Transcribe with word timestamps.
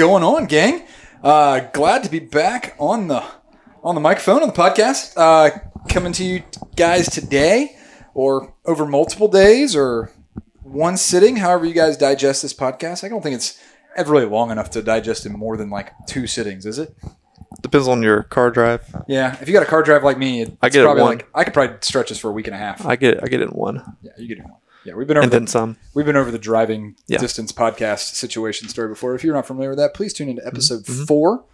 going 0.00 0.22
on, 0.22 0.46
gang? 0.46 0.82
Uh, 1.22 1.60
glad 1.74 2.02
to 2.02 2.10
be 2.10 2.20
back 2.20 2.74
on 2.78 3.06
the 3.08 3.22
on 3.84 3.94
the 3.94 4.00
microphone 4.00 4.40
on 4.40 4.48
the 4.48 4.54
podcast. 4.54 5.12
Uh, 5.14 5.50
coming 5.90 6.10
to 6.10 6.24
you 6.24 6.42
guys 6.74 7.06
today, 7.06 7.76
or 8.14 8.54
over 8.64 8.86
multiple 8.86 9.28
days, 9.28 9.76
or 9.76 10.10
one 10.62 10.96
sitting. 10.96 11.36
However, 11.36 11.66
you 11.66 11.74
guys 11.74 11.98
digest 11.98 12.40
this 12.40 12.54
podcast. 12.54 13.04
I 13.04 13.08
don't 13.08 13.20
think 13.20 13.34
it's 13.34 13.62
ever 13.94 14.10
really 14.12 14.24
long 14.24 14.50
enough 14.50 14.70
to 14.70 14.80
digest 14.82 15.26
in 15.26 15.32
more 15.32 15.58
than 15.58 15.68
like 15.68 15.92
two 16.06 16.26
sittings, 16.26 16.64
is 16.64 16.78
it? 16.78 16.96
Depends 17.60 17.86
on 17.86 18.02
your 18.02 18.22
car 18.22 18.50
drive. 18.50 18.82
Yeah. 19.06 19.36
If 19.42 19.48
you 19.48 19.52
got 19.52 19.64
a 19.64 19.66
car 19.66 19.82
drive 19.82 20.02
like 20.02 20.16
me, 20.16 20.40
it's 20.42 20.52
I 20.62 20.70
get 20.70 20.82
probably 20.82 21.02
one. 21.02 21.16
like 21.18 21.28
I 21.34 21.44
could 21.44 21.52
probably 21.52 21.76
stretch 21.82 22.08
this 22.08 22.18
for 22.18 22.30
a 22.30 22.32
week 22.32 22.46
and 22.46 22.56
a 22.56 22.58
half. 22.58 22.86
I 22.86 22.96
get 22.96 23.22
I 23.22 23.26
get 23.26 23.42
it 23.42 23.50
in 23.50 23.54
one, 23.54 23.98
yeah, 24.00 24.12
you 24.16 24.28
get 24.28 24.38
it 24.38 24.44
in 24.44 24.50
one. 24.50 24.60
Yeah, 24.84 24.94
we've 24.94 25.06
been 25.06 25.16
over 25.18 25.24
and 25.24 25.32
the- 25.32 25.38
then 25.40 25.46
some. 25.46 25.76
We've 25.94 26.06
been 26.06 26.16
over 26.16 26.30
the 26.30 26.38
driving 26.38 26.96
Yeah. 27.06 27.18
distance 27.18 27.52
podcast 27.52 28.14
situation 28.14 28.68
story 28.68 28.88
before. 28.88 29.14
If 29.14 29.22
you're 29.24 29.34
not 29.34 29.46
familiar 29.46 29.70
with 29.70 29.78
that, 29.78 29.92
please 29.94 30.12
tune 30.12 30.28
into 30.28 30.46
episode 30.46 30.84
Mm-hmm. 30.84 31.04
four, 31.04 31.44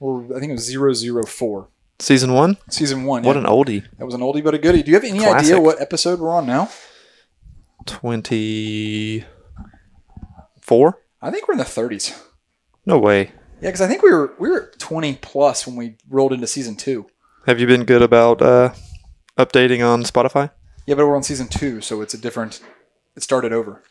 or 0.00 0.24
I 0.34 0.40
think 0.40 0.50
it 0.50 0.54
was 0.54 0.64
zero 0.64 0.92
zero 0.92 1.24
four. 1.24 1.68
Season 2.00 2.32
one. 2.32 2.56
Season 2.68 3.04
one. 3.04 3.22
What 3.22 3.36
yeah. 3.36 3.42
an 3.42 3.46
oldie. 3.48 3.84
that 3.98 4.04
was 4.04 4.14
an 4.14 4.20
oldie 4.20 4.42
but 4.42 4.54
a 4.54 4.58
goodie. 4.58 4.82
Do 4.82 4.90
you 4.90 4.96
have 4.96 5.04
any 5.04 5.24
idea 5.24 5.60
what 5.60 5.80
episode 5.80 6.18
we're 6.18 6.30
on 6.30 6.46
now? 6.46 6.68
Twenty 7.86 9.24
four. 10.60 10.98
I 11.20 11.30
think 11.30 11.46
we're 11.46 11.52
in 11.54 11.58
the 11.58 11.64
30s. 11.64 12.20
No 12.84 12.98
way. 12.98 13.30
Yeah, 13.60 13.68
because 13.68 13.80
I 13.80 13.86
think 13.86 14.02
we 14.02 14.10
were 14.10 14.34
we 14.40 14.50
were 14.50 14.72
20 14.78 15.14
plus 15.22 15.66
when 15.66 15.76
we 15.76 15.96
rolled 16.08 16.32
into 16.32 16.46
season 16.48 16.74
two. 16.74 17.06
Have 17.46 17.60
you 17.60 17.66
been 17.66 17.84
good 17.84 18.02
about 18.02 18.42
uh, 18.42 18.72
updating 19.38 19.86
on 19.86 20.02
Spotify? 20.02 20.50
Yeah, 20.86 20.94
but 20.96 21.06
we're 21.06 21.16
on 21.16 21.22
season 21.22 21.48
two, 21.48 21.80
so 21.80 22.00
it's 22.00 22.14
a 22.14 22.18
different. 22.18 22.60
It 23.16 23.22
started 23.22 23.52
over. 23.52 23.82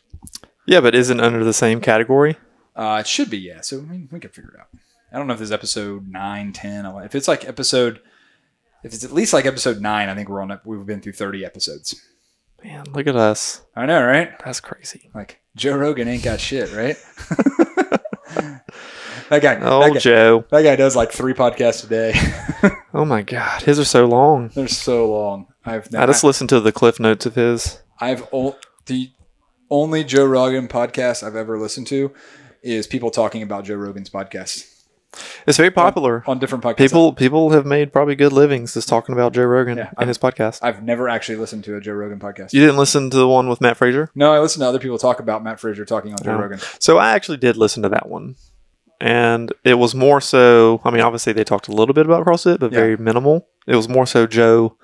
Yeah, 0.66 0.80
but 0.80 0.94
isn't 0.94 1.20
under 1.20 1.42
the 1.44 1.52
same 1.52 1.80
category. 1.80 2.36
Uh, 2.76 2.98
it 3.00 3.06
should 3.06 3.30
be, 3.30 3.38
yeah. 3.38 3.60
So 3.60 3.78
I 3.78 3.82
mean, 3.82 4.08
we 4.12 4.20
can 4.20 4.30
figure 4.30 4.52
it 4.54 4.60
out. 4.60 4.68
I 5.12 5.18
don't 5.18 5.26
know 5.26 5.34
if 5.34 5.38
this 5.40 5.48
is 5.48 5.52
episode 5.52 6.08
9, 6.08 6.52
10, 6.52 6.86
If 7.04 7.14
it's 7.14 7.28
like 7.28 7.46
episode, 7.46 8.00
if 8.82 8.94
it's 8.94 9.04
at 9.04 9.12
least 9.12 9.32
like 9.34 9.44
episode 9.44 9.80
9, 9.80 10.08
I 10.08 10.14
think 10.14 10.28
we're 10.28 10.40
on, 10.40 10.58
we've 10.64 10.86
been 10.86 11.00
through 11.00 11.12
30 11.12 11.44
episodes. 11.44 12.00
Man, 12.64 12.84
look 12.92 13.06
at 13.06 13.16
us. 13.16 13.62
I 13.76 13.84
know, 13.86 14.02
right? 14.04 14.32
That's 14.44 14.60
crazy. 14.60 15.10
Like 15.14 15.40
Joe 15.56 15.76
Rogan 15.76 16.08
ain't 16.08 16.22
got 16.22 16.40
shit, 16.40 16.72
right? 16.72 16.96
that 19.28 19.42
guy, 19.42 19.58
Oh, 19.60 19.80
that 19.80 19.92
guy, 19.94 19.98
Joe. 19.98 20.44
that 20.50 20.62
guy 20.62 20.76
does 20.76 20.96
like 20.96 21.12
three 21.12 21.34
podcasts 21.34 21.84
a 21.84 21.88
day. 21.88 22.14
Oh 22.94 23.06
my 23.06 23.22
God, 23.22 23.62
his 23.62 23.78
are 23.80 23.86
so 23.86 24.04
long. 24.04 24.50
They're 24.54 24.68
so 24.68 25.10
long. 25.10 25.46
I've 25.64 25.94
I 25.94 26.06
just 26.06 26.24
listened 26.24 26.48
to 26.50 26.60
the 26.60 26.72
cliff 26.72 26.98
notes 26.98 27.26
of 27.26 27.34
his. 27.36 27.80
I've 28.00 28.26
o- 28.32 28.56
the 28.86 29.10
only 29.70 30.04
Joe 30.04 30.24
Rogan 30.26 30.68
podcast 30.68 31.22
I've 31.22 31.36
ever 31.36 31.58
listened 31.58 31.86
to 31.88 32.12
is 32.62 32.86
people 32.86 33.10
talking 33.10 33.42
about 33.42 33.64
Joe 33.64 33.74
Rogan's 33.76 34.10
podcast 34.10 34.68
It's 35.46 35.56
very 35.56 35.70
popular. 35.70 36.22
on 36.26 36.38
different 36.38 36.62
podcasts. 36.64 36.76
People 36.78 37.12
people 37.12 37.50
have 37.50 37.64
made 37.66 37.92
probably 37.92 38.14
good 38.16 38.32
livings 38.32 38.74
just 38.74 38.88
talking 38.88 39.12
about 39.14 39.32
Joe 39.32 39.44
Rogan 39.44 39.78
Yeah, 39.78 39.90
and 39.98 40.08
his 40.08 40.18
podcast. 40.18 40.58
I've 40.62 40.82
never 40.82 41.08
actually 41.08 41.36
listened 41.36 41.64
to 41.64 41.76
a 41.76 41.80
Joe 41.80 41.92
Rogan 41.92 42.18
podcast. 42.18 42.52
You 42.52 42.60
didn't 42.60 42.76
listen 42.76 43.10
to 43.10 43.16
the 43.16 43.28
one 43.28 43.48
with 43.48 43.60
Mat 43.60 43.76
Fraser? 43.76 44.10
No, 44.14 44.32
I 44.32 44.40
listened 44.40 44.62
to 44.62 44.66
other 44.68 44.78
people 44.78 44.98
talk 44.98 45.20
about 45.20 45.42
Mat 45.44 45.60
Fraser 45.60 45.84
talking 45.84 46.12
on 46.12 46.18
Joe 46.24 46.34
No. 46.36 46.40
Rogan. 46.42 46.58
So 46.80 46.98
I 46.98 47.12
actually 47.12 47.38
did 47.38 47.56
listen 47.56 47.82
to 47.84 47.88
that 47.90 48.08
one. 48.08 48.34
And 49.00 49.52
it 49.64 49.74
was 49.74 49.94
more 49.96 50.20
so, 50.20 50.80
I 50.84 50.90
mean, 50.90 51.00
obviously 51.00 51.32
they 51.32 51.42
talked 51.44 51.66
a 51.66 51.72
little 51.72 51.92
bit 51.94 52.06
about 52.06 52.24
CrossFit, 52.24 52.60
but 52.60 52.70
Yeah. 52.72 52.78
very 52.78 52.96
minimal. 52.96 53.48
It 53.66 53.74
was 53.74 53.88
more 53.88 54.06
so 54.06 54.26
Joe 54.28 54.76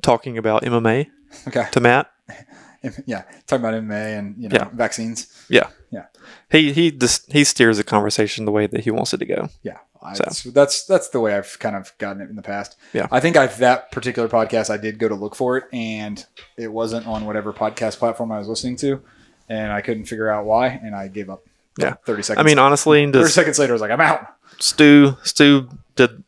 talking 0.00 0.38
about 0.38 0.62
MMA 0.62 1.06
Okay, 1.48 1.66
to 1.72 1.80
Matt. 1.80 2.10
yeah, 3.06 3.22
talking 3.46 3.64
about 3.64 3.74
MMA 3.74 4.18
and 4.18 4.34
you 4.38 4.48
know 4.48 4.56
Yeah. 4.56 4.68
vaccines. 4.72 5.26
Yeah. 5.48 5.68
Yeah. 5.90 6.06
He 6.50 6.72
he 6.72 6.90
just 6.90 7.30
he 7.32 7.44
steers 7.44 7.76
the 7.76 7.84
conversation 7.84 8.44
the 8.44 8.50
way 8.52 8.66
that 8.66 8.80
he 8.84 8.90
wants 8.90 9.12
it 9.12 9.18
to 9.18 9.26
go. 9.26 9.48
Yeah, 9.62 9.78
I, 10.02 10.14
So. 10.14 10.50
that's, 10.50 10.84
that's 10.86 11.08
the 11.10 11.20
way 11.20 11.34
I've 11.36 11.58
kind 11.58 11.76
of 11.76 11.92
gotten 11.98 12.22
it 12.22 12.30
in 12.30 12.36
the 12.36 12.42
past. 12.42 12.76
Yeah. 12.92 13.06
I 13.10 13.20
think 13.20 13.36
I've 13.36 13.58
that 13.58 13.92
particular 13.92 14.28
podcast. 14.28 14.70
I 14.70 14.76
did 14.78 14.98
go 14.98 15.08
to 15.08 15.14
look 15.14 15.34
for 15.34 15.56
it, 15.58 15.64
and 15.72 16.24
it 16.56 16.72
wasn't 16.72 17.06
on 17.06 17.26
whatever 17.26 17.52
podcast 17.52 17.98
platform 17.98 18.32
I 18.32 18.38
was 18.38 18.48
listening 18.48 18.76
to, 18.78 19.02
and 19.48 19.70
I 19.72 19.80
couldn't 19.82 20.06
figure 20.06 20.30
out 20.30 20.44
why, 20.46 20.68
and 20.68 20.94
I 20.94 21.08
gave 21.08 21.28
up. 21.30 21.44
Yeah. 21.78 21.94
thirty 22.06 22.22
seconds. 22.22 22.44
I 22.44 22.46
mean, 22.46 22.58
honestly, 22.58 23.10
thirty 23.10 23.30
seconds 23.30 23.58
later, 23.58 23.72
I 23.72 23.74
was 23.74 23.80
like, 23.82 23.90
I'm 23.90 24.00
out. 24.00 24.26
Stu 24.58 25.16
Stu 25.24 25.68
did 25.96 26.22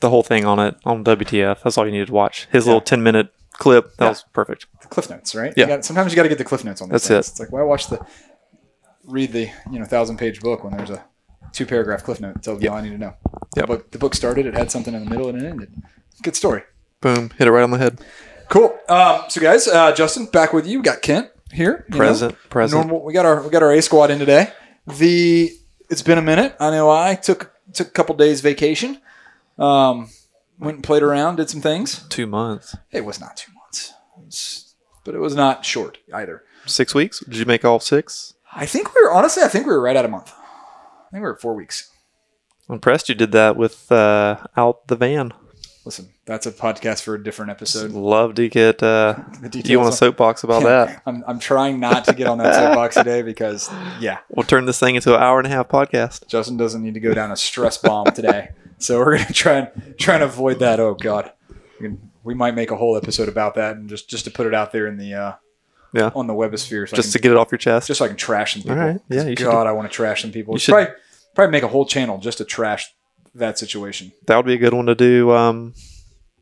the 0.00 0.10
whole 0.10 0.22
thing 0.22 0.44
on 0.44 0.58
it 0.58 0.76
on 0.84 1.04
WTF. 1.04 1.62
That's 1.62 1.76
all 1.78 1.84
you 1.86 1.92
needed 1.92 2.08
to 2.08 2.12
watch. 2.12 2.48
His 2.52 2.64
Yeah. 2.64 2.68
little 2.70 2.80
ten 2.80 3.02
minute 3.02 3.28
clip 3.52 3.96
that 3.96 4.04
Yeah. 4.04 4.08
was 4.10 4.24
perfect. 4.32 4.66
The 4.82 4.88
cliff 4.88 5.10
notes, 5.10 5.34
right? 5.34 5.52
Yeah. 5.56 5.64
You 5.64 5.68
got, 5.68 5.84
sometimes 5.84 6.12
you 6.12 6.16
got 6.16 6.22
to 6.24 6.28
get 6.28 6.38
the 6.38 6.44
cliff 6.44 6.64
notes 6.64 6.80
on. 6.80 6.88
That's 6.88 7.08
things. 7.08 7.26
it. 7.28 7.30
It's 7.32 7.40
like 7.40 7.50
why 7.52 7.62
watch 7.62 7.88
the 7.88 7.98
read 9.06 9.32
the 9.32 9.48
you 9.70 9.78
know 9.78 9.84
thousand 9.84 10.18
page 10.18 10.40
book 10.40 10.64
when 10.64 10.76
there's 10.76 10.90
a 10.90 11.02
two 11.52 11.66
paragraph 11.66 12.04
cliff 12.04 12.20
note 12.20 12.34
that 12.34 12.42
tells 12.42 12.60
me 12.60 12.68
all 12.68 12.76
I 12.76 12.82
need 12.82 12.90
to 12.90 12.98
know. 12.98 13.14
The 13.54 13.60
Yep. 13.62 13.66
book, 13.66 13.90
the 13.90 13.98
book 13.98 14.14
started. 14.14 14.46
It 14.46 14.54
had 14.54 14.70
something 14.70 14.94
in 14.94 15.04
the 15.04 15.10
middle 15.10 15.28
and 15.28 15.40
it 15.42 15.46
ended. 15.46 15.72
Good 16.22 16.36
story. 16.36 16.62
Boom, 17.00 17.30
hit 17.38 17.46
it 17.48 17.50
right 17.50 17.62
on 17.62 17.70
the 17.70 17.78
head. 17.78 18.00
Cool. 18.48 18.76
Um, 18.88 19.22
so 19.28 19.40
guys, 19.40 19.66
uh, 19.68 19.92
Justin, 19.92 20.26
back 20.26 20.52
with 20.52 20.66
you. 20.66 20.78
We 20.78 20.82
got 20.84 21.00
Kent 21.02 21.28
here. 21.52 21.84
you 21.88 21.92
know. 21.92 21.98
Present, 21.98 22.36
present. 22.50 22.80
Normal. 22.86 23.04
We 23.04 23.12
got 23.12 23.24
our 23.26 23.42
we 23.42 23.50
got 23.50 23.62
our 23.62 23.72
A 23.72 23.80
squad 23.82 24.10
in 24.10 24.18
today. 24.18 24.52
The 24.86 25.52
it's 25.90 26.02
been 26.02 26.18
a 26.18 26.22
minute. 26.22 26.54
I 26.60 26.70
know 26.70 26.90
I 26.90 27.14
took 27.14 27.52
took 27.72 27.88
a 27.88 27.90
couple 27.90 28.14
days 28.14 28.40
vacation. 28.40 29.00
Um, 29.58 30.10
went 30.58 30.76
and 30.76 30.84
played 30.84 31.02
around, 31.02 31.36
did 31.36 31.50
some 31.50 31.60
things. 31.60 32.06
Two 32.08 32.26
months, 32.26 32.76
It 32.92 33.04
was 33.04 33.20
not 33.20 33.36
two 33.36 33.52
months, 33.52 33.92
It 34.18 34.24
was- 34.26 34.74
but 35.04 35.14
it 35.14 35.18
was 35.20 35.34
not 35.34 35.64
short 35.64 35.98
either. 36.14 36.42
six 36.66 36.94
weeks. 36.94 37.20
Did 37.20 37.36
you 37.36 37.46
make 37.46 37.64
all 37.64 37.80
six? 37.80 38.34
I 38.54 38.66
think 38.66 38.94
we 38.94 39.02
were 39.02 39.12
honestly. 39.12 39.42
I 39.42 39.48
think 39.48 39.66
we 39.66 39.72
were 39.72 39.80
right 39.80 39.96
at 39.96 40.04
a 40.04 40.08
month. 40.08 40.32
I 40.32 41.10
think 41.10 41.20
we 41.22 41.28
were 41.28 41.34
at 41.34 41.40
four 41.40 41.54
weeks. 41.54 41.90
I'm 42.68 42.74
impressed 42.74 43.08
you 43.08 43.14
did 43.14 43.32
that 43.32 43.56
with 43.56 43.90
uh, 43.90 44.36
out 44.56 44.86
the 44.88 44.96
van. 44.96 45.32
Listen, 45.86 46.10
that's 46.26 46.44
a 46.44 46.52
podcast 46.52 47.02
for 47.02 47.14
a 47.14 47.22
different 47.22 47.50
episode. 47.50 47.92
Love 47.92 48.34
to 48.34 48.48
get 48.50 48.82
uh, 48.82 49.14
The 49.40 49.48
details 49.48 49.70
you 49.70 49.78
want 49.80 49.94
a 49.94 49.96
soapbox 49.96 50.44
about 50.44 50.64
that. 50.64 51.00
I'm, 51.06 51.24
I'm 51.26 51.38
trying 51.38 51.80
not 51.80 52.04
to 52.06 52.12
get 52.12 52.26
on 52.26 52.36
that 52.38 52.54
soapbox 52.54 52.94
today 52.96 53.22
because 53.22 53.70
yeah, 54.00 54.18
We'll 54.28 54.44
turn 54.44 54.66
this 54.66 54.78
thing 54.78 54.96
into 54.96 55.14
an 55.14 55.22
hour 55.22 55.38
and 55.38 55.46
a 55.46 55.50
half 55.50 55.68
podcast. 55.68 56.26
Justin 56.26 56.58
doesn't 56.58 56.82
need 56.82 56.92
to 56.94 57.00
go 57.00 57.14
down 57.14 57.30
a 57.30 57.36
stress 57.36 57.78
bomb 57.78 58.06
today. 58.06 58.50
So 58.78 58.98
we're 58.98 59.18
gonna 59.18 59.32
try 59.32 59.52
and 59.58 59.98
try 59.98 60.14
and 60.14 60.24
avoid 60.24 60.60
that. 60.60 60.80
Oh 60.80 60.94
God, 60.94 61.32
we, 62.24 62.34
might 62.34 62.54
make 62.54 62.70
a 62.70 62.76
whole 62.76 62.96
episode 62.96 63.28
about 63.28 63.54
that 63.54 63.76
and 63.76 63.88
just 63.88 64.08
just 64.08 64.24
to 64.24 64.30
put 64.30 64.46
it 64.46 64.54
out 64.54 64.72
there 64.72 64.86
in 64.86 64.96
the 64.96 65.14
uh, 65.14 65.32
Yeah, 65.92 66.10
on 66.14 66.26
the 66.26 66.34
webosphere, 66.34 66.88
so 66.88 66.96
just 66.96 67.10
I 67.10 67.12
to 67.12 67.18
get 67.22 67.32
it 67.32 67.38
off 67.38 67.50
your 67.50 67.58
chest. 67.58 67.86
just 67.88 67.98
so 67.98 68.04
I 68.04 68.08
can 68.08 68.16
trash 68.16 68.54
some 68.54 68.62
people. 68.62 68.78
All 68.78 68.86
right. 68.86 69.00
Yeah, 69.08 69.32
God, 69.34 69.66
I 69.66 69.72
want 69.72 69.90
to 69.90 69.94
trash 69.94 70.22
some 70.22 70.32
people. 70.32 70.54
you 70.54 70.58
should 70.58 70.72
probably 70.72 70.92
probably 71.34 71.52
make 71.52 71.62
a 71.62 71.68
whole 71.68 71.86
channel 71.86 72.18
just 72.18 72.38
to 72.38 72.44
trash 72.44 72.92
that 73.34 73.58
situation. 73.58 74.12
that 74.26 74.36
would 74.36 74.46
be 74.46 74.54
a 74.54 74.58
good 74.58 74.74
one 74.74 74.86
to 74.86 74.94
do 74.94 75.30
um, 75.32 75.74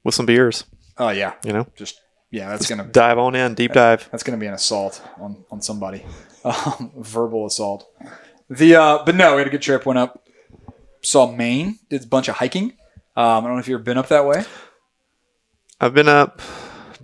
with 0.05 0.15
some 0.15 0.27
beers. 0.27 0.65
Oh 0.99 1.11
yeah, 1.11 1.35
You 1.45 1.53
know, 1.53 1.67
just 1.77 2.01
yeah, 2.31 2.49
that's 2.49 2.69
gonna 2.69 2.85
dive 2.85 3.19
on 3.19 3.35
in, 3.35 3.55
deep 3.55 3.73
dive. 3.73 4.09
That's 4.11 4.23
going 4.23 4.39
to 4.39 4.41
be 4.43 4.47
an 4.47 4.55
assault 4.55 5.01
on 5.19 5.45
on 5.51 5.61
somebody, 5.63 6.05
um, 6.45 6.91
verbal 6.97 7.47
assault. 7.47 7.87
The 8.49 8.77
uh, 8.77 9.05
but 9.05 9.15
no, 9.15 9.35
we 9.35 9.41
had 9.41 9.47
a 9.49 9.51
good 9.51 9.63
trip. 9.63 9.85
Went 9.87 9.99
up, 9.99 10.26
saw 11.07 11.31
Maine. 11.31 11.79
Did 11.89 12.05
a 12.05 12.07
bunch 12.07 12.29
of 12.29 12.37
hiking. 12.37 12.73
Um, 13.17 13.39
I 13.39 13.41
don't 13.43 13.55
know 13.55 13.59
if 13.59 13.69
you've 13.69 13.77
ever 13.77 13.85
been 13.85 13.99
up 13.99 14.09
that 14.09 14.27
way. 14.27 14.45
I've 15.81 15.95
been 15.95 16.09
up 16.09 16.43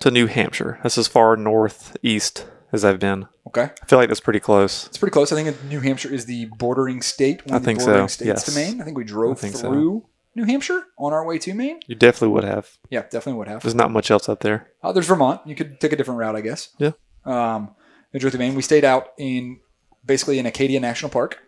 to 0.00 0.10
New 0.10 0.26
Hampshire. 0.26 0.78
That's 0.82 0.98
as 0.98 1.08
far 1.08 1.36
northeast 1.36 2.46
as 2.72 2.84
I've 2.84 2.98
been. 2.98 3.28
Okay, 3.46 3.70
I 3.82 3.86
feel 3.86 3.98
like 3.98 4.08
that's 4.08 4.20
pretty 4.20 4.40
close. 4.40 4.86
it's 4.86 4.98
pretty 4.98 5.12
close. 5.12 5.32
I 5.32 5.42
think 5.42 5.62
New 5.64 5.80
Hampshire 5.80 6.12
is 6.12 6.26
the 6.26 6.46
bordering 6.58 7.02
state. 7.02 7.44
One 7.46 7.54
I 7.54 7.56
of 7.56 7.62
the 7.62 7.66
think 7.66 7.80
so, 7.80 8.06
states 8.06 8.26
yes. 8.26 8.44
to 8.44 8.52
Maine. 8.54 8.80
I 8.80 8.84
think 8.84 8.96
we 8.96 9.04
drove 9.04 9.38
think 9.38 9.56
so. 9.56 9.68
through 9.68 10.06
New 10.34 10.44
Hampshire 10.44 10.84
on 10.98 11.12
our 11.12 11.24
way 11.26 11.38
to 11.38 11.54
Maine. 11.54 11.80
You 11.86 11.94
definitely 11.94 12.34
would 12.34 12.44
have. 12.44 12.70
Yeah, 12.90 13.02
definitely 13.02 13.34
would 13.34 13.48
have. 13.48 13.62
There's 13.62 13.74
not 13.74 13.90
much 13.90 14.10
else 14.10 14.28
up 14.28 14.40
there. 14.40 14.70
Uh, 14.82 14.92
there's 14.92 15.06
Vermont. 15.06 15.40
You 15.46 15.54
could 15.54 15.80
take 15.80 15.92
a 15.92 15.96
different 15.96 16.18
route, 16.18 16.36
I 16.36 16.40
guess. 16.40 16.70
Yeah. 16.78 16.92
Um, 17.24 17.74
we 18.12 18.20
drove 18.20 18.32
through 18.32 18.40
Maine. 18.40 18.54
We 18.54 18.62
stayed 18.62 18.84
out 18.84 19.08
in 19.18 19.60
basically 20.04 20.38
in 20.38 20.46
Acadia 20.46 20.80
National 20.80 21.10
Park 21.10 21.38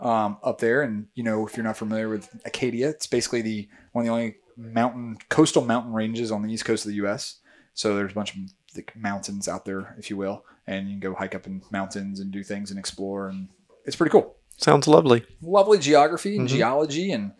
um, 0.00 0.38
up 0.42 0.58
there. 0.58 0.82
And, 0.82 1.06
you 1.14 1.22
know, 1.22 1.46
if 1.46 1.56
you're 1.56 1.64
not 1.64 1.76
familiar 1.76 2.08
with 2.08 2.28
Acadia, 2.44 2.88
it's 2.90 3.06
basically 3.06 3.42
the 3.42 3.68
one 3.92 4.02
of 4.02 4.06
the 4.06 4.12
only 4.12 4.36
mountain, 4.56 5.18
coastal 5.28 5.62
mountain 5.64 5.92
ranges 5.92 6.30
on 6.30 6.42
the 6.42 6.52
east 6.52 6.64
coast 6.64 6.84
of 6.84 6.90
the 6.90 6.96
U.S. 6.96 7.40
So 7.74 7.94
there's 7.96 8.12
a 8.12 8.14
bunch 8.14 8.34
of 8.34 8.40
like, 8.74 8.92
mountains 8.96 9.48
out 9.48 9.64
there, 9.64 9.94
if 9.98 10.10
you 10.10 10.16
will. 10.16 10.44
And 10.66 10.86
you 10.88 10.92
can 10.94 11.00
go 11.00 11.14
hike 11.14 11.34
up 11.34 11.46
in 11.46 11.62
mountains 11.70 12.20
and 12.20 12.30
do 12.30 12.42
things 12.42 12.70
and 12.70 12.78
explore. 12.78 13.28
And 13.28 13.48
it's 13.84 13.96
pretty 13.96 14.10
cool. 14.10 14.36
Sounds 14.56 14.86
lovely. 14.86 15.24
Lovely 15.42 15.78
geography 15.78 16.36
and 16.36 16.46
Mhm. 16.46 16.50
geology 16.52 17.12
and 17.12 17.32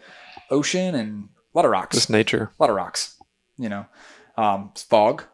ocean 0.50 0.94
and 0.94 1.28
a 1.54 1.58
lot 1.58 1.64
of 1.64 1.70
rocks 1.70 1.96
Just 1.96 2.10
nature. 2.10 2.50
a 2.58 2.62
lot 2.62 2.70
of 2.70 2.76
rocks. 2.76 3.16
You 3.58 3.68
know, 3.68 3.86
um, 4.36 4.70
it's 4.72 4.82
fog. 4.82 5.24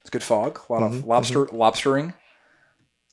It's 0.00 0.10
good 0.10 0.22
fog. 0.22 0.60
A 0.68 0.72
lot 0.72 0.82
of 0.82 0.92
Mhm, 0.92 1.06
lobster 1.06 1.46
lobstering. 1.46 2.14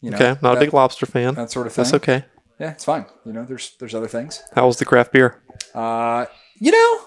You 0.02 0.12
know, 0.12 0.18
okay, 0.18 0.40
not 0.42 0.54
that, 0.54 0.58
a 0.58 0.60
big 0.60 0.74
lobster 0.74 1.06
fan. 1.06 1.36
that 1.36 1.52
sort 1.52 1.68
of 1.68 1.74
thing. 1.74 1.84
That's 1.84 1.94
okay. 1.96 2.26
Yeah, 2.60 2.72
it's 2.72 2.86
fine. 2.86 3.06
You 3.26 3.34
know, 3.34 3.46
there's 3.46 3.76
there's 3.80 3.94
other 3.94 4.08
things. 4.08 4.42
How 4.54 4.66
was 4.68 4.78
the 4.78 4.86
craft 4.86 5.12
beer? 5.12 5.42
Uh, 5.74 6.26
you 6.60 6.72
know, 6.72 7.00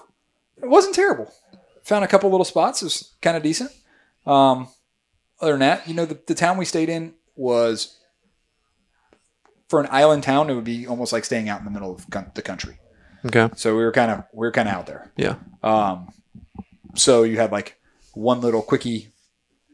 it 0.63 0.69
wasn't 0.69 0.95
terrible. 0.95 1.31
Found 1.83 2.05
a 2.05 2.07
couple 2.07 2.29
little 2.29 2.45
spots. 2.45 2.81
It 2.81 2.85
was 2.85 3.13
kind 3.21 3.35
of 3.35 3.43
decent. 3.43 3.71
Um, 4.25 4.69
other 5.41 5.53
than 5.53 5.61
that, 5.61 5.87
you 5.87 5.93
know, 5.93 6.05
the, 6.05 6.19
the 6.27 6.35
town 6.35 6.57
we 6.57 6.65
stayed 6.65 6.89
in 6.89 7.15
was 7.35 7.97
for 9.67 9.79
an 9.81 9.87
island 9.91 10.23
town. 10.23 10.49
It 10.49 10.53
would 10.53 10.63
be 10.63 10.87
almost 10.87 11.11
like 11.11 11.25
staying 11.25 11.49
out 11.49 11.59
in 11.59 11.65
the 11.65 11.71
middle 11.71 11.93
of 11.93 12.09
con- 12.09 12.31
the 12.35 12.41
country. 12.41 12.77
Okay. 13.25 13.49
So 13.55 13.75
we 13.75 13.83
were 13.83 13.91
kind 13.91 14.11
of 14.11 14.23
we 14.33 14.45
were 14.47 14.51
kind 14.51 14.69
of 14.69 14.75
out 14.75 14.85
there. 14.85 15.11
Yeah. 15.17 15.35
Um, 15.63 16.09
so 16.95 17.23
you 17.23 17.37
had 17.37 17.51
like 17.51 17.77
one 18.13 18.41
little 18.41 18.61
quickie 18.61 19.09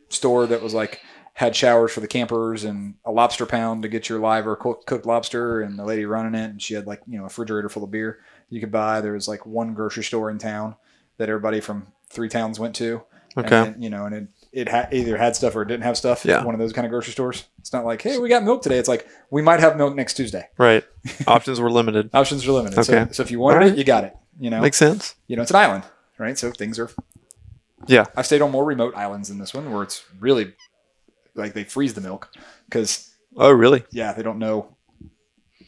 store 0.10 0.48
that 0.48 0.62
was 0.62 0.74
like 0.74 1.02
had 1.38 1.56
showers 1.56 1.92
for 1.92 2.00
the 2.00 2.08
campers 2.08 2.64
and 2.64 2.96
a 3.06 3.12
lobster 3.12 3.46
pound 3.46 3.84
to 3.84 3.88
get 3.88 4.10
your 4.10 4.18
live 4.20 4.48
or 4.48 4.56
cooked 4.56 5.06
lobster, 5.06 5.62
and 5.62 5.78
the 5.78 5.86
lady 5.86 6.04
running 6.04 6.34
it, 6.34 6.50
and 6.50 6.60
she 6.60 6.74
had 6.74 6.88
like 6.88 7.02
you 7.08 7.16
know 7.18 7.26
a 7.26 7.28
refrigerator 7.28 7.70
full 7.70 7.84
of 7.84 7.92
beer 7.92 8.20
you 8.50 8.60
could 8.60 8.72
buy. 8.72 9.02
There 9.02 9.14
was 9.14 9.28
like 9.28 9.46
one 9.46 9.76
grocery 9.76 10.04
store 10.04 10.32
in 10.32 10.40
town 10.40 10.76
that 11.18 11.30
everybody 11.30 11.60
from 11.62 11.86
three 12.10 12.28
towns 12.28 12.60
went 12.60 12.76
to. 12.78 13.04
Okay. 13.38 13.68
And 13.68 13.84
you 13.84 13.92
know, 13.92 14.06
and 14.06 14.16
it 14.16 14.28
it 14.52 14.70
ha- 14.70 14.88
either 14.92 15.16
had 15.16 15.36
stuff 15.36 15.56
or 15.56 15.62
it 15.62 15.68
didn't 15.68 15.84
have 15.84 15.96
stuff. 15.96 16.26
Yeah. 16.26 16.44
One 16.44 16.56
of 16.56 16.60
those 16.60 16.74
kind 16.74 16.88
of 16.88 16.92
grocery 16.92 17.12
stores. 17.14 17.44
It's 17.60 17.72
not 17.72 17.86
like, 17.86 18.02
hey, 18.02 18.18
we 18.18 18.30
got 18.30 18.44
milk 18.44 18.64
today. 18.64 18.80
It's 18.80 18.90
like 18.90 19.08
we 19.30 19.44
might 19.44 19.60
have 19.60 19.78
milk 19.78 19.94
next 19.94 20.16
Tuesday. 20.16 20.48
Right. 20.58 20.84
Options 21.28 21.60
were 21.60 21.70
limited. 21.70 22.10
Options 22.16 22.48
were 22.48 22.54
limited. 22.54 22.84
So, 22.84 22.96
Okay. 22.98 23.14
so 23.14 23.22
if 23.22 23.30
you 23.30 23.40
wanted 23.40 23.58
Alright. 23.58 23.74
it, 23.74 23.78
you 23.78 23.84
got 23.84 24.06
it. 24.06 24.16
You 24.40 24.50
know, 24.50 24.62
Makes 24.62 24.78
sense. 24.78 25.14
you 25.28 25.36
know, 25.36 25.44
it's 25.44 25.52
an 25.52 25.58
island, 25.58 25.84
right? 26.18 26.36
So 26.36 26.50
things 26.52 26.80
are. 26.80 26.90
Yeah. 27.86 28.06
I've 28.16 28.26
stayed 28.26 28.42
on 28.42 28.50
more 28.50 28.66
remote 28.66 28.96
islands 28.96 29.30
than 29.30 29.38
this 29.38 29.54
one, 29.54 29.72
where 29.72 29.84
it's 29.84 30.04
really 30.20 30.54
like 31.38 31.54
they 31.54 31.64
freeze 31.64 31.94
the 31.94 32.02
milk 32.02 32.30
because 32.66 33.14
Oh, 33.36 33.52
really? 33.52 33.84
yeah, 33.92 34.14
they 34.14 34.24
don't 34.24 34.40
know, 34.40 34.76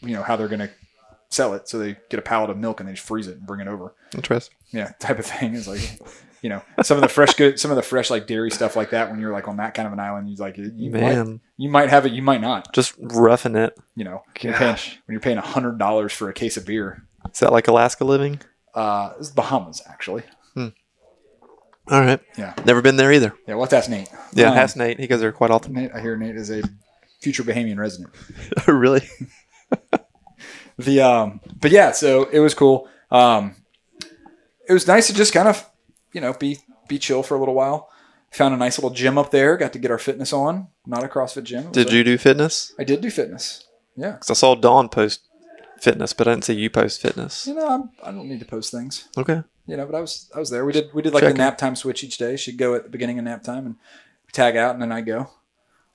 you 0.02 0.14
know, 0.14 0.22
how 0.22 0.36
they're 0.36 0.48
gonna 0.48 0.70
sell 1.28 1.54
it. 1.54 1.68
So 1.68 1.78
they 1.78 1.96
get 2.08 2.18
a 2.18 2.22
pallet 2.22 2.50
of 2.50 2.58
milk 2.58 2.80
and 2.80 2.88
they 2.88 2.94
just 2.94 3.06
freeze 3.06 3.28
it 3.28 3.38
and 3.38 3.46
bring 3.46 3.60
it 3.60 3.68
over. 3.68 3.94
Interesting. 4.14 4.56
Yeah, 4.72 4.92
type 4.98 5.18
of 5.18 5.26
thing 5.26 5.54
is 5.54 5.68
like, 5.68 6.00
you 6.42 6.48
know, 6.48 6.62
some 6.82 6.96
of 6.96 7.02
the 7.02 7.08
fresh 7.08 7.34
good, 7.34 7.60
some 7.60 7.70
of 7.70 7.76
the 7.76 7.82
fresh 7.82 8.10
like 8.10 8.26
dairy 8.26 8.50
stuff 8.50 8.74
like 8.74 8.90
that. 8.90 9.10
When 9.10 9.20
you're 9.20 9.32
like 9.32 9.46
on 9.46 9.58
that 9.58 9.74
kind 9.74 9.86
of 9.86 9.92
an 9.92 10.00
island, 10.00 10.28
you 10.30 10.36
like 10.36 10.56
you 10.56 10.90
might, 10.90 11.38
you 11.58 11.68
might 11.68 11.90
have 11.90 12.06
it, 12.06 12.12
you 12.12 12.22
might 12.22 12.40
not. 12.40 12.72
just 12.72 12.94
roughing 12.98 13.54
it. 13.56 13.78
You 13.94 14.04
know, 14.04 14.22
when 14.40 14.50
you're 14.50 14.52
paying, 14.54 14.72
Gosh. 14.72 14.98
when 15.06 15.12
you're 15.14 15.20
paying 15.20 15.38
a 15.38 15.42
hundred 15.42 15.78
dollars 15.78 16.12
for 16.12 16.28
a 16.28 16.32
case 16.32 16.56
of 16.56 16.66
beer. 16.66 17.06
Is 17.32 17.40
that 17.40 17.52
like 17.52 17.68
Alaska 17.68 18.04
living? 18.04 18.40
Uh, 18.74 19.12
this 19.18 19.28
is 19.28 19.32
Bahamas 19.34 19.82
actually. 19.88 20.22
All 21.88 22.00
right. 22.00 22.20
Yeah. 22.38 22.54
Never 22.64 22.82
been 22.82 22.96
there 22.96 23.12
either. 23.12 23.34
Yeah, 23.46 23.54
well, 23.54 23.66
that's 23.66 23.88
Nate. 23.88 24.08
Yeah, 24.32 24.50
Um, 24.52 24.58
ask 24.58 24.76
Nate. 24.76 25.00
He 25.00 25.06
goes 25.06 25.20
there 25.20 25.32
quite 25.32 25.50
often. 25.50 25.72
Nate, 25.72 25.90
I 25.94 26.00
hear 26.00 26.16
Nate 26.16 26.36
is 26.36 26.50
a 26.50 26.62
future 27.20 27.42
Bahamian 27.42 27.78
resident. 27.78 28.14
really? 28.66 29.02
The 30.78 31.00
um, 31.02 31.40
but 31.60 31.70
yeah, 31.72 31.92
so 31.92 32.24
it 32.30 32.38
was 32.38 32.54
cool. 32.54 32.88
Um, 33.10 33.54
it 34.66 34.72
was 34.72 34.86
nice 34.86 35.08
to 35.08 35.14
just 35.14 35.32
kind 35.34 35.46
of, 35.46 35.68
you 36.14 36.22
know, 36.22 36.32
be 36.32 36.58
be 36.88 36.98
chill 36.98 37.22
for 37.22 37.34
a 37.34 37.38
little 37.38 37.54
while. 37.54 37.90
Found 38.32 38.54
a 38.54 38.56
nice 38.56 38.78
little 38.78 38.90
gym 38.90 39.18
up 39.18 39.30
there. 39.30 39.58
Got 39.58 39.74
to 39.74 39.78
get 39.78 39.90
our 39.90 39.98
fitness 39.98 40.32
on. 40.32 40.68
Not 40.86 41.04
a 41.04 41.08
CrossFit 41.08 41.44
gym. 41.44 41.70
Did 41.72 41.90
a- 41.90 41.94
you 41.94 42.02
do 42.04 42.16
fitness? 42.16 42.72
I 42.78 42.84
did 42.84 43.02
do 43.02 43.10
fitness. 43.10 43.66
Yeah. 43.94 44.12
Because 44.12 44.30
I 44.30 44.34
saw 44.34 44.54
Dawn 44.54 44.88
post 44.88 45.20
fitness, 45.80 46.14
but 46.14 46.26
I 46.28 46.32
didn't 46.32 46.44
see 46.44 46.54
you 46.54 46.70
post 46.70 47.02
fitness. 47.02 47.46
You 47.46 47.54
know, 47.56 47.68
I'm, 47.68 47.90
I 48.02 48.10
don't 48.12 48.28
need 48.28 48.40
to 48.40 48.46
post 48.46 48.70
things. 48.70 49.06
Okay. 49.18 49.42
You 49.70 49.76
know, 49.76 49.86
but 49.86 49.94
I 49.94 50.00
was 50.00 50.28
I 50.34 50.38
was 50.40 50.50
there. 50.50 50.64
We 50.64 50.72
did 50.72 50.92
we 50.92 51.00
did 51.02 51.14
like 51.14 51.22
Checking. 51.22 51.36
the 51.36 51.42
nap 51.44 51.56
time 51.56 51.76
switch 51.76 52.02
each 52.02 52.18
day. 52.18 52.36
She'd 52.36 52.58
go 52.58 52.74
at 52.74 52.82
the 52.82 52.88
beginning 52.90 53.18
of 53.18 53.24
nap 53.24 53.42
time 53.44 53.66
and 53.66 53.76
tag 54.32 54.56
out, 54.56 54.72
and 54.74 54.82
then 54.82 54.90
I 54.90 55.00
go 55.00 55.30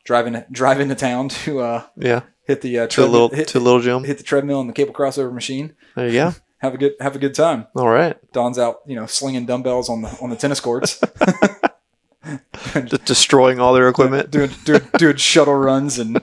driving 0.05 0.43
drive 0.51 0.79
into 0.79 0.95
town 0.95 1.27
to 1.29 1.59
uh, 1.59 1.83
Yeah. 1.97 2.21
hit 2.45 2.61
the 2.61 2.79
uh, 2.79 2.87
To 2.87 2.87
treadmill, 2.87 3.11
little 3.11 3.29
hit, 3.37 3.47
to 3.49 3.57
a 3.57 3.59
little 3.59 3.81
gym. 3.81 4.03
hit 4.05 4.17
the 4.17 4.23
treadmill 4.23 4.61
and 4.61 4.69
the 4.69 4.73
cable 4.73 4.93
crossover 4.93 5.33
machine. 5.33 5.73
There 5.95 6.07
you 6.07 6.13
go. 6.13 6.33
Have 6.59 6.73
a 6.73 6.77
good 6.77 6.93
have 7.01 7.15
a 7.15 7.19
good 7.19 7.35
time. 7.35 7.67
All 7.75 7.89
right. 7.89 8.15
Don's 8.31 8.57
out, 8.57 8.79
you 8.87 8.95
know, 8.95 9.05
slinging 9.07 9.45
dumbbells 9.45 9.89
on 9.89 10.01
the 10.03 10.17
on 10.21 10.29
the 10.29 10.35
tennis 10.37 10.59
courts, 10.61 10.99
Just 12.85 13.05
destroying 13.05 13.59
all 13.59 13.73
their 13.73 13.87
equipment. 13.89 14.31
doing 14.31 14.49
doing 14.63 14.81
doing 14.97 15.15
shuttle 15.17 15.53
runs 15.53 15.99
and 15.99 16.19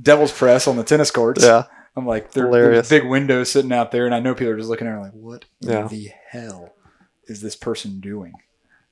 devil's 0.00 0.32
press 0.32 0.66
on 0.66 0.76
the 0.76 0.82
tennis 0.82 1.10
courts. 1.12 1.44
Yeah. 1.44 1.64
I'm 1.98 2.06
like, 2.06 2.32
there, 2.32 2.50
there's 2.50 2.88
big 2.88 3.04
windows 3.04 3.50
sitting 3.50 3.72
out 3.72 3.90
there, 3.92 4.06
and 4.06 4.14
I 4.14 4.20
know 4.20 4.34
people 4.34 4.52
are 4.52 4.56
just 4.56 4.68
looking 4.68 4.86
at 4.86 4.92
her 4.92 5.00
like, 5.00 5.12
what 5.12 5.44
Yeah. 5.60 5.82
in 5.82 5.88
the 5.88 6.10
hell 6.30 6.74
is 7.26 7.40
this 7.42 7.56
person 7.56 8.00
doing? 8.00 8.32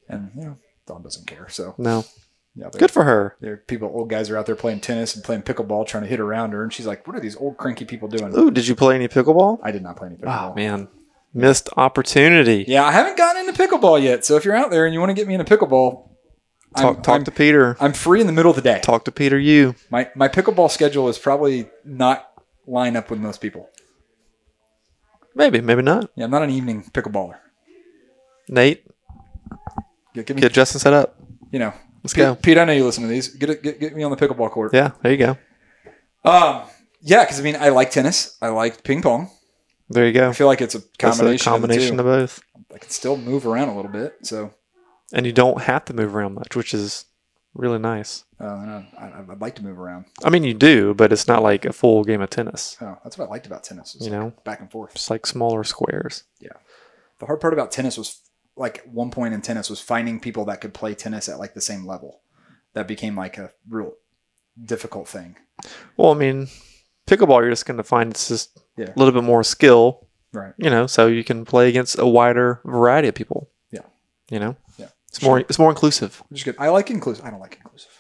And 0.08 0.30
you 0.34 0.42
know, 0.42 0.56
Don 0.86 1.02
doesn't 1.02 1.26
care. 1.26 1.48
So 1.48 1.74
No. 1.78 2.04
yeah, 2.54 2.68
Good 2.76 2.90
for 2.90 3.04
her. 3.04 3.36
there 3.40 3.56
people, 3.56 3.88
old 3.92 4.10
guys 4.10 4.30
are 4.30 4.36
out 4.36 4.46
there 4.46 4.54
playing 4.56 4.80
tennis 4.80 5.14
and 5.14 5.24
playing 5.24 5.42
pickleball, 5.42 5.86
trying 5.86 6.02
to 6.04 6.08
hit 6.08 6.20
around 6.20 6.52
her, 6.52 6.62
and 6.62 6.72
she's 6.72 6.86
like, 6.86 7.06
what 7.06 7.16
are 7.16 7.20
these 7.20 7.36
old 7.36 7.56
cranky 7.56 7.84
people 7.84 8.08
doing? 8.08 8.36
Ooh, 8.36 8.50
did 8.50 8.66
you 8.68 8.74
play 8.74 8.94
any 8.94 9.08
pickleball? 9.08 9.58
I 9.62 9.70
did 9.72 9.82
not 9.82 9.96
play 9.96 10.08
any 10.08 10.16
pickleball. 10.16 10.52
Oh 10.52 10.54
man, 10.54 10.88
missed 11.34 11.68
opportunity. 11.76 12.64
Yeah, 12.68 12.84
I 12.84 12.92
haven't 12.92 13.16
gotten 13.16 13.46
into 13.48 13.60
pickleball 13.60 14.02
yet. 14.02 14.24
So 14.24 14.36
if 14.36 14.44
you're 14.44 14.54
out 14.56 14.70
there 14.70 14.84
and 14.84 14.92
you 14.94 15.00
want 15.00 15.10
to 15.10 15.14
get 15.14 15.26
me 15.28 15.34
into 15.34 15.56
pickleball, 15.56 16.10
Talk 16.76 16.96
I'm, 16.98 17.02
talk 17.02 17.14
I'm, 17.16 17.24
to 17.24 17.30
Peter. 17.30 17.74
I'm 17.80 17.94
free 17.94 18.20
in 18.20 18.26
the 18.26 18.34
middle 18.34 18.50
of 18.50 18.56
the 18.56 18.60
day. 18.62 18.80
Talk 18.82 19.06
to 19.06 19.12
Peter. 19.12 19.38
You. 19.38 19.74
My 19.88 20.10
my 20.14 20.28
pickleball 20.28 20.70
schedule 20.70 21.08
is 21.08 21.16
probably 21.18 21.70
not 21.86 22.28
line 22.66 22.96
up 22.96 23.10
with 23.10 23.20
most 23.20 23.40
people. 23.40 23.68
Maybe. 25.34 25.60
Maybe 25.60 25.82
not. 25.82 26.10
Yeah, 26.16 26.24
I'm 26.24 26.30
not 26.30 26.42
an 26.42 26.50
evening 26.50 26.84
pickleballer. 26.92 27.38
Nate, 28.48 28.86
Yeah, 30.14 30.22
give 30.22 30.36
me, 30.36 30.42
get 30.42 30.52
Justin 30.52 30.80
set 30.80 30.92
up. 30.92 31.20
you 31.50 31.58
know, 31.58 31.72
Let's 32.02 32.14
Pete, 32.14 32.22
go. 32.22 32.34
Pete, 32.36 32.58
I 32.58 32.64
know 32.64 32.72
you 32.72 32.84
listen 32.84 33.02
to 33.02 33.08
these. 33.08 33.28
Get 33.28 33.62
get, 33.62 33.80
get 33.80 33.96
me 33.96 34.04
on 34.04 34.10
the 34.12 34.16
pickleball 34.16 34.50
court. 34.50 34.72
Yeah. 34.72 34.92
There 35.02 35.10
you 35.12 35.18
go. 35.18 35.36
Um, 36.24 36.62
yeah, 37.00 37.24
because 37.24 37.40
I 37.40 37.42
mean, 37.42 37.56
I 37.56 37.70
like 37.70 37.90
tennis. 37.90 38.36
I 38.40 38.48
like 38.48 38.84
ping 38.84 39.02
pong. 39.02 39.30
There 39.88 40.06
you 40.06 40.12
go. 40.12 40.30
I 40.30 40.32
feel 40.32 40.46
like 40.46 40.60
it's 40.60 40.74
a 40.74 40.82
combination. 40.98 41.48
a 41.48 41.52
combination 41.52 42.00
of, 42.00 42.06
of, 42.06 42.20
both. 42.20 42.40
I 42.74 42.78
can 42.78 42.90
still 42.90 43.16
move 43.16 43.46
around 43.46 43.68
a 43.68 43.76
little 43.76 43.90
bit. 43.90 44.14
So, 44.22 44.52
And 45.12 45.26
you 45.26 45.32
don't 45.32 45.62
have 45.62 45.84
to 45.86 45.94
move 45.94 46.14
around 46.14 46.34
much, 46.34 46.56
which 46.56 46.74
is 46.74 47.04
really 47.58 47.78
nice. 47.78 48.24
uh, 48.40 48.44
and 48.46 48.70
I, 48.70 48.88
I, 48.98 49.32
I'd 49.32 49.40
like 49.40 49.54
to 49.56 49.64
move 49.64 49.78
around. 49.78 50.06
I 50.24 50.30
mean, 50.30 50.44
you 50.44 50.54
do, 50.54 50.94
but 50.94 51.12
it's 51.12 51.26
not 51.26 51.42
like 51.42 51.64
a 51.64 51.72
full 51.72 52.04
game 52.04 52.20
of 52.20 52.30
tennis. 52.30 52.76
Oh, 52.80 52.96
that's 53.02 53.16
what 53.18 53.26
I 53.26 53.30
liked 53.30 53.46
about 53.46 53.64
tennis. 53.64 53.96
You 53.98 54.10
like 54.10 54.12
know? 54.12 54.32
back 54.44 54.60
and 54.60 54.70
forth. 54.70 54.92
It's 54.94 55.10
like 55.10 55.26
smaller 55.26 55.64
squares. 55.64 56.24
Yeah. 56.40 56.50
The 57.18 57.26
hard 57.26 57.40
part 57.40 57.52
about 57.54 57.70
tennis 57.72 57.96
was 57.96 58.20
like 58.56 58.82
one 58.90 59.10
point 59.10 59.34
in 59.34 59.42
tennis 59.42 59.68
was 59.70 59.80
finding 59.80 60.20
people 60.20 60.44
that 60.46 60.60
could 60.60 60.74
play 60.74 60.94
tennis 60.94 61.28
at 61.28 61.38
like 61.38 61.54
the 61.54 61.60
same 61.60 61.86
level. 61.86 62.20
That 62.74 62.86
became 62.88 63.16
like 63.16 63.38
a 63.38 63.52
real 63.68 63.94
difficult 64.62 65.08
thing. 65.08 65.36
Well, 65.96 66.10
I 66.12 66.14
mean, 66.14 66.48
pickleball, 67.06 67.40
you're 67.40 67.50
just 67.50 67.66
going 67.66 67.76
to 67.78 67.82
find 67.82 68.10
it's 68.10 68.28
just 68.28 68.58
Yeah. 68.76 68.90
a 68.94 68.98
little 68.98 69.12
bit 69.14 69.24
more 69.24 69.42
skill, 69.44 70.06
Right. 70.32 70.52
you 70.58 70.68
know, 70.70 70.86
so 70.86 71.06
you 71.06 71.24
can 71.24 71.44
play 71.46 71.68
against 71.68 71.98
a 71.98 72.06
wider 72.06 72.60
variety 72.64 73.08
of 73.08 73.14
people. 73.14 73.48
Yeah. 73.70 73.80
You 74.30 74.40
know? 74.40 74.56
Yeah. 74.76 74.88
It's 75.16 75.24
more 75.24 75.38
it's 75.40 75.58
more 75.58 75.70
inclusive, 75.70 76.22
Which 76.28 76.40
is 76.40 76.44
good. 76.44 76.56
I 76.58 76.68
like 76.68 76.90
inclusive. 76.90 77.24
I 77.24 77.30
don't 77.30 77.40
like 77.40 77.56
inclusive. 77.56 77.90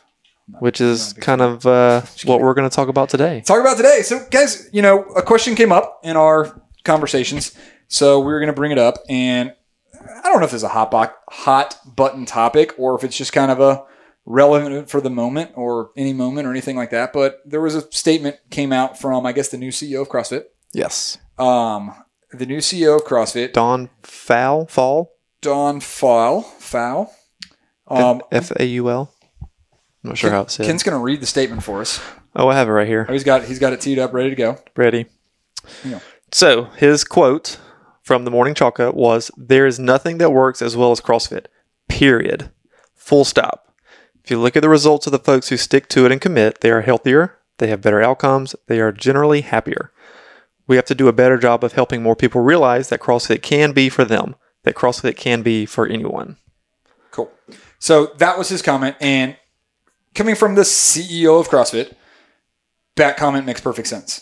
I'm 0.48 0.52
not- 0.54 0.62
which 0.62 0.80
I'm 0.80 0.86
is 0.88 1.08
not 1.08 1.12
a 1.12 1.14
big 1.16 1.24
kind 1.24 1.40
fan. 1.40 1.50
of 1.50 1.66
uh, 1.66 2.02
what 2.24 2.40
we're 2.40 2.54
going 2.54 2.68
to 2.68 2.74
talk 2.74 2.88
about 2.88 3.08
today. 3.08 3.42
talk 3.44 3.60
about 3.60 3.76
today. 3.76 4.02
So, 4.02 4.24
guys, 4.30 4.68
you 4.72 4.80
know, 4.82 5.02
a 5.16 5.22
question 5.22 5.54
came 5.56 5.72
up 5.72 6.00
in 6.04 6.16
our 6.16 6.62
conversations, 6.84 7.56
so 7.88 8.20
we 8.20 8.32
are 8.32 8.38
going 8.38 8.46
to 8.48 8.52
bring 8.52 8.70
it 8.72 8.78
up, 8.78 8.98
and 9.08 9.52
I 9.94 10.22
don't 10.28 10.38
know 10.38 10.44
if 10.44 10.50
there's 10.50 10.62
a 10.62 10.68
hot 10.68 10.90
bo- 10.90 11.12
hot 11.30 11.78
button 11.84 12.26
topic 12.26 12.74
or 12.78 12.96
if 12.96 13.02
it's 13.02 13.16
just 13.16 13.32
kind 13.32 13.50
of 13.50 13.60
a 13.60 13.84
relevant 14.24 14.90
for 14.90 15.00
the 15.00 15.10
moment 15.10 15.52
or 15.56 15.90
any 15.96 16.12
moment 16.12 16.46
or 16.46 16.50
anything 16.50 16.76
like 16.76 16.90
that. 16.90 17.12
But 17.12 17.40
there 17.44 17.60
was 17.60 17.74
a 17.74 17.90
statement 17.92 18.36
came 18.50 18.72
out 18.72 18.98
from, 18.98 19.24
I 19.26 19.32
guess, 19.32 19.48
the 19.48 19.56
new 19.58 19.70
CEO 19.70 20.02
of 20.02 20.08
CrossFit. 20.08 20.44
Yes. 20.72 21.18
Um, 21.38 21.94
the 22.32 22.46
new 22.46 22.58
CEO 22.58 22.96
of 22.96 23.04
CrossFit, 23.04 23.52
Don 23.52 23.88
Fowl, 24.02 24.66
Fall, 24.66 25.12
Don 25.46 25.78
Faul, 25.78 26.42
Foul. 26.42 27.14
Um, 27.86 28.20
F 28.32 28.50
A 28.56 28.64
U 28.64 28.90
L. 28.90 29.14
I'm 29.40 29.48
not 30.10 30.18
sure 30.18 30.32
how 30.32 30.40
it's 30.40 30.54
said. 30.54 30.66
Ken's 30.66 30.82
going 30.82 30.98
to 30.98 31.02
read 31.02 31.20
the 31.20 31.26
statement 31.26 31.62
for 31.62 31.80
us. 31.80 32.00
oh, 32.34 32.48
I 32.48 32.56
have 32.56 32.68
it 32.68 32.72
right 32.72 32.88
here. 32.88 33.06
Oh, 33.08 33.12
he's 33.12 33.22
got 33.22 33.44
he's 33.44 33.60
got 33.60 33.72
it 33.72 33.80
teed 33.80 34.00
up, 34.00 34.12
ready 34.12 34.30
to 34.30 34.34
go. 34.34 34.58
Ready. 34.76 35.06
Yeah. 35.84 36.00
So 36.32 36.64
his 36.76 37.04
quote 37.04 37.60
from 38.02 38.24
the 38.24 38.30
Morning 38.32 38.54
Chalk 38.54 38.80
Up 38.80 38.96
was 38.96 39.30
There 39.36 39.66
is 39.68 39.78
nothing 39.78 40.18
that 40.18 40.32
works 40.32 40.60
as 40.60 40.76
well 40.76 40.90
as 40.90 41.00
CrossFit. 41.00 41.46
Period. 41.88 42.50
Full 42.96 43.24
stop. 43.24 43.72
If 44.24 44.32
you 44.32 44.40
look 44.40 44.56
at 44.56 44.62
the 44.62 44.68
results 44.68 45.06
of 45.06 45.12
the 45.12 45.20
folks 45.20 45.50
who 45.50 45.56
stick 45.56 45.88
to 45.90 46.06
it 46.06 46.10
and 46.10 46.20
commit, 46.20 46.60
they 46.60 46.72
are 46.72 46.80
healthier, 46.80 47.38
they 47.58 47.68
have 47.68 47.82
better 47.82 48.02
outcomes, 48.02 48.56
they 48.66 48.80
are 48.80 48.90
generally 48.90 49.42
happier. 49.42 49.92
We 50.66 50.74
have 50.74 50.86
to 50.86 50.94
do 50.96 51.06
a 51.06 51.12
better 51.12 51.38
job 51.38 51.62
of 51.62 51.74
helping 51.74 52.02
more 52.02 52.16
people 52.16 52.40
realize 52.40 52.88
that 52.88 52.98
CrossFit 52.98 53.42
can 53.42 53.70
be 53.70 53.88
for 53.88 54.04
them, 54.04 54.34
that 54.66 54.74
CrossFit 54.74 55.16
can 55.16 55.42
be 55.42 55.64
for 55.64 55.86
anyone. 55.86 56.36
Cool. 57.12 57.32
So 57.78 58.06
that 58.18 58.36
was 58.36 58.48
his 58.50 58.60
comment, 58.60 58.96
and 59.00 59.36
coming 60.14 60.34
from 60.34 60.56
the 60.56 60.62
CEO 60.62 61.40
of 61.40 61.48
CrossFit, 61.48 61.94
that 62.96 63.16
comment 63.16 63.46
makes 63.46 63.60
perfect 63.60 63.88
sense, 63.88 64.20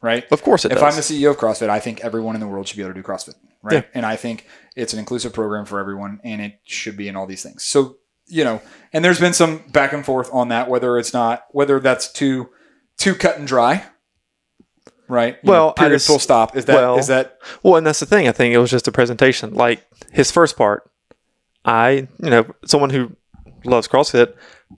right? 0.00 0.24
Of 0.30 0.42
course 0.42 0.64
it 0.64 0.68
does. 0.68 0.76
if 0.76 0.82
does. 0.82 1.10
I'm 1.10 1.16
the 1.18 1.26
CEO 1.26 1.30
of 1.32 1.38
CrossFit, 1.38 1.68
I 1.68 1.80
think 1.80 2.00
everyone 2.00 2.36
in 2.36 2.40
the 2.40 2.46
world 2.46 2.68
should 2.68 2.76
be 2.76 2.82
able 2.82 2.94
to 2.94 3.02
do 3.02 3.06
CrossFit, 3.06 3.34
right? 3.62 3.74
Yeah. 3.74 3.82
And 3.94 4.06
I 4.06 4.16
think 4.16 4.46
it's 4.76 4.92
an 4.92 5.00
inclusive 5.00 5.32
program 5.32 5.66
for 5.66 5.80
everyone, 5.80 6.20
and 6.22 6.40
it 6.40 6.60
should 6.64 6.96
be 6.96 7.08
in 7.08 7.16
all 7.16 7.26
these 7.26 7.42
things. 7.42 7.64
So 7.64 7.96
you 8.26 8.44
know, 8.44 8.62
and 8.92 9.04
there's 9.04 9.20
been 9.20 9.34
some 9.34 9.58
back 9.72 9.92
and 9.92 10.04
forth 10.04 10.30
on 10.32 10.48
that, 10.48 10.70
whether 10.70 10.96
it's 10.96 11.12
not, 11.12 11.44
whether 11.50 11.80
that's 11.80 12.10
too 12.10 12.48
too 12.96 13.14
cut 13.14 13.38
and 13.38 13.46
dry, 13.46 13.84
right? 15.08 15.36
You 15.42 15.50
Well, 15.50 15.66
know, 15.66 15.70
I 15.76 15.80
period, 15.80 15.94
just- 15.96 16.06
full 16.06 16.18
stop. 16.18 16.56
Is 16.56 16.64
that 16.66 16.72
is 16.74 16.76
well- 16.76 17.02
that 17.06 17.38
Well, 17.62 17.76
and 17.76 17.86
that's 17.86 18.00
the 18.00 18.06
thing. 18.06 18.28
I 18.28 18.32
think 18.32 18.54
it 18.54 18.58
was 18.58 18.70
just 18.70 18.88
a 18.88 18.92
presentation. 18.92 19.54
Like 19.54 19.84
his 20.12 20.30
first 20.30 20.56
part, 20.56 20.90
I, 21.64 22.08
you 22.22 22.30
know, 22.30 22.46
someone 22.66 22.90
who 22.90 23.16
loves 23.64 23.88
CrossFit, 23.88 24.34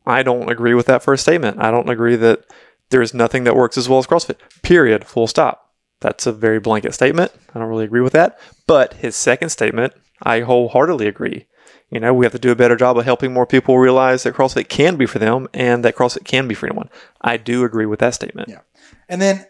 I 0.06 0.22
don't 0.22 0.50
agree 0.50 0.74
with 0.74 0.86
that 0.86 1.02
first 1.02 1.22
statement. 1.22 1.58
I 1.60 1.70
don't 1.70 1.88
agree 1.88 2.16
that 2.16 2.44
there's 2.90 3.12
nothing 3.14 3.44
that 3.44 3.56
works 3.56 3.76
as 3.76 3.88
well 3.88 3.98
as 3.98 4.06
CrossFit. 4.06 4.36
Period. 4.62 5.04
Full 5.04 5.26
stop. 5.26 5.72
That's 6.00 6.26
a 6.26 6.32
very 6.32 6.60
blanket 6.60 6.94
statement. 6.94 7.32
I 7.54 7.58
don't 7.58 7.68
really 7.68 7.84
agree 7.84 8.02
with 8.02 8.12
that. 8.12 8.38
But 8.66 8.94
his 8.94 9.16
second 9.16 9.48
statement, 9.48 9.94
I 10.22 10.40
wholeheartedly 10.40 11.06
agree. 11.08 11.46
You 11.90 12.00
know, 12.00 12.12
we 12.12 12.24
have 12.26 12.32
to 12.32 12.38
do 12.38 12.50
a 12.50 12.56
better 12.56 12.76
job 12.76 12.98
of 12.98 13.04
helping 13.04 13.32
more 13.32 13.46
people 13.46 13.78
realize 13.78 14.22
that 14.24 14.34
CrossFit 14.34 14.68
can 14.68 14.96
be 14.96 15.06
for 15.06 15.18
them 15.18 15.48
and 15.54 15.84
that 15.84 15.96
CrossFit 15.96 16.24
can 16.24 16.46
be 16.48 16.54
for 16.54 16.66
anyone. 16.66 16.90
I 17.22 17.36
do 17.36 17.64
agree 17.64 17.86
with 17.86 18.00
that 18.00 18.14
statement. 18.14 18.48
Yeah. 18.48 18.60
And 19.08 19.22
then, 19.22 19.46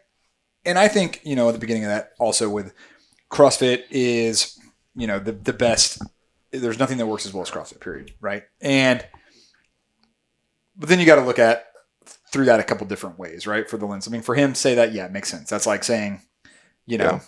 and 0.66 0.78
I 0.78 0.88
think, 0.88 1.20
you 1.24 1.36
know, 1.36 1.48
at 1.48 1.52
the 1.52 1.58
beginning 1.58 1.84
of 1.84 1.90
that 1.90 2.10
also 2.18 2.50
with 2.50 2.74
CrossFit 3.30 3.84
is, 3.90 4.58
you 4.94 5.06
know, 5.06 5.18
the, 5.18 5.32
the 5.32 5.52
best, 5.52 6.02
there's 6.50 6.78
nothing 6.78 6.98
that 6.98 7.06
works 7.06 7.26
as 7.26 7.32
well 7.32 7.42
as 7.42 7.50
CrossFit, 7.50 7.80
period. 7.80 8.12
Right. 8.20 8.42
And, 8.60 9.06
but 10.76 10.88
then 10.88 11.00
you 11.00 11.06
got 11.06 11.16
to 11.16 11.22
look 11.22 11.38
at 11.38 11.66
through 12.32 12.44
that 12.46 12.60
a 12.60 12.64
couple 12.64 12.86
different 12.86 13.18
ways, 13.18 13.46
right? 13.46 13.68
For 13.68 13.78
the 13.78 13.86
lens. 13.86 14.06
I 14.06 14.10
mean, 14.10 14.22
for 14.22 14.34
him 14.34 14.54
say 14.54 14.74
that, 14.74 14.92
yeah, 14.92 15.06
it 15.06 15.12
makes 15.12 15.28
sense. 15.28 15.48
That's 15.48 15.66
like 15.66 15.84
saying, 15.84 16.20
you 16.86 16.98
know, 16.98 17.04
Yeah. 17.04 17.20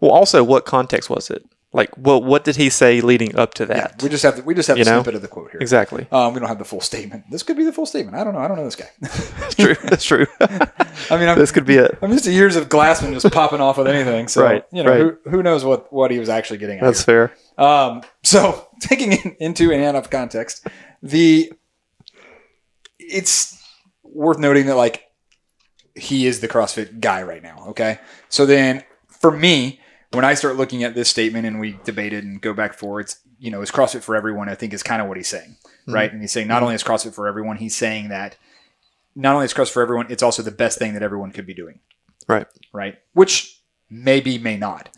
Well, 0.00 0.10
also, 0.10 0.42
what 0.42 0.64
context 0.64 1.08
was 1.08 1.30
it? 1.30 1.44
Like, 1.74 1.96
what 1.96 2.22
what 2.22 2.44
did 2.44 2.56
he 2.56 2.68
say 2.68 3.00
leading 3.00 3.34
up 3.34 3.54
to 3.54 3.62
yeah, 3.64 3.74
that? 3.74 4.02
we 4.02 4.10
just 4.10 4.22
have, 4.24 4.36
the, 4.36 4.42
we 4.42 4.54
just 4.54 4.68
have 4.68 4.76
You 4.76 4.82
a 4.82 4.84
know? 4.84 4.98
snippet 5.02 5.14
of 5.14 5.22
the 5.22 5.28
quote 5.28 5.52
here. 5.52 5.60
exactly. 5.60 6.06
Um, 6.12 6.34
we 6.34 6.40
don't 6.40 6.48
have 6.50 6.58
the 6.58 6.66
full 6.66 6.82
statement. 6.82 7.24
This 7.30 7.42
could 7.42 7.56
be 7.56 7.64
the 7.64 7.72
full 7.72 7.86
statement. 7.86 8.14
I 8.16 8.24
don't 8.24 8.34
know. 8.34 8.40
I 8.40 8.48
don't 8.48 8.58
know 8.58 8.64
this 8.64 8.76
guy. 8.76 8.90
That's 9.00 9.54
true. 9.54 9.74
That's 9.84 10.04
true. 10.04 10.26
I 10.38 11.16
mean, 11.18 11.28
I'm, 11.30 11.38
this 11.38 11.50
could 11.50 11.64
be 11.64 11.76
it. 11.76 11.96
I'm 12.02 12.10
used 12.12 12.24
to 12.24 12.30
years 12.32 12.56
of 12.56 12.68
Glassman 12.68 13.14
just 13.18 13.32
popping 13.32 13.62
off 13.62 13.78
with 13.78 13.86
anything. 13.86 14.28
So, 14.28 14.42
Right, 14.42 14.64
you 14.70 14.82
know, 14.82 14.90
right. 14.90 15.16
who, 15.24 15.30
who 15.30 15.42
knows 15.42 15.64
what, 15.64 15.90
what 15.90 16.10
he 16.10 16.18
was 16.18 16.28
actually 16.28 16.58
getting 16.58 16.78
at. 16.78 16.84
That's 16.84 17.04
here. 17.06 17.32
fair. 17.56 17.64
Um, 17.66 18.02
so 18.22 18.68
taking 18.80 19.12
it 19.12 19.36
into 19.40 19.72
and 19.72 19.82
out 19.82 19.94
of 19.94 20.10
context, 20.10 20.66
the 21.02 21.52
it's 22.98 23.62
worth 24.02 24.38
noting 24.38 24.66
that 24.66 24.76
like 24.76 25.04
he 25.94 26.26
is 26.26 26.40
the 26.40 26.48
CrossFit 26.48 27.00
guy 27.00 27.22
right 27.22 27.42
now. 27.42 27.64
Okay, 27.68 27.98
so 28.28 28.46
then 28.46 28.84
for 29.08 29.30
me, 29.30 29.80
when 30.12 30.24
I 30.24 30.34
start 30.34 30.56
looking 30.56 30.84
at 30.84 30.94
this 30.94 31.08
statement 31.08 31.46
and 31.46 31.58
we 31.58 31.78
debate 31.84 32.12
it 32.12 32.24
and 32.24 32.40
go 32.40 32.52
back 32.52 32.74
forth, 32.74 33.20
you 33.38 33.50
know, 33.50 33.62
is 33.62 33.70
CrossFit 33.70 34.02
for 34.02 34.14
everyone? 34.14 34.48
I 34.48 34.54
think 34.54 34.72
is 34.72 34.82
kind 34.82 35.00
of 35.00 35.08
what 35.08 35.16
he's 35.16 35.28
saying, 35.28 35.56
mm-hmm. 35.62 35.94
right? 35.94 36.12
And 36.12 36.20
he's 36.20 36.32
saying 36.32 36.48
not 36.48 36.56
mm-hmm. 36.56 36.64
only 36.64 36.74
is 36.74 36.82
CrossFit 36.82 37.14
for 37.14 37.26
everyone, 37.26 37.56
he's 37.56 37.76
saying 37.76 38.08
that 38.08 38.36
not 39.14 39.34
only 39.34 39.46
is 39.46 39.54
CrossFit 39.54 39.72
for 39.72 39.82
everyone, 39.82 40.06
it's 40.10 40.22
also 40.22 40.42
the 40.42 40.50
best 40.50 40.78
thing 40.78 40.94
that 40.94 41.02
everyone 41.02 41.32
could 41.32 41.46
be 41.46 41.54
doing 41.54 41.80
Right. 42.28 42.46
right? 42.72 42.98
Which 43.14 43.60
maybe 43.90 44.38
may 44.38 44.56
not, 44.56 44.88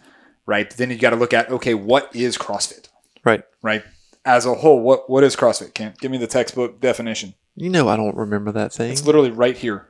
right? 0.47 0.68
Then 0.71 0.90
you 0.90 0.99
got 0.99 1.11
to 1.11 1.16
look 1.16 1.33
at 1.33 1.50
okay, 1.50 1.75
what 1.75 2.14
is 2.14 2.37
CrossFit, 2.37 2.88
Right. 3.25 3.42
right? 3.62 3.83
As 4.25 4.47
a 4.47 4.54
whole, 4.54 4.80
what 4.80 5.09
what 5.11 5.23
is 5.25 5.37
CrossFit? 5.37 5.75
Can't 5.75 5.99
give 5.99 6.11
me 6.11 6.18
the 6.18 6.26
textbook 6.26 6.80
definition. 6.80 7.35
You 7.56 7.71
know, 7.71 7.88
I 7.88 7.97
don't 7.97 8.16
remember 8.16 8.50
that 8.52 8.73
thing. 8.73 8.90
It's 8.90 9.04
literally 9.04 9.30
right 9.30 9.56
here, 9.56 9.88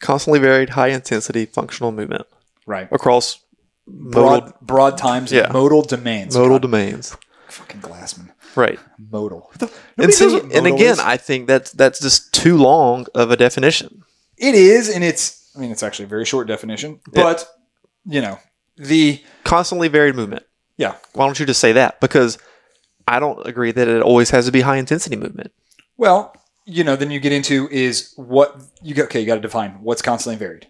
Constantly 0.00 0.38
varied, 0.38 0.70
high 0.70 0.88
intensity 0.88 1.44
functional 1.44 1.90
movement 1.90 2.26
right? 2.66 2.88
across 2.92 3.40
Broad 3.90 4.42
modal, 4.44 4.52
broad 4.62 4.98
times, 4.98 5.32
Yeah. 5.32 5.50
modal 5.52 5.82
domains. 5.82 6.34
modal 6.34 6.50
God, 6.56 6.62
domains. 6.62 7.16
fucking 7.48 7.80
Glassman, 7.80 8.30
Right. 8.54 8.78
modal. 9.10 9.50
And 9.96 10.12
see, 10.12 10.38
and 10.40 10.66
again, 10.66 10.92
is. 10.92 10.98
I 11.00 11.16
think 11.16 11.46
that's 11.46 11.72
that's 11.72 11.98
just 12.00 12.32
too 12.32 12.56
long 12.56 13.06
of 13.14 13.30
a 13.30 13.36
definition. 13.36 14.02
it 14.36 14.54
is, 14.54 14.88
and 14.88 15.02
it's. 15.02 15.50
I 15.56 15.60
mean, 15.60 15.70
it's 15.72 15.82
actually 15.82 16.04
a 16.04 16.08
very 16.08 16.24
short 16.24 16.46
definition, 16.46 17.00
Yeah. 17.12 17.22
but 17.22 17.48
you 18.06 18.20
know 18.20 18.38
the 18.76 19.20
Constantly 19.44 19.88
varied 19.88 20.14
movement. 20.14 20.44
yeah. 20.76 20.94
Why 21.14 21.26
don't 21.26 21.38
you 21.40 21.46
just 21.46 21.60
say 21.60 21.72
that? 21.72 22.00
Because 22.00 22.38
I 23.08 23.18
don't 23.18 23.44
agree 23.46 23.72
that 23.72 23.88
it 23.88 24.02
always 24.02 24.30
has 24.30 24.46
to 24.46 24.52
be 24.52 24.60
high 24.60 24.76
intensity 24.76 25.16
movement. 25.16 25.50
Well, 25.96 26.34
you 26.66 26.84
know, 26.84 26.94
then 26.94 27.10
you 27.10 27.18
get 27.18 27.32
into 27.32 27.66
is 27.70 28.12
what 28.16 28.60
you 28.82 28.94
get. 28.94 29.04
Okay, 29.06 29.20
you 29.20 29.26
got 29.26 29.36
to 29.36 29.40
define 29.40 29.78
what's 29.82 30.02
constantly 30.02 30.36
varied. 30.38 30.68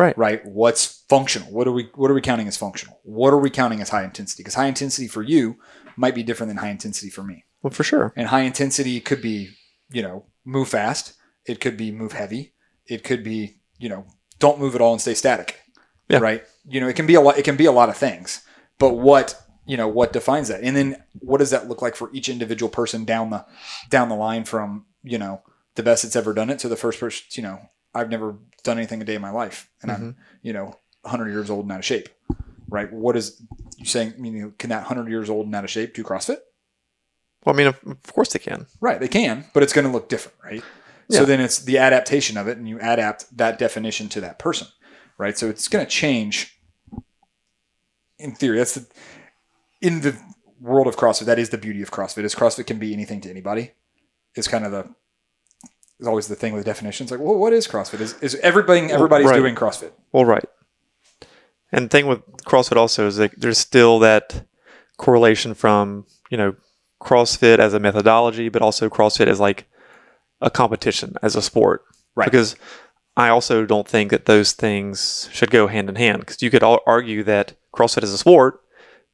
Right. 0.00 0.16
right? 0.16 0.46
What's 0.46 1.04
functional? 1.08 1.52
What 1.52 1.68
are 1.68 1.72
we 1.72 1.90
what 1.94 2.10
are 2.10 2.14
we 2.14 2.20
counting 2.20 2.48
as 2.48 2.56
functional? 2.56 3.00
What 3.02 3.32
are 3.32 3.38
we 3.38 3.50
counting 3.50 3.80
as 3.80 3.90
high 3.90 4.04
intensity? 4.04 4.42
Because 4.42 4.54
high 4.54 4.66
intensity 4.66 5.06
for 5.06 5.22
you 5.22 5.56
might 5.96 6.14
be 6.14 6.22
different 6.22 6.48
than 6.48 6.56
high 6.56 6.70
intensity 6.70 7.10
for 7.10 7.22
me. 7.22 7.44
Well, 7.62 7.70
for 7.70 7.84
sure. 7.84 8.12
And 8.16 8.28
high 8.28 8.40
intensity 8.40 9.00
could 9.00 9.20
be, 9.20 9.50
you 9.90 10.02
know, 10.02 10.24
move 10.44 10.68
fast. 10.68 11.14
It 11.44 11.60
could 11.60 11.76
be 11.76 11.92
move 11.92 12.12
heavy. 12.12 12.54
It 12.86 13.04
could 13.04 13.22
be, 13.22 13.60
you 13.78 13.88
know, 13.88 14.06
don't 14.38 14.58
move 14.58 14.74
at 14.74 14.80
all 14.80 14.92
and 14.92 15.00
stay 15.00 15.14
static. 15.14 15.60
Yeah. 16.08 16.18
Right. 16.18 16.44
You 16.66 16.80
know, 16.80 16.88
it 16.88 16.96
can 16.96 17.06
be 17.06 17.14
a 17.14 17.20
lot. 17.20 17.38
It 17.38 17.44
can 17.44 17.56
be 17.56 17.66
a 17.66 17.72
lot 17.72 17.88
of 17.88 17.96
things. 17.96 18.42
But 18.78 18.94
what 18.94 19.40
you 19.66 19.76
know 19.76 19.86
what 19.86 20.12
defines 20.12 20.48
that, 20.48 20.62
and 20.62 20.76
then 20.76 20.96
what 21.20 21.38
does 21.38 21.50
that 21.50 21.68
look 21.68 21.82
like 21.82 21.94
for 21.94 22.10
each 22.12 22.28
individual 22.28 22.70
person 22.70 23.04
down 23.04 23.30
the 23.30 23.44
down 23.90 24.08
the 24.08 24.16
line 24.16 24.44
from 24.44 24.86
you 25.02 25.18
know 25.18 25.42
the 25.76 25.82
best 25.82 26.02
that's 26.02 26.16
ever 26.16 26.32
done 26.32 26.50
it 26.50 26.58
to 26.60 26.68
the 26.68 26.76
first 26.76 26.98
person. 26.98 27.24
You 27.32 27.42
know, 27.42 27.60
I've 27.94 28.10
never 28.10 28.36
done 28.62 28.78
anything 28.78 29.02
a 29.02 29.04
day 29.04 29.14
in 29.14 29.22
my 29.22 29.30
life, 29.30 29.68
and 29.82 29.90
I'm 29.90 30.00
mm-hmm. 30.00 30.20
you 30.42 30.52
know 30.52 30.76
100 31.02 31.30
years 31.30 31.50
old 31.50 31.64
and 31.64 31.72
out 31.72 31.78
of 31.80 31.84
shape. 31.84 32.08
Right. 32.68 32.92
What 32.92 33.16
is 33.16 33.42
you 33.78 33.86
saying? 33.86 34.24
You 34.24 34.30
know, 34.30 34.52
can 34.58 34.70
that 34.70 34.88
100 34.88 35.10
years 35.10 35.28
old 35.28 35.46
and 35.46 35.54
out 35.54 35.64
of 35.64 35.70
shape 35.70 35.94
do 35.94 36.04
CrossFit? 36.04 36.38
Well, 37.44 37.54
I 37.54 37.56
mean, 37.56 37.66
of, 37.68 38.02
course 38.12 38.32
they 38.32 38.38
can. 38.38 38.66
Right, 38.80 39.00
they 39.00 39.08
can, 39.08 39.46
but 39.54 39.62
it's 39.62 39.72
going 39.72 39.86
to 39.86 39.90
look 39.90 40.10
different, 40.10 40.36
right? 40.44 40.62
So 41.08 41.24
then 41.24 41.40
it's 41.40 41.58
the 41.58 41.78
adaptation 41.78 42.36
of 42.36 42.46
it, 42.46 42.56
and 42.56 42.68
you 42.68 42.78
adapt 42.78 43.36
that 43.36 43.58
definition 43.58 44.08
to 44.10 44.20
that 44.20 44.38
person, 44.38 44.68
right? 45.18 45.36
So 45.36 45.48
it's 45.48 45.66
going 45.66 45.84
to 45.84 45.90
change. 45.90 46.56
In 48.18 48.32
theory, 48.32 48.58
that's 48.58 48.74
the 48.74 48.86
in 49.80 50.02
the 50.02 50.16
world 50.60 50.86
of 50.86 50.96
CrossFit. 50.96 51.24
That 51.24 51.38
is 51.38 51.48
the 51.48 51.58
beauty 51.58 51.82
of 51.82 51.90
CrossFit. 51.90 52.22
Is 52.22 52.34
CrossFit 52.34 52.66
can 52.66 52.78
be 52.78 52.92
anything 52.92 53.20
to 53.22 53.30
anybody. 53.30 53.72
Is 54.36 54.46
kind 54.46 54.64
of 54.64 54.70
the 54.70 54.94
is 56.00 56.06
always 56.06 56.28
the 56.28 56.36
thing 56.36 56.54
with 56.54 56.64
definitions. 56.64 57.10
Like, 57.10 57.20
well, 57.20 57.36
what 57.36 57.52
is 57.52 57.68
CrossFit? 57.68 58.00
Is 58.00 58.14
is 58.20 58.34
everybody 58.36 58.80
everybody's 58.90 59.28
right. 59.28 59.36
doing 59.36 59.54
CrossFit? 59.54 59.92
Well, 60.12 60.24
right. 60.24 60.44
And 61.72 61.84
the 61.84 61.88
thing 61.88 62.06
with 62.06 62.26
CrossFit 62.44 62.76
also 62.76 63.06
is 63.06 63.16
that 63.16 63.38
there's 63.38 63.58
still 63.58 63.98
that 64.00 64.46
correlation 64.96 65.54
from, 65.54 66.06
you 66.30 66.36
know, 66.36 66.56
CrossFit 67.00 67.58
as 67.58 67.74
a 67.74 67.78
methodology, 67.80 68.48
but 68.48 68.62
also 68.62 68.88
CrossFit 68.88 69.28
as 69.28 69.38
like 69.38 69.68
a 70.40 70.50
competition, 70.50 71.14
as 71.22 71.36
a 71.36 71.42
sport. 71.42 71.84
Right. 72.16 72.24
Because 72.24 72.56
I 73.16 73.28
also 73.28 73.64
don't 73.64 73.86
think 73.86 74.10
that 74.10 74.26
those 74.26 74.52
things 74.52 75.28
should 75.32 75.50
go 75.50 75.68
hand 75.68 75.88
in 75.88 75.96
hand. 75.96 76.20
Because 76.20 76.42
you 76.42 76.50
could 76.50 76.62
all 76.62 76.80
argue 76.86 77.22
that 77.24 77.54
CrossFit 77.72 78.02
is 78.02 78.12
a 78.12 78.18
sport, 78.18 78.60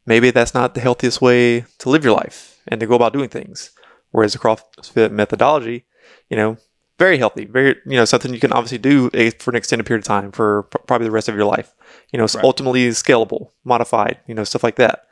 maybe 0.07 0.31
that's 0.31 0.55
not 0.55 0.75
the 0.75 0.81
healthiest 0.81 1.21
way 1.21 1.65
to 1.79 1.91
live 1.91 2.05
your 2.05 2.15
life 2.15 2.61
and 2.67 2.81
to 2.81 2.87
go 2.87 2.95
about 2.95 3.13
doing 3.13 3.29
things. 3.29 3.71
Whereas 4.13 4.33
the 4.33 4.39
CrossFit 4.39 5.11
methodology, 5.11 5.85
you 6.31 6.37
know, 6.37 6.57
very 6.99 7.19
healthy, 7.19 7.45
very 7.45 7.77
you 7.87 7.97
know 7.97 8.05
something 8.05 8.33
you 8.33 8.41
can 8.41 8.53
obviously 8.53 8.79
do 8.79 9.11
eh, 9.15 9.31
for 9.39 9.51
an 9.51 9.57
extended 9.57 9.85
period 9.87 10.01
of 10.03 10.07
time 10.07 10.33
for 10.33 10.63
probably 10.65 11.07
the 11.07 11.11
rest 11.13 11.29
of 11.29 11.35
your 11.35 11.45
life. 11.45 11.75
You 12.13 12.19
know, 12.19 12.25
it's 12.25 12.35
Right. 12.35 12.45
ultimately 12.45 12.89
scalable, 12.91 13.51
modified, 13.65 14.19
you 14.27 14.35
know, 14.35 14.45
stuff 14.45 14.63
like 14.65 14.77
that. 14.77 15.07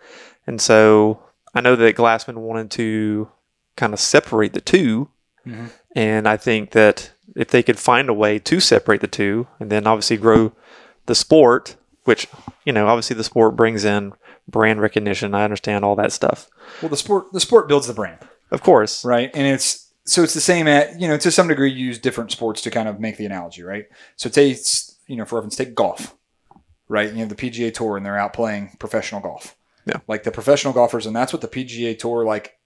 And 0.47 0.61
so 0.61 1.21
I 1.55 1.61
know 1.61 1.77
that 1.77 1.97
Glassman 1.97 2.37
wanted 2.37 2.71
to 2.73 3.29
kind 3.77 3.93
of 3.93 4.01
separate 4.01 4.53
the 4.55 4.61
2 4.61 5.09
Mhm. 5.47 5.71
and 5.95 6.27
I 6.29 6.37
think 6.37 6.71
that 6.73 7.11
if 7.37 7.49
they 7.49 7.63
could 7.63 7.79
find 7.79 8.09
a 8.09 8.15
way 8.15 8.39
to 8.39 8.61
separate 8.61 9.01
the 9.01 9.07
two, 9.07 9.47
and 9.59 9.71
then 9.71 9.87
obviously 9.87 10.17
grow 10.17 10.53
the 11.07 11.15
sport, 11.15 11.77
which 12.05 12.29
you 12.65 12.73
know 12.73 12.87
obviously 12.87 13.17
the 13.17 13.25
sport 13.25 13.57
brings 13.57 13.85
in 13.85 14.13
brand 14.49 14.81
recognition. 14.81 15.35
I 15.35 15.45
understand 15.45 15.85
all 15.85 15.97
that 15.97 16.13
stuff, 16.13 16.49
Well, 16.83 16.89
the 16.91 16.97
sport 16.97 17.33
the 17.33 17.41
sport 17.41 17.67
builds 17.69 17.87
the 17.87 17.95
brand. 17.95 18.19
of 18.51 18.63
course. 18.63 19.05
right? 19.05 19.31
And 19.35 19.47
it's 19.47 19.84
so 20.07 20.23
it's 20.23 20.35
the 20.35 20.41
same 20.41 20.67
at 20.69 21.01
you 21.01 21.09
know 21.09 21.17
to 21.19 21.31
some 21.31 21.49
degree 21.49 21.71
you 21.71 21.87
use 21.87 21.99
different 21.99 22.31
sports 22.31 22.61
to 22.63 22.71
kind 22.71 22.89
of 22.89 23.01
make 23.01 23.17
the 23.17 23.27
analogy, 23.27 23.63
right? 23.63 23.87
So 24.17 24.29
take 24.29 24.59
you 25.07 25.17
know 25.17 25.25
for 25.25 25.39
instance 25.43 25.57
take 25.57 25.75
golf, 25.75 26.15
right? 26.89 27.13
You 27.13 27.19
have 27.21 27.29
the 27.29 27.35
PGA 27.35 27.73
Tour 27.73 27.97
and 27.97 28.05
they're 28.05 28.19
out 28.19 28.33
playing 28.33 28.77
professional 28.79 29.21
golf. 29.21 29.57
Yeah. 29.87 29.99
like 30.09 30.23
the 30.23 30.31
professional 30.31 30.73
golfers, 30.73 31.05
and 31.05 31.15
that's 31.15 31.31
what 31.35 31.43
the 31.43 31.49
PGA 31.49 31.99
Tour 31.99 32.25
like 32.25 32.57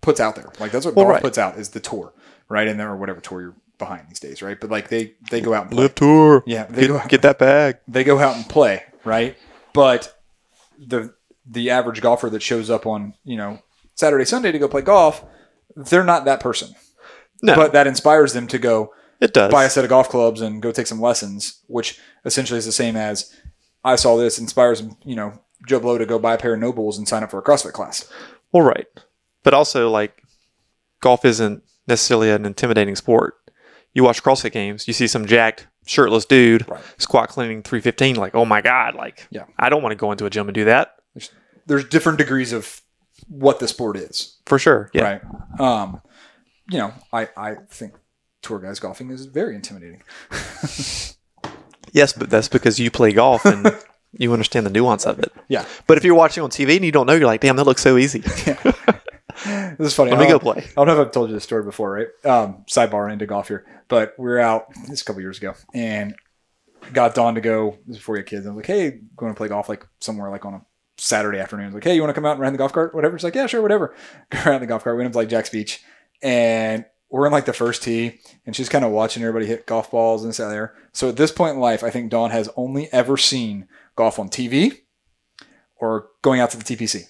puts 0.00 0.20
out 0.20 0.36
there. 0.36 0.50
Like 0.58 0.72
that's 0.72 0.86
what 0.86 0.94
Well, 0.96 1.04
golf 1.04 1.12
right. 1.14 1.22
puts 1.22 1.36
out 1.38 1.58
is 1.58 1.70
the 1.70 1.80
tour, 1.80 2.14
right? 2.48 2.66
And 2.66 2.80
there 2.80 2.90
or 2.90 2.96
whatever 2.96 3.20
tour 3.20 3.40
you're 3.42 3.54
behind 3.78 4.08
these 4.08 4.20
days, 4.20 4.40
right? 4.42 4.58
But 4.58 4.70
like 4.70 4.88
they 4.88 5.14
they 5.30 5.40
go 5.42 5.52
out 5.52 5.64
and 5.64 5.70
play. 5.72 5.82
Live 5.82 5.94
tour. 5.94 6.42
Yeah, 6.46 6.64
they 6.64 6.86
go 6.86 6.96
out, 6.98 7.08
get 7.10 7.22
that 7.22 7.38
bag. 7.38 7.76
they 7.88 8.04
go 8.04 8.18
out 8.18 8.36
and 8.36 8.48
play, 8.48 8.84
right? 9.04 9.36
But 9.74 10.18
the 10.78 11.12
the 11.46 11.68
average 11.70 12.00
golfer 12.00 12.30
that 12.30 12.40
shows 12.42 12.70
up 12.70 12.86
on 12.86 13.14
you 13.24 13.36
know 13.36 13.58
Saturday 13.94 14.24
Sunday 14.24 14.50
to 14.52 14.58
go 14.58 14.66
play 14.68 14.80
golf, 14.82 15.24
they're 15.76 16.04
not 16.04 16.24
that 16.26 16.40
person. 16.40 16.74
No, 17.42 17.54
But 17.56 17.72
that 17.72 17.86
inspires 17.86 18.32
them 18.32 18.46
to 18.48 18.58
go 18.58 18.94
it 19.20 19.32
does. 19.34 19.52
buy 19.52 19.64
a 19.64 19.70
set 19.70 19.84
of 19.84 19.90
golf 19.90 20.08
clubs 20.08 20.40
and 20.40 20.62
go 20.62 20.72
take 20.72 20.86
some 20.86 21.00
lessons, 21.00 21.60
which 21.66 21.98
essentially 22.24 22.58
is 22.58 22.64
the 22.66 22.72
same 22.72 22.96
as 22.96 23.34
I 23.84 23.96
saw 23.96 24.16
this 24.16 24.38
inspires 24.38 24.82
you 25.04 25.14
know 25.16 25.38
Joe 25.66 25.80
Blow 25.80 25.98
to 25.98 26.06
go 26.06 26.18
buy 26.18 26.34
a 26.34 26.38
pair 26.38 26.54
of 26.54 26.60
NOBULLs 26.60 26.96
and 26.98 27.06
sign 27.08 27.22
up 27.22 27.30
for 27.30 27.38
a 27.38 27.42
CrossFit 27.42 27.72
class. 27.72 28.10
Well, 28.52 28.62
right. 28.62 28.86
But 29.42 29.52
also, 29.54 29.90
like, 29.90 30.22
golf 31.00 31.24
isn't 31.24 31.62
necessarily 31.86 32.30
an 32.30 32.46
intimidating 32.46 32.96
sport. 32.96 33.34
You 33.92 34.04
watch 34.04 34.22
CrossFit 34.22 34.52
games, 34.52 34.86
you 34.88 34.94
see 34.94 35.06
some 35.06 35.26
jacked, 35.26 35.66
shirtless 35.86 36.24
dude 36.24 36.68
Right. 36.68 36.82
squat 36.98 37.28
cleaning 37.28 37.62
315. 37.62 38.16
Like, 38.16 38.34
oh 38.34 38.44
my 38.44 38.60
God. 38.60 38.94
Like, 38.94 39.26
Yeah. 39.30 39.44
I 39.58 39.68
don't 39.68 39.82
want 39.82 39.92
to 39.92 39.96
go 39.96 40.10
into 40.12 40.24
a 40.26 40.30
gym 40.30 40.48
and 40.48 40.54
do 40.54 40.64
that. 40.64 40.96
There's 41.66 41.84
different 41.84 42.18
degrees 42.18 42.52
of 42.52 42.80
what 43.28 43.58
the 43.60 43.68
sport 43.68 43.96
is, 43.96 44.38
For 44.46 44.58
sure. 44.58 44.90
Yeah. 44.92 45.02
right? 45.02 45.60
Um, 45.60 46.00
you 46.70 46.78
know, 46.78 46.92
I 47.12 47.28
I 47.36 47.54
think 47.70 47.94
tour 48.42 48.58
guys 48.58 48.80
golfing 48.80 49.10
is 49.10 49.26
very 49.26 49.54
intimidating. 49.54 50.02
Yes, 51.92 52.12
but 52.12 52.28
that's 52.28 52.48
because 52.48 52.80
you 52.80 52.90
play 52.90 53.12
golf 53.12 53.44
and 53.44 53.72
you 54.18 54.32
understand 54.32 54.66
the 54.66 54.70
nuance 54.70 55.06
of 55.06 55.20
it. 55.20 55.32
Yeah. 55.48 55.64
But 55.86 55.96
if 55.96 56.02
you're 56.04 56.16
watching 56.16 56.42
on 56.42 56.50
TV 56.50 56.74
and 56.76 56.84
you 56.84 56.90
don't 56.90 57.06
know, 57.06 57.12
you're 57.14 57.26
like, 57.26 57.40
damn, 57.40 57.54
that 57.56 57.64
looks 57.64 57.82
so 57.82 57.96
easy. 57.96 58.22
This 59.44 59.88
is 59.88 59.94
funny. 59.94 60.12
Let 60.12 60.20
me 60.20 60.28
go 60.28 60.38
play. 60.38 60.58
I 60.58 60.72
don't 60.76 60.86
know 60.86 61.00
if 61.00 61.06
I've 61.08 61.12
told 61.12 61.28
you 61.28 61.34
this 61.34 61.42
story 61.42 61.64
before, 61.64 61.90
right? 61.90 62.06
Um, 62.24 62.64
sidebar 62.70 63.12
into 63.12 63.26
golf 63.26 63.48
here, 63.48 63.66
but 63.88 64.14
we 64.16 64.30
are 64.30 64.38
out 64.38 64.72
this 64.82 64.90
is 64.90 65.02
a 65.02 65.04
couple 65.04 65.20
years 65.22 65.38
ago 65.38 65.54
and 65.74 66.14
got 66.92 67.16
Dawn 67.16 67.34
to 67.34 67.40
go 67.40 67.76
before 67.90 68.12
we 68.12 68.20
had 68.20 68.26
kids. 68.26 68.46
I 68.46 68.50
was 68.50 68.56
like, 68.58 68.66
"Hey, 68.66 69.00
going 69.16 69.32
to 69.34 69.36
play 69.36 69.48
golf 69.48 69.68
like 69.68 69.84
somewhere 70.00 70.30
like 70.30 70.44
on 70.44 70.54
a 70.54 70.62
Saturday 70.96 71.38
afternoon." 71.38 71.72
Like, 71.72 71.84
"Hey, 71.84 71.94
you 71.94 72.00
want 72.02 72.10
to 72.10 72.14
come 72.14 72.24
out 72.26 72.32
and 72.32 72.40
ride 72.40 72.52
the 72.54 72.58
golf 72.58 72.72
cart? 72.72 72.94
Whatever." 72.94 73.14
It's 73.16 73.24
like, 73.24 73.34
"Yeah, 73.34 73.46
sure, 73.46 73.62
whatever." 73.62 73.94
Go 74.30 74.38
around 74.46 74.60
the 74.60 74.66
golf 74.66 74.84
cart. 74.84 74.96
We 74.96 75.02
went 75.02 75.12
to 75.12 75.18
like 75.18 75.28
Jax 75.28 75.50
Beach, 75.50 75.82
and 76.22 76.84
we're 77.10 77.26
in 77.26 77.32
like 77.32 77.44
the 77.44 77.52
first 77.52 77.82
tee, 77.82 78.18
and 78.46 78.54
she's 78.56 78.68
kind 78.68 78.84
of 78.84 78.90
watching 78.90 79.22
everybody 79.22 79.46
hit 79.46 79.66
golf 79.66 79.90
balls 79.90 80.24
and 80.24 80.34
stuff 80.34 80.50
there. 80.50 80.74
So 80.92 81.08
at 81.08 81.16
this 81.16 81.30
point 81.30 81.54
in 81.54 81.60
life, 81.60 81.84
I 81.84 81.90
think 81.90 82.10
Dawn 82.10 82.30
has 82.30 82.48
only 82.56 82.92
ever 82.92 83.16
seen 83.16 83.68
golf 83.96 84.18
on 84.18 84.28
TV 84.28 84.80
or 85.76 86.08
going 86.22 86.40
out 86.40 86.50
to 86.50 86.56
the 86.56 86.64
TPC. 86.64 87.04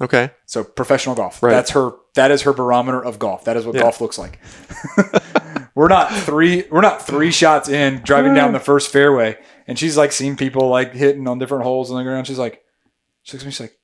Okay. 0.00 0.30
So 0.46 0.64
professional 0.64 1.14
golf. 1.14 1.40
Right. 1.42 1.50
That's 1.52 1.70
her. 1.70 1.92
That 2.16 2.32
is 2.32 2.42
her 2.42 2.52
barometer 2.52 3.04
of 3.04 3.20
golf. 3.20 3.44
That 3.44 3.56
is 3.56 3.64
what 3.64 3.76
Yeah. 3.76 3.82
golf 3.82 4.00
looks 4.00 4.18
like. 4.18 4.40
we're 5.76 5.86
not 5.88 6.12
three. 6.12 6.64
We're 6.70 6.80
not 6.80 7.06
three 7.06 7.30
shots 7.30 7.68
in 7.68 8.00
driving 8.04 8.34
down 8.34 8.52
the 8.52 8.58
first 8.60 8.92
fairway, 8.92 9.38
and 9.68 9.78
she's 9.78 9.96
like 9.96 10.10
seeing 10.10 10.36
people 10.36 10.68
like 10.68 10.94
hitting 10.94 11.28
on 11.28 11.38
different 11.38 11.62
holes 11.62 11.90
on 11.92 11.96
the 11.96 12.02
ground. 12.02 12.26
She's 12.26 12.38
like, 12.40 12.63
she 13.24 13.36
looks 13.36 13.42
at 13.42 13.46
me. 13.46 13.50
She's 13.52 13.60
like, 13.60 13.78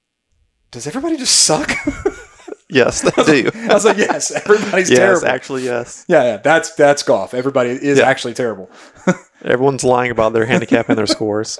"Does 0.70 0.86
everybody 0.86 1.16
just 1.16 1.34
suck?" 1.44 1.70
Yes, 2.72 3.00
they 3.02 3.10
do. 3.42 3.50
I 3.68 3.74
was 3.74 3.84
like, 3.84 3.96
"Yes, 3.96 4.30
everybody's 4.30 4.88
yes, 4.90 4.98
terrible." 4.98 5.26
actually, 5.26 5.64
yes. 5.64 6.04
yeah, 6.06 6.22
yeah. 6.22 6.36
That's 6.36 6.72
that's 6.76 7.02
golf. 7.02 7.34
Everybody 7.34 7.70
is 7.70 7.98
Yeah. 7.98 8.04
actually 8.04 8.32
terrible. 8.34 8.70
Everyone's 9.44 9.82
lying 9.82 10.12
about 10.12 10.34
their 10.34 10.46
handicap 10.46 10.88
and 10.88 10.96
their 10.96 11.08
scores. 11.08 11.58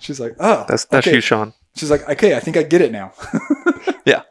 She's 0.00 0.20
like, 0.20 0.34
"Oh, 0.38 0.66
That's 0.68 0.84
that's 0.84 1.06
okay." 1.06 1.16
you, 1.16 1.22
Sean. 1.22 1.54
She's 1.76 1.90
like, 1.90 2.06
"Okay, 2.10 2.36
I 2.36 2.40
think 2.40 2.58
I 2.58 2.62
get 2.62 2.82
it 2.82 2.92
now." 2.92 3.14
Yeah. 4.04 4.24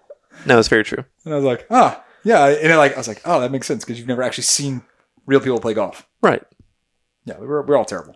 No, 0.46 0.60
it's 0.60 0.68
very 0.68 0.84
true. 0.84 1.04
and 1.26 1.34
I 1.34 1.38
was 1.38 1.46
like, 1.46 1.66
"Ah, 1.72 2.04
yeah." 2.24 2.46
And 2.46 2.72
I 2.72 2.78
like, 2.78 2.94
I 2.94 2.98
was 2.98 3.08
like, 3.08 3.22
"Oh, 3.26 3.40
that 3.42 3.52
makes 3.52 3.66
sense 3.66 3.84
because 3.84 3.98
you've 3.98 4.08
never 4.08 4.22
actually 4.22 4.44
seen 4.44 4.84
real 5.26 5.40
people 5.40 5.60
play 5.60 5.74
golf." 5.74 6.08
Right. 6.22 6.44
Yeah, 7.26 7.40
we're, 7.40 7.64
we're 7.64 7.76
all 7.76 7.86
terrible. 7.86 8.16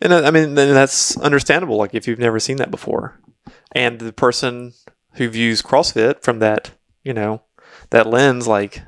And 0.00 0.12
uh, 0.12 0.22
I 0.24 0.32
mean, 0.32 0.54
then 0.54 0.74
that's 0.74 1.16
understandable. 1.18 1.76
Like 1.76 1.94
if 1.94 2.08
you've 2.08 2.18
never 2.18 2.40
seen 2.40 2.56
that 2.56 2.72
before, 2.72 3.20
and 3.72 3.98
the 3.98 4.12
person 4.12 4.74
who 5.14 5.28
views 5.28 5.62
CrossFit 5.62 6.22
from 6.22 6.38
that, 6.38 6.72
you 7.02 7.12
know, 7.12 7.42
that 7.90 8.06
lens, 8.06 8.46
like 8.46 8.82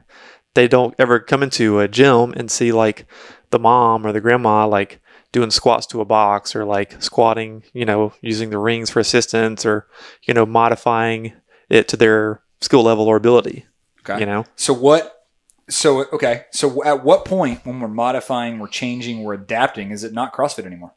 they 0.55 0.69
don't 0.69 0.95
ever 0.99 1.19
come 1.21 1.43
into 1.43 1.81
a 1.81 1.89
gym 1.89 2.33
and 2.37 2.51
see 2.51 2.73
like 2.73 3.07
the 3.51 3.59
mom 3.59 4.07
or 4.07 4.13
the 4.13 4.21
grandma 4.21 4.67
like 4.67 5.01
doing 5.33 5.51
squats 5.51 5.87
to 5.87 6.01
a 6.01 6.05
box 6.05 6.55
or 6.55 6.65
like 6.65 7.03
squatting, 7.03 7.65
you 7.73 7.85
know, 7.85 8.13
using 8.21 8.51
the 8.51 8.59
rings 8.59 8.91
for 8.91 9.01
assistance 9.01 9.67
or 9.67 9.87
you 10.23 10.33
know 10.35 10.47
modifying 10.47 11.33
it 11.69 11.89
to 11.89 11.97
their 11.97 12.43
skill 12.61 12.83
level 12.83 13.07
or 13.07 13.17
ability. 13.17 13.67
Okay. 14.01 14.21
You 14.21 14.27
know, 14.27 14.45
So 14.57 14.73
what? 14.73 15.27
So 15.69 16.05
okay. 16.13 16.45
So 16.53 16.85
at 16.85 17.05
what 17.05 17.25
point 17.25 17.65
when 17.65 17.81
we're 17.81 17.89
modifying, 17.89 18.59
we're 18.59 18.69
changing, 18.69 19.23
we're 19.23 19.35
adapting, 19.35 19.91
is 19.91 20.05
it 20.05 20.13
not 20.13 20.35
CrossFit 20.35 20.67
anymore? 20.67 20.95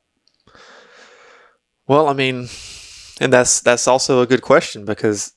Well, 1.87 2.09
I 2.09 2.13
mean, 2.13 2.49
and 3.19 3.31
that's 3.33 3.59
that's 3.61 3.87
also 3.87 4.21
a 4.21 4.27
good 4.27 4.41
question 4.41 4.85
because 4.85 5.33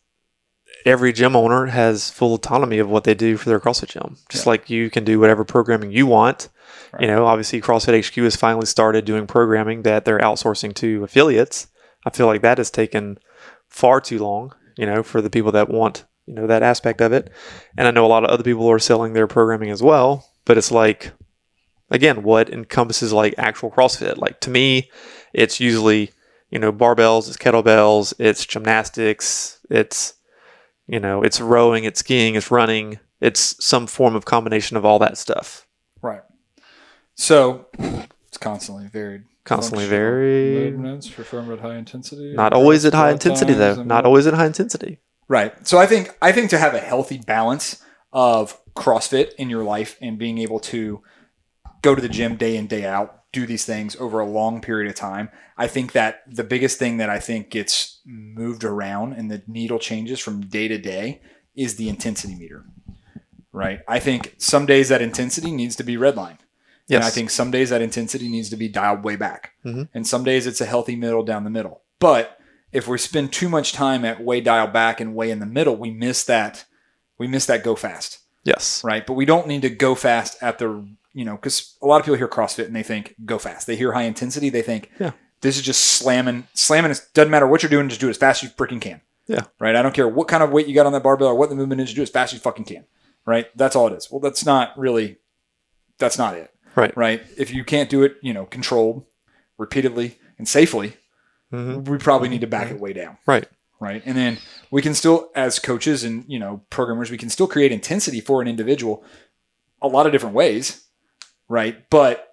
every 0.87 1.13
gym 1.13 1.37
owner 1.37 1.67
has 1.67 2.11
full 2.11 2.35
autonomy 2.35 2.79
of 2.79 2.89
what 2.89 3.05
they 3.05 3.15
do 3.15 3.37
for 3.37 3.49
their 3.51 3.61
CrossFit 3.61 3.89
gym. 3.89 4.17
Just 4.31 4.47
Yeah. 4.47 4.51
like 4.51 4.71
you 4.71 4.89
can 4.91 5.05
do 5.05 5.21
whatever 5.21 5.45
programming 5.45 5.93
you 5.93 6.07
want. 6.07 6.49
Right. 6.93 7.03
You 7.03 7.09
know, 7.09 7.27
obviously 7.27 7.61
CrossFit 7.61 7.95
HQ 8.07 8.15
has 8.25 8.37
finally 8.37 8.67
started 8.67 9.05
doing 9.05 9.27
programming 9.27 9.83
that 9.83 10.05
they're 10.05 10.19
outsourcing 10.19 10.75
to 10.77 11.05
affiliates. 11.05 11.67
I 12.07 12.11
feel 12.11 12.27
like 12.27 12.41
that 12.43 12.59
has 12.59 12.71
taken 12.71 13.19
far 13.69 14.01
too 14.01 14.19
long, 14.19 14.53
you 14.79 14.87
know, 14.87 15.03
for 15.03 15.21
the 15.21 15.29
people 15.29 15.53
that 15.53 15.69
want, 15.69 16.05
you 16.27 16.35
know, 16.35 16.47
that 16.47 16.63
aspect 16.63 17.01
of 17.03 17.13
it. 17.13 17.31
And 17.77 17.87
I 17.87 17.91
know 17.91 18.07
a 18.07 18.09
lot 18.09 18.25
of 18.25 18.31
other 18.31 18.43
people 18.43 18.71
are 18.71 18.79
selling 18.79 19.13
their 19.13 19.27
programming 19.27 19.71
as 19.71 19.83
well, 19.83 20.27
but 20.47 20.57
it's 20.57 20.71
like 20.73 21.13
again, 21.91 22.23
what 22.23 22.49
encompasses 22.49 23.13
like 23.13 23.35
actual 23.37 23.71
CrossFit? 23.71 24.17
Like 24.17 24.41
to 24.41 24.51
me, 24.51 24.91
it's 25.35 25.61
usually 25.61 26.13
you 26.51 26.59
know, 26.59 26.73
barbells, 26.73 27.29
it's 27.29 27.37
kettlebells, 27.37 28.13
it's 28.19 28.45
gymnastics, 28.45 29.61
it's, 29.71 30.15
you 30.87 31.01
know, 31.01 31.23
it's 31.23 31.41
rowing, 31.41 31.85
it's 31.85 32.01
skiing, 32.01 32.35
it's 32.35 32.51
running, 32.51 32.99
it's 33.21 33.63
some 33.65 33.87
form 33.87 34.17
of 34.17 34.25
combination 34.25 34.77
of 34.77 34.85
all 34.85 34.99
that 34.99 35.17
stuff. 35.17 35.67
Right. 36.03 36.23
So 37.15 37.67
it's 37.79 38.39
constantly 38.39 38.89
varied. 38.89 39.25
Constantly 39.45 39.87
varied. 39.87 40.75
movements 40.75 41.09
performed 41.09 41.51
at 41.51 41.61
high 41.61 41.77
intensity. 41.77 42.35
Not 42.35 42.53
always 42.53 42.85
at 42.85 42.95
high 42.95 43.11
intensity 43.11 43.55
though. 43.55 43.83
Not 43.83 44.05
always 44.05 44.27
at 44.27 44.35
high 44.35 44.47
intensity. 44.47 44.99
Right. 45.29 45.67
So 45.67 45.79
I 45.79 45.87
think 45.87 46.15
I 46.21 46.33
think 46.33 46.51
to 46.51 46.59
have 46.59 46.75
a 46.75 46.79
healthy 46.79 47.19
balance 47.19 47.83
of 48.13 48.59
CrossFit 48.75 49.35
in 49.35 49.49
your 49.49 49.65
life 49.65 49.97
and 50.01 50.19
being 50.19 50.39
able 50.39 50.61
to 50.61 51.03
go 51.83 51.95
to 51.95 52.03
the 52.03 52.09
gym 52.09 52.37
day 52.37 52.57
in 52.57 52.67
day 52.67 52.85
out, 52.85 53.20
do 53.33 53.47
these 53.47 53.65
things 53.65 53.97
over 53.97 54.19
a 54.19 54.27
long 54.27 54.61
period 54.61 54.89
of 54.89 54.97
time. 54.97 55.31
I 55.57 55.67
think 55.67 55.93
that 55.93 56.23
the 56.27 56.45
biggest 56.45 56.79
thing 56.79 56.97
that 56.97 57.11
I 57.11 57.21
think 57.21 57.51
gets 57.51 58.01
moved 58.05 58.65
around 58.65 59.13
and 59.13 59.31
the 59.31 59.43
needle 59.47 59.79
changes 59.79 60.19
from 60.19 60.41
day 60.41 60.69
to 60.69 60.79
day 60.79 61.21
is 61.55 61.77
the 61.77 61.89
intensity 61.89 62.35
meter. 62.35 62.65
Right. 63.53 63.81
I 63.87 63.99
think 63.99 64.35
some 64.39 64.67
days 64.67 64.89
that 64.89 65.03
intensity 65.03 65.51
needs 65.51 65.77
to 65.77 65.85
be 65.85 65.97
redline. 65.97 66.39
Yes. 66.87 66.97
And 66.97 67.05
I 67.05 67.11
think 67.11 67.31
some 67.31 67.51
days 67.51 67.71
that 67.71 67.83
intensity 67.83 68.29
needs 68.29 68.51
to 68.51 68.57
be 68.57 68.69
dialed 68.69 69.05
way 69.05 69.17
back. 69.17 69.53
Mhm. 69.65 69.89
And 69.95 70.07
some 70.07 70.25
days 70.25 70.47
it's 70.47 70.61
a 70.61 70.67
healthy 70.67 70.97
middle 70.97 71.23
down 71.23 71.45
the 71.45 71.51
middle. 71.51 71.83
But 72.01 72.39
if 72.73 72.89
we 72.89 72.99
spend 72.99 73.33
too 73.33 73.49
much 73.49 73.73
time 73.73 74.05
at 74.05 74.23
way 74.23 74.41
dialed 74.41 74.73
back 74.73 75.01
and 75.01 75.15
way 75.15 75.31
in 75.31 75.39
the 75.39 75.47
middle, 75.47 75.77
we 75.77 75.91
miss 75.91 76.25
that 76.25 76.65
we 77.21 77.27
miss 77.27 77.45
that 77.45 77.63
go 77.63 77.77
fast, 77.77 78.21
yes. 78.45 78.83
right? 78.83 79.07
But 79.07 79.13
we 79.13 79.27
don't 79.27 79.47
need 79.47 79.61
to 79.61 79.69
go 79.69 79.95
fast 79.95 80.43
at 80.43 80.59
the 80.59 80.89
you 81.13 81.25
know 81.25 81.33
because 81.37 81.77
a 81.83 81.87
lot 81.87 81.99
of 82.01 82.05
people 82.05 82.17
hear 82.17 82.29
CrossFit 82.29 82.67
and 82.67 82.77
they 82.77 82.83
think 82.83 83.15
go 83.25 83.39
fast. 83.39 83.67
They 83.67 83.77
hear 83.77 83.93
high 83.93 84.03
intensity, 84.05 84.49
they 84.51 84.63
think 84.63 84.91
Yeah. 84.99 85.13
this 85.41 85.57
is 85.57 85.63
just 85.63 85.81
slamming, 85.83 86.47
slamming. 86.55 86.91
It 86.91 87.01
doesn't 87.15 87.31
matter 87.31 87.47
what 87.47 87.63
you're 87.63 87.71
doing, 87.71 87.89
just 87.89 88.01
do 88.01 88.07
it 88.09 88.11
as 88.11 88.17
fast 88.17 88.43
as 88.45 88.51
you 88.51 88.55
freaking 88.57 88.81
can. 88.81 89.01
Yeah. 89.27 89.45
Right. 89.59 89.77
I 89.77 89.83
don't 89.83 89.95
care 89.95 90.09
what 90.09 90.29
kind 90.29 90.43
of 90.43 90.51
weight 90.51 90.67
you 90.67 90.75
got 90.75 90.87
on 90.87 90.93
that 90.93 91.03
barbell 91.03 91.29
or 91.29 91.35
what 91.35 91.49
the 91.51 91.55
movement 91.55 91.81
is, 91.81 91.89
just 91.89 91.97
do 91.97 92.01
it 92.03 92.05
as 92.05 92.11
fast 92.11 92.33
as 92.33 92.39
you 92.39 92.43
fucking 92.43 92.65
can. 92.65 92.85
Right. 93.27 93.47
That's 93.57 93.77
all 93.77 93.87
it 93.87 93.93
is. 93.93 94.11
Well, 94.11 94.21
that's 94.21 94.45
not 94.45 94.77
really. 94.79 95.19
That's 95.99 96.19
not 96.19 96.35
it 96.35 96.51
Right. 96.75 96.97
right? 96.97 97.23
If 97.37 97.53
you 97.53 97.63
can't 97.65 97.91
do 97.91 98.03
it, 98.03 98.17
you 98.23 98.33
know, 98.33 98.47
controlled, 98.47 99.05
repeatedly, 99.59 100.19
and 100.39 100.49
safely, 100.49 100.95
hmm 101.51 101.83
we 101.85 101.99
probably 101.99 102.29
need 102.29 102.41
to 102.41 102.47
back 102.47 102.71
it 102.71 102.81
way 102.81 102.93
down, 102.93 103.19
Right. 103.27 103.47
right? 103.81 104.03
And 104.07 104.17
then 104.17 104.39
we 104.71 104.81
can 104.83 104.95
still, 104.95 105.31
as 105.35 105.59
coaches 105.59 106.05
and 106.05 106.25
you 106.29 106.39
know 106.39 106.63
programmers, 106.71 107.11
we 107.11 107.19
can 107.19 107.29
still 107.29 107.47
create 107.49 107.71
intensity 107.73 108.21
for 108.21 108.41
an 108.41 108.49
individual 108.49 109.05
a 109.83 109.89
lot 109.89 110.07
of 110.07 110.13
different 110.13 110.35
ways, 110.35 110.85
right? 111.51 111.89
But 111.91 112.27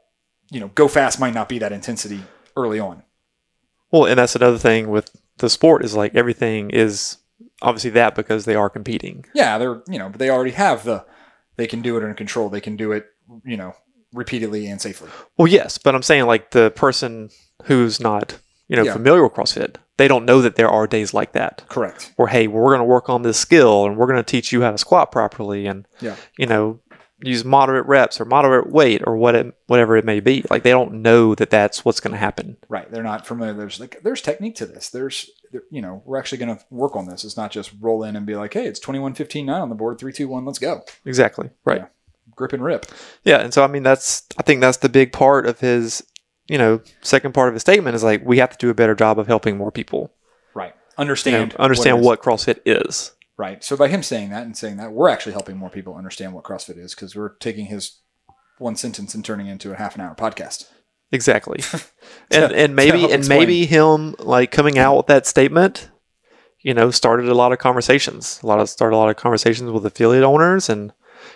you 0.50 0.62
know, 0.62 0.70
go 0.70 0.88
fast 0.88 1.20
might 1.20 1.34
not 1.34 1.50
be 1.50 1.60
that 1.60 1.74
intensity 1.74 2.22
early 2.56 2.80
on. 2.80 3.04
Well, 3.92 4.06
and 4.06 4.18
that's 4.18 4.36
another 4.36 4.58
thing 4.58 4.88
with 4.90 5.12
the 5.40 5.50
sport 5.50 5.84
is 5.84 5.94
like 5.96 6.16
everything 6.16 6.70
is 6.70 7.18
obviously 7.62 7.90
that 7.92 8.16
because 8.16 8.46
they 8.46 8.56
are 8.56 8.70
competing. 8.70 9.26
Yeah, 9.34 9.58
they're 9.58 9.82
you 9.90 10.00
know, 10.00 10.08
but 10.10 10.20
they 10.20 10.30
already 10.30 10.52
have 10.52 10.86
the 10.86 11.06
they 11.58 11.68
can 11.68 11.82
do 11.82 11.98
it 11.98 12.04
under 12.04 12.14
control. 12.14 12.48
They 12.50 12.62
can 12.62 12.78
do 12.78 12.92
it, 12.94 13.08
you 13.44 13.58
know, 13.58 13.74
repeatedly 14.14 14.68
and 14.68 14.80
safely. 14.82 15.10
Well, 15.38 15.48
yes, 15.48 15.78
but 15.78 15.96
I'm 15.96 16.04
saying 16.04 16.26
like 16.26 16.52
the 16.52 16.72
person 16.72 17.30
who's 17.64 18.00
not, 18.00 18.40
you 18.68 18.76
know, 18.78 18.84
Yeah. 18.84 18.94
familiar 18.94 19.24
with 19.24 19.34
CrossFit, 19.34 19.76
they 19.98 20.08
don't 20.08 20.26
know 20.26 20.42
that 20.42 20.56
there 20.56 20.70
are 20.70 20.86
days 20.86 21.14
like 21.14 21.32
that. 21.32 21.64
Correct. 21.68 22.14
Or 22.18 22.28
hey, 22.28 22.48
we're 22.48 22.68
going 22.70 22.80
to 22.80 22.84
work 22.86 23.10
on 23.10 23.24
this 23.24 23.40
skill 23.40 23.86
and 23.86 23.98
we're 23.98 24.06
going 24.06 24.24
to 24.24 24.32
teach 24.32 24.52
you 24.52 24.62
how 24.62 24.72
to 24.72 24.78
squat 24.78 25.12
properly 25.12 25.66
and 25.66 25.88
Yeah. 26.00 26.16
you 26.38 26.46
know, 26.46 26.80
use 27.20 27.44
moderate 27.44 27.86
reps 27.88 28.22
or 28.22 28.26
moderate 28.26 28.70
weight 28.70 29.02
or 29.06 29.18
what 29.18 29.36
it, 29.36 29.54
whatever 29.68 29.98
it 29.98 30.06
may 30.06 30.20
be. 30.20 30.44
Like 30.50 30.64
they 30.64 30.70
don't 30.70 31.02
know 31.02 31.34
that 31.36 31.50
that's 31.50 31.84
what's 31.84 32.00
going 32.00 32.12
to 32.12 32.18
happen. 32.18 32.58
Right. 32.70 32.90
They're 32.92 33.04
not 33.04 33.26
familiar. 33.26 33.54
There's 33.54 33.80
like 33.80 34.02
there's 34.04 34.22
technique 34.22 34.56
to 34.58 34.66
this. 34.66 34.90
There's 34.90 35.30
you 35.72 35.82
know, 35.82 36.04
we're 36.06 36.18
actually 36.18 36.40
going 36.40 36.58
to 36.58 36.64
work 36.70 36.96
on 36.96 37.08
this. 37.08 37.24
It's 37.24 37.38
not 37.38 37.52
just 37.52 37.72
roll 37.80 38.04
in 38.04 38.16
and 38.16 38.26
be 38.26 38.36
like, 38.36 38.54
"Hey, 38.54 38.66
it's 38.68 38.80
21 38.80 39.14
15 39.14 39.46
9 39.46 39.62
on 39.62 39.70
the 39.70 39.76
board. 39.76 39.98
three, 39.98 40.12
two, 40.14 40.28
one, 40.28 40.46
let's 40.46 40.60
go." 40.60 40.82
Exactly. 41.06 41.50
Right. 41.66 41.82
Yeah. 41.82 41.88
Grip 42.36 42.54
and 42.54 42.64
rip. 42.64 42.86
Yeah, 43.24 43.38
and 43.38 43.54
so 43.54 43.64
I 43.64 43.68
mean 43.68 43.84
that's 43.84 44.24
I 44.38 44.44
think 44.44 44.62
that's 44.62 44.78
the 44.78 44.90
big 44.90 45.12
part 45.14 45.46
of 45.48 45.60
his, 45.60 46.04
you 46.48 46.58
know, 46.58 46.82
second 47.02 47.34
part 47.34 47.48
of 47.48 47.54
his 47.56 47.62
statement 47.62 47.96
is 47.96 48.04
like 48.04 48.22
we 48.26 48.38
have 48.40 48.50
to 48.52 48.58
do 48.58 48.70
a 48.70 48.74
better 48.76 48.94
job 48.94 49.18
of 49.18 49.26
helping 49.28 49.58
more 49.58 49.72
people 49.72 50.12
Right. 50.54 50.74
you 50.74 50.74
know, 50.98 51.02
Understand 51.02 51.56
understand 51.56 52.02
what 52.02 52.22
CrossFit 52.22 52.60
is. 52.66 53.14
Right. 53.38 53.63
So 53.63 53.78
by 53.78 53.88
him 53.88 54.02
saying 54.02 54.32
that 54.32 54.43
and 54.43 54.58
saying 54.58 54.78
that, 54.78 54.91
we're 54.91 55.10
actually 55.10 55.34
helping 55.34 55.58
more 55.58 55.69
people 55.69 55.95
understand 55.95 56.34
what 56.34 56.43
CrossFit 56.43 56.78
is 56.78 56.95
because 56.95 57.15
we're 57.15 57.36
taking 57.36 57.67
his 57.67 58.00
one 58.58 58.76
sentence 58.76 59.13
and 59.13 59.23
turning 59.23 59.47
it 59.47 59.52
into 59.52 59.71
a 59.71 59.76
half 59.76 59.95
an 59.95 60.02
hour 60.02 60.15
podcast. 60.15 60.67
Exactly. 61.12 61.60
and 62.32 62.52
and 62.52 62.76
maybe 62.76 63.04
and 63.04 63.13
explain. 63.13 63.39
maybe 63.39 63.65
him 63.65 64.15
like 64.19 64.52
coming 64.52 64.78
out 64.78 64.97
with 64.97 65.08
that 65.08 65.28
statement, 65.28 65.89
you 66.62 66.73
know, 66.73 66.89
started 66.89 67.28
a 67.28 67.36
lot 67.36 67.52
of 67.52 67.60
conversations. 67.60 68.39
A 68.41 68.47
lot 68.47 68.60
of 68.60 68.69
started 68.69 68.95
a 68.95 68.97
lot 68.97 69.10
of 69.10 69.15
conversations 69.15 69.71
with 69.71 69.86
affiliate 69.86 70.23
owners 70.23 70.67
and 70.67 70.91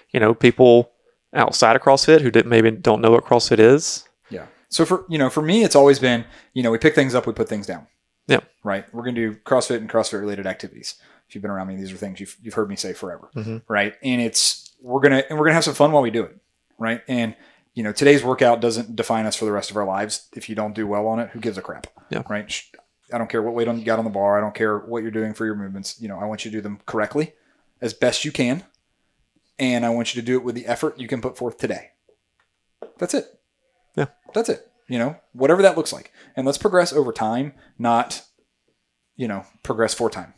you 0.10 0.20
know, 0.20 0.34
people 0.34 0.92
outside 1.34 1.76
of 1.76 1.82
CrossFit 1.82 2.22
who 2.22 2.32
did, 2.32 2.46
maybe 2.46 2.72
don't 2.72 3.02
know 3.02 3.12
what 3.12 3.26
CrossFit 3.26 3.60
is. 3.60 4.08
Yeah. 4.30 4.48
So 4.70 4.86
for 4.86 5.06
you 5.08 5.18
know, 5.18 5.30
for 5.30 5.42
me, 5.42 5.64
it's 5.64 5.76
always 5.76 6.00
been 6.00 6.26
you 6.54 6.64
know 6.64 6.72
we 6.72 6.78
pick 6.78 6.96
things 6.96 7.16
up, 7.16 7.28
we 7.28 7.34
put 7.34 7.48
things 7.48 7.68
down. 7.68 7.88
Yeah. 8.28 8.42
Right. 8.64 8.92
We're 8.94 9.04
gonna 9.04 9.16
do 9.16 9.36
CrossFit 9.36 9.78
and 9.78 9.90
CrossFit 9.90 10.20
related 10.20 10.48
activities. 10.48 10.96
If 11.32 11.36
you've 11.36 11.42
been 11.44 11.52
around 11.52 11.68
me, 11.68 11.78
these 11.78 11.94
are 11.94 11.96
things 11.96 12.20
you've 12.20 12.36
you've 12.42 12.56
heard 12.56 12.68
me 12.68 12.76
say 12.76 12.92
forever. 12.92 13.30
Mhm. 13.34 13.62
Right. 13.70 13.96
And 14.04 14.22
it's 14.22 14.70
we're 14.82 15.00
gonna 15.00 15.24
and 15.30 15.40
we're 15.40 15.46
gonna 15.46 15.54
have 15.54 15.64
some 15.64 15.74
fun 15.74 15.94
while 15.94 16.04
we 16.04 16.12
do 16.12 16.24
it. 16.24 16.36
Right. 16.78 17.02
And 17.08 17.38
you 17.74 17.84
know 17.84 17.94
today's 17.94 18.22
workout 18.22 18.60
doesn't 18.60 18.98
define 18.98 19.26
us 19.26 19.38
for 19.38 19.46
the 19.46 19.52
rest 19.54 19.72
of 19.72 19.78
our 19.78 19.86
lives. 19.86 20.28
If 20.36 20.50
you 20.50 20.56
don't 20.56 20.76
do 20.76 20.86
well 20.86 21.08
on 21.08 21.20
it, 21.22 21.30
who 21.30 21.40
gives 21.40 21.58
a 21.58 21.62
crap? 21.62 21.88
Yeah. 22.10 22.24
Right. 22.30 22.52
I 23.14 23.18
don't 23.18 23.30
care 23.30 23.42
what 23.42 23.54
weight 23.54 23.70
on 23.70 23.80
you 23.80 23.86
got 23.86 23.98
on 23.98 24.04
the 24.04 24.12
bar. 24.12 24.38
I 24.38 24.42
don't 24.42 24.54
care 24.54 24.78
what 24.78 25.04
you're 25.04 25.12
doing 25.12 25.34
for 25.34 25.46
your 25.46 25.56
movements. 25.56 26.02
You 26.02 26.10
know, 26.10 26.20
I 26.20 26.26
want 26.26 26.44
you 26.44 26.52
to 26.52 26.58
do 26.58 26.62
them 26.62 26.82
correctly, 26.86 27.32
as 27.80 27.94
best 27.94 28.26
you 28.26 28.34
can, 28.34 28.66
and 29.58 29.86
I 29.86 29.90
want 29.90 30.14
you 30.14 30.22
to 30.22 30.26
do 30.26 30.36
it 30.36 30.44
with 30.44 30.56
the 30.56 30.66
effort 30.66 31.00
you 31.00 31.08
can 31.08 31.22
put 31.22 31.38
forth 31.38 31.58
today. 31.58 31.92
That's 32.98 33.14
it. 33.14 33.40
Yeah. 33.96 34.08
That's 34.34 34.50
it. 34.50 34.70
You 34.90 35.00
know, 35.00 35.16
whatever 35.32 35.62
that 35.62 35.78
looks 35.78 35.94
like. 35.94 36.12
And 36.36 36.46
let's 36.46 36.58
progress 36.58 36.92
over 36.92 37.14
time, 37.14 37.54
not, 37.80 38.24
you 39.16 39.30
know, 39.30 39.46
progress 39.64 39.94
for 39.94 40.10
time. 40.10 40.34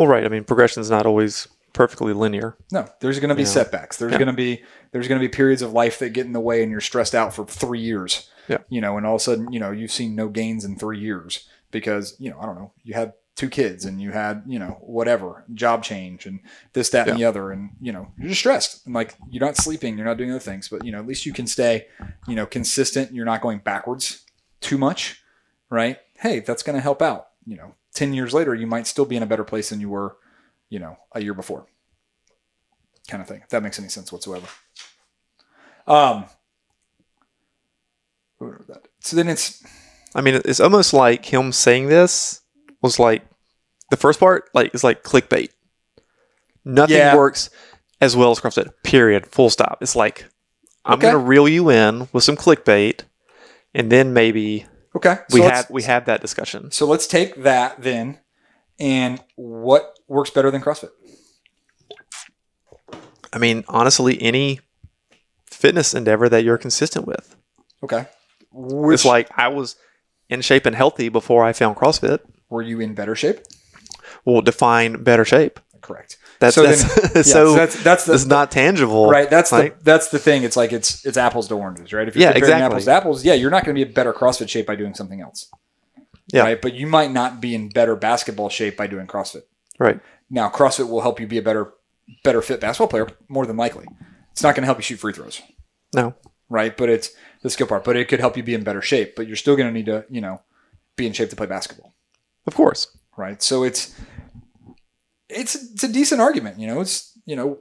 Well, 0.00 0.08
right. 0.08 0.24
I 0.24 0.28
mean, 0.30 0.44
progression 0.44 0.80
is 0.80 0.88
not 0.88 1.04
always 1.04 1.46
perfectly 1.74 2.14
linear. 2.14 2.56
No, 2.72 2.88
there's 3.00 3.20
going 3.20 3.28
to 3.28 3.34
be 3.34 3.42
Yeah. 3.42 3.48
setbacks. 3.48 3.98
There's 3.98 4.12
Yeah. 4.12 4.16
going 4.18 4.28
to 4.28 4.32
be 4.32 4.62
there's 4.92 5.06
going 5.08 5.20
to 5.20 5.22
be 5.24 5.28
periods 5.28 5.60
of 5.60 5.74
life 5.74 5.98
that 5.98 6.14
get 6.14 6.24
in 6.24 6.32
the 6.32 6.40
way, 6.40 6.62
and 6.62 6.72
you're 6.72 6.80
stressed 6.80 7.14
out 7.14 7.34
for 7.34 7.44
three 7.44 7.80
years. 7.80 8.30
Yeah. 8.48 8.58
You 8.70 8.80
know, 8.80 8.96
and 8.96 9.04
all 9.06 9.16
of 9.16 9.20
a 9.20 9.24
sudden, 9.24 9.52
you 9.52 9.60
know, 9.60 9.70
you've 9.72 9.92
seen 9.92 10.14
no 10.16 10.28
gains 10.30 10.64
in 10.64 10.76
three 10.76 10.98
years 10.98 11.46
because 11.70 12.16
you 12.18 12.30
know, 12.30 12.38
I 12.40 12.46
don't 12.46 12.54
know, 12.54 12.72
you 12.82 12.94
had 12.94 13.12
two 13.36 13.50
kids 13.50 13.84
and 13.84 14.00
you 14.00 14.10
had 14.12 14.42
you 14.46 14.58
know 14.58 14.78
whatever 14.80 15.44
job 15.52 15.82
change 15.84 16.24
and 16.24 16.40
this 16.72 16.88
that 16.90 17.06
and 17.06 17.18
the 17.18 17.26
other, 17.26 17.50
and 17.52 17.68
you 17.78 17.92
know 17.92 18.08
you're 18.18 18.28
just 18.28 18.40
stressed 18.40 18.86
and 18.86 18.94
like 18.94 19.16
you're 19.28 19.44
not 19.44 19.58
sleeping, 19.58 19.98
you're 19.98 20.06
not 20.06 20.16
doing 20.16 20.30
other 20.30 20.40
things, 20.40 20.66
but 20.70 20.82
you 20.82 20.92
know 20.92 20.98
at 21.00 21.06
least 21.06 21.26
you 21.26 21.34
can 21.34 21.46
stay, 21.46 21.86
you 22.26 22.34
know, 22.34 22.46
consistent. 22.46 23.12
You're 23.12 23.26
not 23.26 23.42
going 23.42 23.58
backwards 23.58 24.22
too 24.62 24.78
much, 24.78 25.22
right? 25.68 25.98
Hey, 26.18 26.40
that's 26.40 26.62
going 26.62 26.74
to 26.76 26.80
help 26.82 27.02
out. 27.02 27.26
You 27.44 27.58
know, 27.58 27.74
ten 27.94 28.12
years 28.14 28.32
later, 28.34 28.54
you 28.54 28.66
might 28.66 28.86
still 28.86 29.04
be 29.04 29.16
in 29.16 29.22
a 29.22 29.26
better 29.26 29.44
place 29.44 29.70
than 29.70 29.80
you 29.80 29.88
were, 29.90 30.16
you 30.68 30.78
know, 30.78 30.96
a 31.12 31.22
year 31.22 31.34
before 31.34 31.66
kind 33.08 33.20
of 33.22 33.28
thing. 33.28 33.40
If 33.42 33.48
that 33.48 33.62
makes 33.62 33.78
any 33.78 33.88
sense 33.88 34.12
whatsoever. 34.12 34.46
Um. 35.86 36.26
what 38.38 38.58
was 38.58 38.66
that? 38.68 38.86
So 39.00 39.16
then 39.16 39.28
it's 39.28 39.62
I 40.14 40.20
mean, 40.20 40.40
it's 40.44 40.60
almost 40.60 40.92
like 40.92 41.24
him 41.24 41.52
saying 41.52 41.88
this 41.88 42.40
was 42.82 42.98
like 42.98 43.22
the 43.90 43.96
first 43.96 44.20
part, 44.20 44.48
like 44.54 44.74
is 44.74 44.84
like 44.84 45.02
clickbait. 45.02 45.50
Nothing 46.64 46.96
Yeah. 46.96 47.16
works 47.16 47.50
as 48.00 48.16
well 48.16 48.30
as 48.30 48.40
CrossFit. 48.40 48.70
Period. 48.84 49.26
Full 49.26 49.50
stop. 49.50 49.78
It's 49.80 49.96
like 49.96 50.26
I'm 50.84 50.94
Okay. 50.94 51.08
gonna 51.10 51.18
reel 51.18 51.48
you 51.48 51.70
in 51.70 52.08
with 52.12 52.24
some 52.24 52.36
clickbait, 52.36 53.00
and 53.74 53.90
then 53.90 54.12
maybe 54.12 54.66
okay. 54.96 55.18
We 55.32 55.40
let's, 55.40 55.56
had 55.56 55.66
we 55.70 55.82
had 55.82 56.06
that 56.06 56.20
discussion. 56.20 56.70
so 56.70 56.86
let's 56.86 57.06
take 57.06 57.42
that 57.42 57.82
then, 57.82 58.18
and 58.78 59.22
what 59.36 59.98
works 60.08 60.30
better 60.30 60.50
than 60.50 60.62
CrossFit? 60.62 60.90
I 63.32 63.38
mean, 63.38 63.64
honestly, 63.68 64.20
any 64.20 64.60
fitness 65.46 65.94
endeavor 65.94 66.28
that 66.28 66.42
you're 66.42 66.58
consistent 66.58 67.06
with. 67.06 67.36
Okay. 67.82 68.06
Which 68.52 68.94
it's 68.94 69.04
like 69.04 69.28
I 69.36 69.48
was 69.48 69.76
in 70.28 70.40
shape 70.40 70.66
and 70.66 70.74
healthy 70.74 71.08
before 71.08 71.44
I 71.44 71.52
found 71.52 71.76
CrossFit. 71.76 72.20
were 72.48 72.62
you 72.62 72.80
in 72.80 72.94
better 72.94 73.14
shape? 73.14 73.40
Well, 74.24 74.42
define 74.42 75.02
better 75.02 75.24
shape. 75.24 75.60
Correct. 75.80 76.18
That's, 76.40 76.54
So 76.54 76.62
that's 76.62 76.82
then- 76.82 77.10
Yeah, 77.16 77.22
so 77.22 77.54
that's 77.54 77.82
that's 77.82 78.04
the 78.04 78.14
it's 78.14 78.26
not 78.26 78.50
tangible, 78.50 79.08
right. 79.10 79.28
That's 79.30 79.50
like- 79.52 79.78
the 79.78 79.84
that's 79.84 80.08
the 80.08 80.18
thing. 80.18 80.42
It's 80.44 80.56
like 80.56 80.72
it's 80.72 81.04
it's 81.06 81.16
apples 81.16 81.48
to 81.48 81.54
oranges, 81.54 81.92
right? 81.92 82.06
If 82.06 82.14
you're 82.16 82.22
Yeah, 82.22 82.32
comparing 82.32 82.54
exactly. 82.54 82.64
apples 82.66 82.84
to 82.84 82.90
apples, 82.92 83.24
yeah, 83.24 83.34
you're 83.34 83.50
not 83.50 83.64
going 83.64 83.74
to 83.76 83.84
be 83.84 83.90
a 83.90 83.92
better 83.94 84.12
CrossFit 84.12 84.48
shape 84.48 84.66
by 84.66 84.76
doing 84.76 84.94
something 84.94 85.20
else. 85.20 85.50
Yeah. 86.32 86.42
Right. 86.42 86.60
But 86.62 86.74
you 86.74 86.86
might 86.86 87.10
not 87.10 87.40
be 87.40 87.54
in 87.54 87.68
better 87.70 87.96
basketball 87.96 88.48
shape 88.50 88.76
by 88.76 88.86
doing 88.86 89.06
CrossFit. 89.06 89.42
right. 89.78 90.00
Now, 90.32 90.48
CrossFit 90.48 90.88
will 90.88 91.00
help 91.00 91.18
you 91.18 91.26
be 91.26 91.38
a 91.38 91.42
better, 91.42 91.72
better 92.22 92.40
fit 92.40 92.60
basketball 92.60 92.86
player 92.86 93.08
more 93.28 93.46
than 93.46 93.56
likely. 93.56 93.86
It's 94.30 94.44
not 94.44 94.54
going 94.54 94.62
to 94.62 94.66
help 94.66 94.78
you 94.78 94.82
shoot 94.82 94.98
free 95.00 95.12
throws, 95.12 95.42
No, 95.92 96.14
right? 96.48 96.76
But 96.76 96.88
it's 96.88 97.10
the 97.42 97.50
skill 97.50 97.66
part. 97.66 97.82
But 97.82 97.96
it 97.96 98.06
could 98.06 98.20
help 98.20 98.36
you 98.36 98.44
be 98.44 98.54
in 98.54 98.62
better 98.62 98.80
shape. 98.80 99.16
But 99.16 99.26
you're 99.26 99.34
still 99.34 99.56
going 99.56 99.68
to 99.68 99.72
need 99.72 99.86
to, 99.86 100.04
you 100.08 100.20
know, 100.20 100.40
be 100.94 101.08
in 101.08 101.12
shape 101.12 101.30
to 101.30 101.36
play 101.36 101.46
basketball, 101.46 101.92
of 102.46 102.54
course. 102.54 102.96
right? 103.16 103.42
So 103.42 103.64
it's 103.64 103.92
it's 105.30 105.54
it's 105.54 105.84
a 105.84 105.92
decent 105.92 106.20
argument, 106.20 106.58
you 106.58 106.66
know. 106.66 106.80
It's 106.80 107.16
you 107.24 107.36
know, 107.36 107.58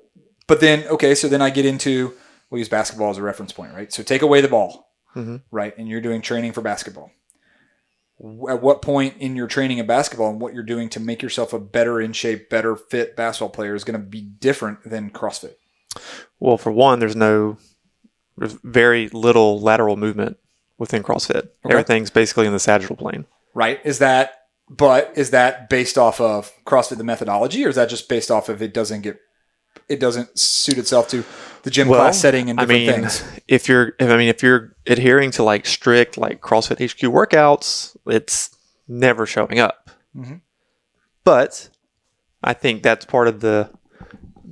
but 0.47 0.59
then 0.61 0.85
okay, 0.87 1.15
so 1.15 1.27
then 1.27 1.41
I 1.41 1.49
get 1.49 1.65
into 1.65 2.13
we'll 2.49 2.59
use 2.59 2.69
basketball 2.69 3.09
as 3.11 3.17
a 3.17 3.21
reference 3.21 3.51
point, 3.53 3.73
right? 3.73 3.91
So 3.93 4.01
take 4.03 4.21
away 4.23 4.41
the 4.41 4.47
ball, 4.47 4.89
Mhm. 5.15 5.41
right? 5.51 5.77
And 5.77 5.87
you're 5.87 6.01
doing 6.01 6.21
training 6.21 6.53
for 6.53 6.61
basketball. 6.61 7.11
At 8.49 8.61
what 8.61 8.81
point 8.81 9.15
in 9.19 9.35
your 9.37 9.47
training 9.47 9.79
of 9.79 9.87
basketball 9.87 10.29
and 10.29 10.41
what 10.41 10.53
you're 10.53 10.63
doing 10.63 10.89
to 10.89 10.99
make 10.99 11.21
yourself 11.21 11.53
a 11.53 11.59
better 11.59 12.01
in 12.01 12.11
shape, 12.11 12.49
better 12.49 12.75
fit 12.75 13.15
basketball 13.15 13.49
player 13.49 13.75
is 13.75 13.85
going 13.85 13.97
to 13.99 14.05
be 14.05 14.19
different 14.21 14.83
than 14.89 15.09
CrossFit? 15.09 15.53
Well, 16.39 16.57
for 16.57 16.69
one, 16.71 16.99
there's 16.99 17.15
no, 17.15 17.57
there's 18.37 18.57
very 18.63 19.07
little 19.09 19.61
lateral 19.61 19.95
movement 19.95 20.37
within 20.77 21.01
CrossFit. 21.01 21.47
Everything's 21.69 22.09
basically 22.09 22.45
in 22.45 22.51
the 22.51 22.59
sagittal 22.59 22.97
plane. 22.97 23.25
right? 23.53 23.79
Is 23.85 23.99
that 23.99 24.38
but 24.69 25.11
is 25.15 25.31
that 25.31 25.69
based 25.69 25.97
off 25.97 26.21
of 26.21 26.51
CrossFit 26.65 26.97
the 26.97 27.03
methodology, 27.03 27.65
or 27.65 27.69
is 27.69 27.75
that 27.75 27.89
just 27.89 28.07
based 28.09 28.29
off 28.31 28.49
of 28.49 28.61
it 28.61 28.73
doesn't 28.73 29.01
get 29.01 29.19
it 29.87 29.99
doesn't 29.99 30.37
suit 30.37 30.77
itself 30.77 31.07
to 31.09 31.23
the 31.63 31.69
gym 31.69 31.87
Well, 31.87 31.99
class 31.99 32.19
setting 32.19 32.49
and 32.49 32.59
I 32.59 32.65
mean, 32.65 32.89
things? 32.91 33.23
if 33.47 33.67
you're, 33.67 33.93
if, 33.99 34.09
I 34.09 34.17
mean, 34.17 34.29
if 34.29 34.43
you're 34.43 34.75
adhering 34.85 35.31
to 35.31 35.43
like 35.43 35.65
strict 35.65 36.17
like 36.17 36.41
CrossFit 36.41 36.79
HQ 36.91 36.99
workouts, 37.11 37.95
it's 38.05 38.55
never 38.87 39.25
showing 39.25 39.59
up. 39.59 39.89
Mhm. 40.15 40.41
But 41.23 41.69
I 42.43 42.53
think 42.53 42.83
that's 42.83 43.05
part 43.05 43.27
of 43.27 43.39
the 43.41 43.69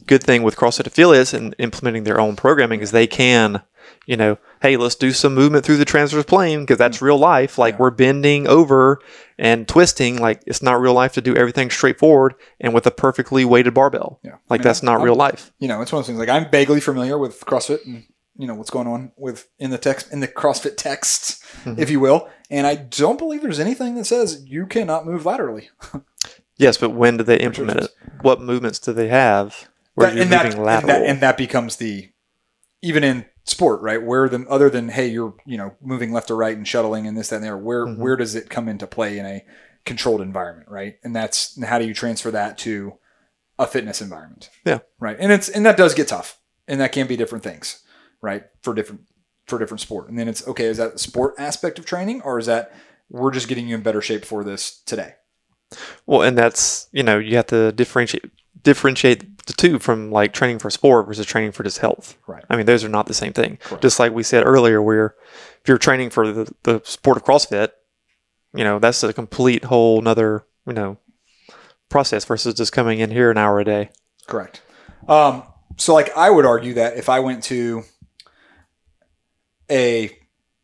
good 0.06 0.24
thing 0.24 0.44
with 0.44 0.56
CrossFit 0.56 0.88
affiliates 0.88 1.34
and 1.34 1.56
implementing 1.60 2.04
their 2.04 2.20
own 2.20 2.36
programming 2.36 2.82
is 2.82 2.92
they 2.92 3.08
can, 3.08 3.62
you 4.06 4.16
know, 4.18 4.38
hey, 4.62 4.78
let's 4.78 4.96
do 4.96 5.12
some 5.12 5.34
movement 5.36 5.66
through 5.66 5.78
the 5.78 5.86
transverse 5.86 6.26
plane 6.26 6.62
because 6.62 6.78
that's 6.78 7.02
real 7.02 7.18
life. 7.18 7.58
Like 7.58 7.74
Yeah. 7.76 7.80
we're 7.80 7.92
bending 7.92 8.48
over 8.48 9.00
and 9.38 9.68
twisting. 9.68 10.18
Like 10.18 10.42
it's 10.48 10.62
not 10.62 10.80
real 10.80 10.94
life 10.94 11.14
to 11.14 11.22
do 11.22 11.36
everything 11.36 11.70
straightforward 11.70 12.36
and 12.60 12.74
with 12.74 12.86
a 12.88 12.92
perfectly 12.92 13.46
weighted 13.46 13.74
barbell. 13.74 14.20
Yeah, 14.24 14.32
Like 14.50 14.62
I 14.62 14.62
mean, 14.62 14.64
that's 14.64 14.84
not 14.84 14.96
I'm- 14.98 15.04
real 15.04 15.16
life. 15.16 15.52
You 15.60 15.68
know, 15.68 15.82
it's 15.82 15.92
one 15.92 16.00
of 16.00 16.04
those 16.06 16.08
things. 16.16 16.20
Like 16.20 16.30
I'm 16.30 16.50
vaguely 16.50 16.80
familiar 16.82 17.18
with 17.18 17.40
CrossFit 17.42 17.86
and 17.86 18.04
you 18.40 18.46
know 18.46 18.54
what's 18.54 18.70
going 18.70 18.88
on 18.88 19.12
with 19.18 19.48
in 19.58 19.72
the 19.72 19.78
text 19.80 20.12
in 20.14 20.20
the 20.20 20.28
CrossFit 20.28 20.78
texts, 20.78 21.42
Mhm. 21.66 21.80
if 21.80 21.90
you 21.90 22.00
will. 22.00 22.30
And 22.52 22.68
I 22.68 22.76
don't 22.76 23.18
believe 23.18 23.42
there's 23.42 23.60
anything 23.60 23.96
that 23.96 24.06
says 24.06 24.44
you 24.46 24.66
cannot 24.68 25.06
move 25.06 25.26
laterally. 25.26 25.70
Yes, 26.60 26.76
but 26.78 26.90
when 26.90 27.18
do 27.18 27.24
they 27.24 27.38
implement 27.38 27.82
it? 27.82 27.92
What 28.22 28.42
movements 28.42 28.80
do 28.80 28.92
they 28.92 29.10
have 29.10 29.70
where 29.94 30.08
That- 30.08 30.16
you're 30.16 30.24
and, 30.24 30.32
that, 30.32 30.46
moving 30.46 30.60
and 30.68 30.90
that 30.90 31.04
and 31.04 31.20
that 31.22 31.38
becomes 31.38 31.76
the 31.76 32.10
even 32.82 33.04
in 33.04 33.26
sport, 33.48 33.82
right? 33.82 34.02
Where 34.04 34.30
the 34.30 34.46
other 34.48 34.70
than 34.70 34.90
hey, 34.90 35.08
you're 35.08 35.34
you 35.46 35.58
know 35.58 35.76
moving 35.82 36.12
left 36.14 36.30
or 36.30 36.36
right 36.36 36.56
and 36.56 36.68
shuttling 36.68 37.08
and 37.08 37.18
this 37.18 37.30
that 37.30 37.38
and 37.38 37.46
there. 37.46 37.58
Where 37.58 37.86
Mhm. 37.86 37.98
where 37.98 38.16
does 38.16 38.36
it 38.36 38.50
come 38.50 38.68
into 38.70 38.86
play 38.86 39.18
in 39.18 39.26
a 39.26 39.44
controlled 39.86 40.22
environment, 40.22 40.70
right? 40.70 40.98
And 41.04 41.16
that's 41.16 41.62
how 41.64 41.80
do 41.80 41.86
you 41.86 41.94
transfer 41.94 42.30
that 42.32 42.58
to 42.60 42.94
a 43.58 43.66
fitness 43.66 44.02
environment? 44.02 44.50
Yeah. 44.66 44.80
right. 45.00 45.18
And 45.20 45.32
it's 45.32 45.50
and 45.50 45.66
that 45.66 45.78
does 45.78 45.94
get 45.96 46.08
tough, 46.10 46.40
and 46.68 46.80
that 46.82 46.92
can 46.92 47.08
be 47.08 47.18
different 47.18 47.44
things, 47.44 47.82
right? 48.22 48.44
For 48.62 48.74
different 48.74 49.02
for 49.48 49.58
different 49.58 49.82
sport. 49.82 50.10
And 50.10 50.20
then 50.20 50.28
it's 50.28 50.46
okay. 50.48 50.66
Is 50.66 50.78
that 50.78 50.94
the 50.94 51.00
sport 51.00 51.34
aspect 51.38 51.80
of 51.80 51.86
training, 51.86 52.22
or 52.24 52.38
is 52.38 52.46
that 52.48 52.72
we're 53.10 53.32
just 53.32 53.48
getting 53.48 53.68
you 53.68 53.76
in 53.76 53.82
better 53.82 54.02
shape 54.02 54.26
for 54.26 54.44
this 54.44 54.82
today? 54.86 55.16
well, 56.06 56.22
and 56.22 56.38
that's 56.38 56.88
you 56.92 57.04
know 57.04 57.18
you 57.18 57.36
have 57.38 57.48
to 57.48 57.72
differentiate 57.72 58.26
differentiate 58.64 59.37
the 59.48 59.54
two 59.54 59.80
from 59.80 60.12
like 60.12 60.34
training 60.34 60.60
for 60.60 60.70
sport 60.70 61.08
versus 61.08 61.26
training 61.26 61.52
for 61.52 61.64
just 61.64 61.80
health. 61.80 62.18
Right. 62.28 62.44
I 62.50 62.56
mean, 62.56 62.66
those 62.66 62.84
are 62.84 62.90
not 62.90 63.08
the 63.08 63.14
same 63.14 63.34
thing. 63.34 63.58
Correct. 63.58 63.82
Just 63.82 64.00
like 64.00 64.14
we 64.14 64.24
said 64.24 64.46
earlier, 64.46 64.82
where 64.82 65.16
if 65.62 65.68
you're 65.68 65.78
training 65.78 66.12
for 66.12 66.32
the, 66.32 66.54
the 66.64 66.82
sport 66.84 67.18
of 67.18 67.24
CrossFit, 67.24 67.72
you 68.54 68.64
know 68.64 68.80
that's 68.80 69.04
a 69.04 69.12
complete 69.14 69.66
whole 69.66 70.02
nother 70.02 70.46
you 70.66 70.74
know 70.74 70.98
process 71.90 72.26
versus 72.26 72.54
just 72.54 72.72
coming 72.72 73.00
in 73.00 73.12
here 73.12 73.32
an 73.32 73.38
hour 73.38 73.60
a 73.60 73.66
day. 73.66 73.90
Correct. 74.28 74.62
Um, 75.08 75.44
so, 75.78 75.94
like, 75.94 76.16
I 76.18 76.30
would 76.30 76.46
argue 76.46 76.76
that 76.76 76.98
if 76.98 77.10
I 77.10 77.20
went 77.20 77.44
to 77.46 77.84
a 79.70 80.12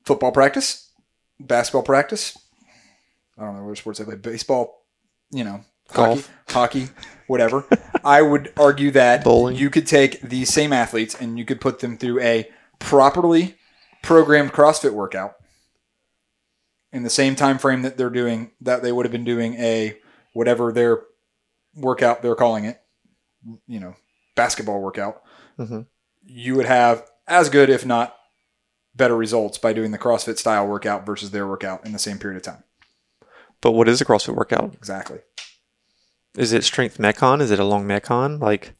football 0.06 0.32
practice, 0.32 0.92
basketball 1.40 1.84
practice, 1.84 2.38
I 3.38 3.44
don't 3.46 3.56
know 3.58 3.64
what 3.64 3.78
sports 3.78 4.02
I 4.02 4.06
play, 4.06 4.16
baseball, 4.16 4.86
you 5.32 5.44
know, 5.44 5.64
Golf. 5.94 6.32
hockey, 6.50 6.82
hockey, 6.86 6.94
whatever. 7.28 7.66
I 8.06 8.22
would 8.22 8.52
argue 8.58 8.92
that 8.92 9.24
Bowling. 9.24 9.56
you 9.56 9.70
could 9.70 9.88
take 9.88 10.22
these 10.22 10.54
same 10.54 10.74
athletes 10.74 11.16
and 11.20 11.38
you 11.38 11.46
could 11.46 11.62
put 11.62 11.80
them 11.80 11.98
through 11.98 12.20
a 12.22 12.50
properly 12.80 13.56
programmed 14.02 14.52
CrossFit 14.52 14.92
workout 14.94 15.36
in 16.92 17.04
the 17.04 17.10
same 17.10 17.36
time 17.36 17.58
frame 17.58 17.82
that 17.84 17.98
they're 17.98 18.10
doing 18.10 18.52
that 18.62 18.84
they 18.84 18.92
would 18.92 19.06
have 19.06 19.12
been 19.12 19.24
doing 19.24 19.56
a 19.56 19.98
whatever 20.34 20.72
their 20.72 21.02
workout 21.76 22.22
they're 22.22 22.36
calling 22.36 22.66
it, 22.66 22.82
you 23.68 23.80
know, 23.80 23.96
basketball 24.36 24.82
workout. 24.82 25.24
Mhm. 25.58 25.88
You 26.26 26.56
would 26.56 26.66
have 26.66 27.10
as 27.28 27.50
good, 27.50 27.70
if 27.70 27.86
not 27.86 28.18
better 28.96 29.16
results 29.16 29.58
by 29.58 29.74
doing 29.74 29.92
the 29.92 29.98
CrossFit 29.98 30.38
style 30.38 30.68
workout 30.68 31.06
versus 31.06 31.32
their 31.32 31.48
workout 31.48 31.86
in 31.86 31.94
the 31.94 32.00
same 32.00 32.20
period 32.20 32.38
of 32.38 32.44
time. 32.44 32.64
But 33.62 33.72
what 33.72 33.88
is 33.88 34.02
a 34.02 34.06
CrossFit 34.06 34.36
workout? 34.36 34.74
Exactly. 34.76 35.20
Is 36.38 36.54
it 36.54 36.64
strength 36.64 36.98
metcon? 36.98 37.42
Is 37.42 37.52
it 37.52 37.60
a 37.60 37.66
long 37.66 37.86
metcon? 37.86 38.40
Like 38.40 38.74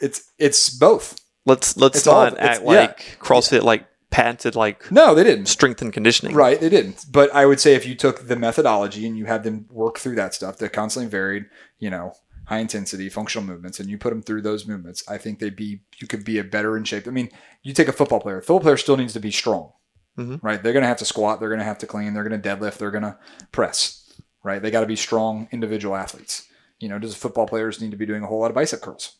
It's 0.00 0.30
it's 0.38 0.68
both. 0.70 1.18
let's 1.46 1.76
let's 1.76 1.98
It's 1.98 2.06
not 2.06 2.32
it's- 2.34 2.56
act 2.58 2.60
yeah. 2.62 2.68
like 2.70 3.18
CrossFit 3.20 3.62
like 3.62 3.86
patented 4.10 4.56
like 4.56 4.90
No, 4.90 5.14
they 5.14 5.22
didn't. 5.22 5.46
strength 5.46 5.80
and 5.82 5.92
conditioning. 5.92 6.34
Right, 6.34 6.60
they 6.60 6.68
didn't. 6.68 7.06
But 7.10 7.32
I 7.32 7.46
would 7.46 7.60
say 7.60 7.74
if 7.74 7.86
you 7.86 7.94
took 7.94 8.26
the 8.26 8.34
methodology 8.36 9.06
and 9.06 9.16
you 9.16 9.26
had 9.26 9.44
them 9.44 9.66
work 9.70 9.98
through 9.98 10.16
that 10.16 10.34
stuff, 10.34 10.56
that 10.58 10.72
constantly 10.72 11.08
varied, 11.08 11.44
you 11.78 11.90
know, 11.90 12.14
high 12.46 12.58
intensity 12.58 13.08
functional 13.08 13.46
movements, 13.46 13.78
and 13.78 13.88
you 13.88 13.96
put 13.96 14.10
them 14.10 14.20
through 14.22 14.42
those 14.42 14.66
movements, 14.66 15.04
I 15.08 15.16
think 15.18 15.38
they'd 15.38 15.54
be 15.54 15.82
you 16.00 16.08
could 16.08 16.24
be 16.24 16.38
a 16.38 16.44
better 16.44 16.76
in 16.76 16.82
shape. 16.82 17.06
I 17.06 17.12
mean, 17.12 17.30
you 17.62 17.72
take 17.72 17.86
a 17.86 17.92
football 17.92 18.18
player. 18.20 18.38
A 18.38 18.42
football 18.42 18.58
player 18.60 18.76
still 18.76 18.96
needs 18.96 19.12
to 19.12 19.20
be 19.20 19.30
strong, 19.30 19.70
Mhm. 20.18 20.40
right? 20.42 20.60
They're 20.60 20.72
going 20.72 20.82
to 20.82 20.88
have 20.88 20.96
to 20.98 21.04
squat. 21.04 21.38
They're 21.38 21.48
going 21.48 21.60
to 21.60 21.64
have 21.64 21.78
to 21.78 21.86
clean. 21.86 22.12
They're 22.12 22.28
going 22.28 22.40
to 22.42 22.48
deadlift. 22.48 22.78
They're 22.78 22.90
going 22.90 23.04
to 23.04 23.16
press, 23.52 24.12
right? 24.42 24.60
They 24.60 24.72
got 24.72 24.80
to 24.80 24.86
be 24.86 24.96
strong 24.96 25.46
individual 25.52 25.94
athletes. 25.94 26.48
You 26.80 26.88
know, 26.88 26.98
does 26.98 27.14
football 27.14 27.46
players 27.46 27.80
need 27.80 27.90
to 27.92 27.96
be 27.96 28.06
doing 28.06 28.22
a 28.22 28.26
whole 28.26 28.40
lot 28.40 28.50
of 28.50 28.54
bicep 28.54 28.80
curls? 28.80 29.16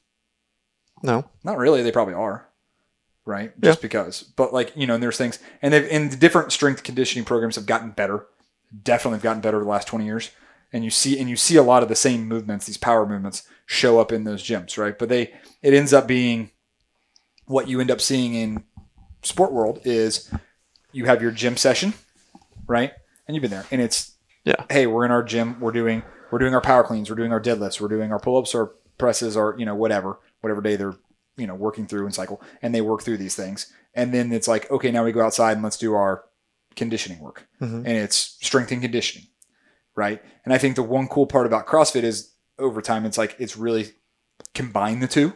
No. 1.02 1.24
Not 1.44 1.58
really. 1.58 1.82
They 1.82 1.92
probably 1.92 2.14
are, 2.14 2.48
right? 3.24 3.52
Yeah. 3.56 3.70
Just 3.70 3.82
because. 3.82 4.22
But 4.22 4.52
like 4.52 4.72
you 4.76 4.86
know, 4.86 4.94
and 4.94 5.02
there's 5.02 5.18
things, 5.18 5.38
and 5.62 5.72
they've 5.72 5.88
and 5.90 6.10
the 6.10 6.16
different 6.16 6.52
strength 6.52 6.82
conditioning 6.82 7.24
programs 7.24 7.56
have 7.56 7.66
gotten 7.66 7.90
better. 7.90 8.26
Definitely 8.82 9.16
have 9.16 9.22
gotten 9.22 9.40
better 9.42 9.58
the 9.58 9.64
last 9.64 9.88
20 9.88 10.04
years. 10.04 10.30
And 10.72 10.84
you 10.84 10.90
see, 10.90 11.18
and 11.18 11.28
you 11.28 11.34
see 11.36 11.56
a 11.56 11.62
lot 11.64 11.82
of 11.82 11.88
the 11.88 11.96
same 11.96 12.28
movements, 12.28 12.66
these 12.66 12.76
power 12.76 13.04
movements, 13.04 13.42
show 13.66 13.98
up 13.98 14.12
in 14.12 14.22
those 14.22 14.42
gyms, 14.42 14.78
right? 14.78 14.96
But 14.96 15.08
they, 15.08 15.32
it 15.62 15.74
ends 15.74 15.92
up 15.92 16.06
being 16.06 16.50
what 17.46 17.66
you 17.66 17.80
end 17.80 17.90
up 17.90 18.00
seeing 18.00 18.34
in 18.34 18.62
sport 19.22 19.52
world 19.52 19.80
is 19.84 20.32
you 20.92 21.06
have 21.06 21.20
your 21.20 21.32
gym 21.32 21.56
session, 21.56 21.94
right? 22.68 22.92
And 23.26 23.34
you've 23.34 23.42
been 23.42 23.50
there, 23.50 23.66
and 23.72 23.80
it's 23.80 24.12
Yeah. 24.44 24.64
hey, 24.70 24.86
we're 24.86 25.04
in 25.04 25.10
our 25.10 25.24
gym, 25.24 25.58
we're 25.58 25.72
doing 25.72 26.04
we're 26.30 26.38
doing 26.38 26.54
our 26.54 26.60
power 26.60 26.84
cleans, 26.84 27.08
we're 27.10 27.16
doing 27.16 27.32
our 27.32 27.40
deadlifts, 27.40 27.80
we're 27.80 27.88
doing 27.88 28.12
our 28.12 28.20
pull 28.20 28.36
ups 28.38 28.54
or 28.54 28.74
presses 28.98 29.36
or 29.36 29.54
you 29.58 29.64
know 29.64 29.74
whatever 29.74 30.18
whatever 30.40 30.60
day 30.60 30.76
they're 30.76 30.94
you 31.36 31.46
know 31.46 31.54
working 31.54 31.86
through 31.86 32.04
and 32.06 32.14
cycle, 32.14 32.40
and 32.62 32.74
they 32.74 32.80
work 32.80 33.02
through 33.02 33.16
these 33.16 33.34
things, 33.36 33.72
and 33.94 34.12
then 34.14 34.32
it's 34.32 34.48
like 34.48 34.70
okay, 34.70 34.90
now 34.90 35.04
we 35.04 35.12
go 35.12 35.22
outside 35.24 35.52
and 35.52 35.62
let's 35.62 35.76
do 35.78 35.94
our 35.94 36.24
conditioning 36.76 37.18
work, 37.20 37.48
Mhm. 37.60 37.78
and 37.78 37.88
it's 37.88 38.16
strength 38.40 38.70
and 38.72 38.80
conditioning, 38.82 39.26
right? 39.96 40.22
And 40.44 40.52
I 40.54 40.58
think 40.58 40.76
the 40.76 40.82
one 40.82 41.08
cool 41.08 41.26
part 41.26 41.46
about 41.46 41.66
CrossFit 41.66 42.02
is 42.04 42.32
over 42.58 42.80
time, 42.82 43.04
it's 43.06 43.18
like 43.18 43.36
it's 43.38 43.56
really 43.56 43.92
combine 44.54 45.00
the 45.00 45.08
two 45.08 45.32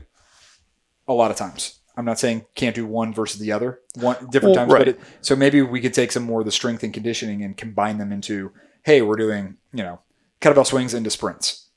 a 1.09 1.13
lot 1.13 1.31
of 1.31 1.37
times. 1.37 1.81
I'm 1.97 2.05
not 2.05 2.19
saying 2.19 2.45
can't 2.57 2.75
do 2.75 2.85
one 2.87 3.15
versus 3.15 3.41
the 3.41 3.53
other, 3.53 3.81
one 3.95 4.17
different 4.31 4.57
Well, 4.57 4.67
times, 4.67 4.73
right. 4.73 4.79
but 4.81 4.89
it, 4.89 5.01
so 5.21 5.37
maybe 5.37 5.63
we 5.63 5.81
could 5.81 5.95
take 5.95 6.11
some 6.13 6.25
more 6.25 6.41
of 6.41 6.47
the 6.47 6.51
strength 6.53 6.83
and 6.83 6.93
conditioning 6.93 7.43
and 7.43 7.57
combine 7.57 7.99
them 7.99 8.11
into, 8.13 8.51
hey, 8.83 9.01
we're 9.03 9.17
doing 9.17 9.57
you 9.73 9.83
know 9.85 10.01
kettlebell 10.45 10.67
swings 10.67 10.95
into 10.95 11.11
sprints, 11.11 11.69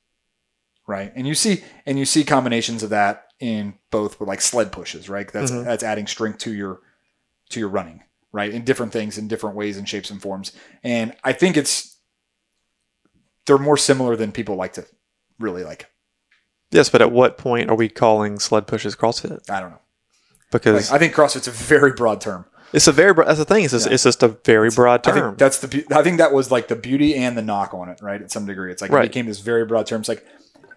right? 0.88 1.12
And 1.15 1.25
you 1.27 1.34
see 1.36 1.63
and 1.86 1.97
you 1.97 2.06
see 2.06 2.23
combinations 2.23 2.84
of 2.84 2.89
that 2.89 3.27
in 3.39 3.75
both 3.91 4.19
with 4.19 4.27
like 4.27 4.41
sled 4.41 4.71
pushes, 4.71 5.10
right? 5.10 5.32
That's 5.32 5.51
Mhm. 5.51 5.63
that's 5.65 5.84
adding 5.84 6.08
strength 6.08 6.39
to 6.39 6.53
your 6.53 6.82
to 7.49 7.60
your 7.60 7.69
running, 7.69 8.03
right? 8.32 8.51
In 8.51 8.63
different 8.65 8.91
things, 8.91 9.17
in 9.17 9.27
different 9.27 9.56
ways 9.56 9.77
and 9.77 9.88
shapes 9.88 10.10
and 10.12 10.21
forms. 10.21 10.51
And 10.84 11.15
I 11.23 11.34
think 11.34 11.56
it's 11.58 11.95
they're 13.45 13.58
more 13.58 13.77
similar 13.77 14.15
than 14.15 14.32
people 14.32 14.56
like 14.56 14.73
to 14.73 14.86
really 15.39 15.63
like. 15.63 15.89
Yes, 16.71 16.89
but 16.89 17.01
at 17.01 17.12
what 17.13 17.38
point 17.38 17.69
are 17.69 17.75
we 17.75 17.88
calling 17.88 18.39
sled 18.39 18.67
pushes 18.67 18.95
CrossFit? 18.95 19.49
I 19.49 19.62
don't 19.62 19.69
know. 19.69 19.80
Because 20.51 20.91
Like, 20.91 20.95
I 20.95 20.99
think 20.99 21.13
CrossFit's 21.15 21.47
a 21.47 21.51
very 21.51 21.93
broad 21.93 22.19
term. 22.19 22.45
It's 22.73 22.88
a 22.88 22.91
very 22.91 23.13
that's 23.13 23.39
the 23.39 23.45
thing. 23.45 23.63
It's 23.63 23.73
just, 23.73 23.88
Yeah. 23.88 23.93
it's 23.93 24.03
just 24.03 24.23
a 24.23 24.30
very 24.30 24.69
broad 24.69 25.08
I 25.08 25.12
term. 25.12 25.30
think 25.32 25.38
that's 25.39 25.60
the. 25.60 25.86
I 25.95 26.03
think 26.03 26.17
that 26.17 26.34
was 26.34 26.51
like 26.51 26.67
the 26.67 26.75
beauty 26.75 27.15
and 27.15 27.38
the 27.38 27.41
knock 27.41 27.73
on 27.73 27.89
it, 27.89 27.99
right? 28.01 28.21
At 28.21 28.32
some 28.32 28.45
degree, 28.45 28.71
it's 28.71 28.82
like 28.82 28.91
Right. 28.91 29.06
it 29.06 29.10
became 29.10 29.25
this 29.25 29.39
very 29.39 29.65
broad 29.65 29.88
term. 29.88 30.01
It's 30.01 30.10
like, 30.10 30.25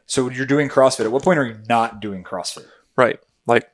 so 0.07 0.29
you're 0.31 0.47
doing 0.47 0.69
CrossFit. 0.69 1.05
At 1.05 1.13
what 1.13 1.23
point 1.23 1.39
are 1.39 1.47
you 1.47 1.57
not 1.69 2.01
doing 2.01 2.23
CrossFit? 2.25 2.67
right. 2.97 3.19
Like 3.47 3.71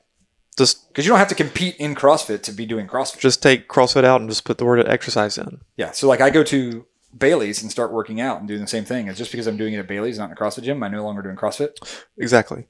just 0.57 0.87
Because 0.87 1.05
you 1.05 1.09
don't 1.11 1.19
have 1.19 1.27
to 1.27 1.35
compete 1.35 1.75
in 1.77 1.93
CrossFit 1.93 2.41
to 2.43 2.51
be 2.51 2.65
doing 2.65 2.87
CrossFit. 2.87 3.19
just 3.19 3.43
take 3.43 3.67
CrossFit 3.67 4.03
out 4.03 4.21
and 4.21 4.29
just 4.29 4.43
put 4.45 4.57
the 4.57 4.65
word 4.65 4.87
exercise 4.87 5.37
in. 5.37 5.61
Yeah. 5.75 5.91
So 5.91 6.07
like 6.07 6.21
I 6.21 6.29
go 6.31 6.43
to 6.45 6.85
Bailey's 7.15 7.61
and 7.61 7.69
start 7.71 7.91
working 7.91 8.19
out 8.21 8.39
and 8.39 8.47
doing 8.47 8.61
the 8.61 8.67
same 8.67 8.85
thing. 8.85 9.07
It's 9.07 9.17
just 9.17 9.31
because 9.31 9.45
I'm 9.47 9.57
doing 9.57 9.73
it 9.73 9.79
at 9.79 9.87
Bailey's, 9.87 10.17
not 10.17 10.25
in 10.25 10.31
a 10.31 10.35
CrossFit 10.35 10.63
gym. 10.63 10.81
I'm 10.83 10.91
no 10.91 11.03
longer 11.03 11.21
doing 11.21 11.35
CrossFit, 11.35 11.71
Exactly. 12.17 12.67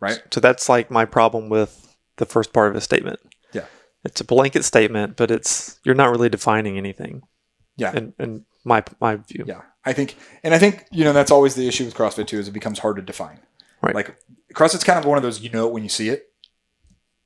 right? 0.00 0.22
So 0.32 0.40
that's 0.40 0.68
like 0.68 0.90
my 0.90 1.04
problem 1.04 1.48
with 1.48 1.96
the 2.16 2.26
first 2.26 2.52
part 2.52 2.70
of 2.70 2.76
a 2.76 2.80
statement. 2.80 3.20
It's 4.04 4.20
a 4.20 4.24
blanket 4.24 4.64
statement, 4.64 5.16
but 5.16 5.30
it's 5.30 5.78
you're 5.84 5.94
not 5.94 6.10
really 6.10 6.28
defining 6.28 6.78
anything. 6.78 7.22
Yeah. 7.76 7.92
In, 7.94 8.14
in 8.18 8.44
my 8.64 8.82
my 9.00 9.16
view. 9.16 9.44
Yeah. 9.46 9.62
I 9.84 9.92
think, 9.94 10.16
and 10.44 10.52
I 10.54 10.58
think 10.58 10.84
you 10.90 11.04
know 11.04 11.12
that's 11.12 11.30
always 11.30 11.54
the 11.54 11.66
issue 11.66 11.84
with 11.84 11.94
CrossFit 11.94 12.26
too, 12.26 12.38
is 12.38 12.48
it 12.48 12.52
becomes 12.52 12.78
hard 12.80 12.96
to 12.96 13.02
define. 13.02 13.40
Right. 13.82 13.94
Like 13.94 14.16
CrossFit's 14.54 14.84
kind 14.84 14.98
of 14.98 15.04
one 15.06 15.16
of 15.16 15.22
those 15.22 15.40
you 15.40 15.50
know 15.50 15.66
it 15.66 15.72
when 15.72 15.82
you 15.82 15.88
see 15.88 16.08
it. 16.08 16.26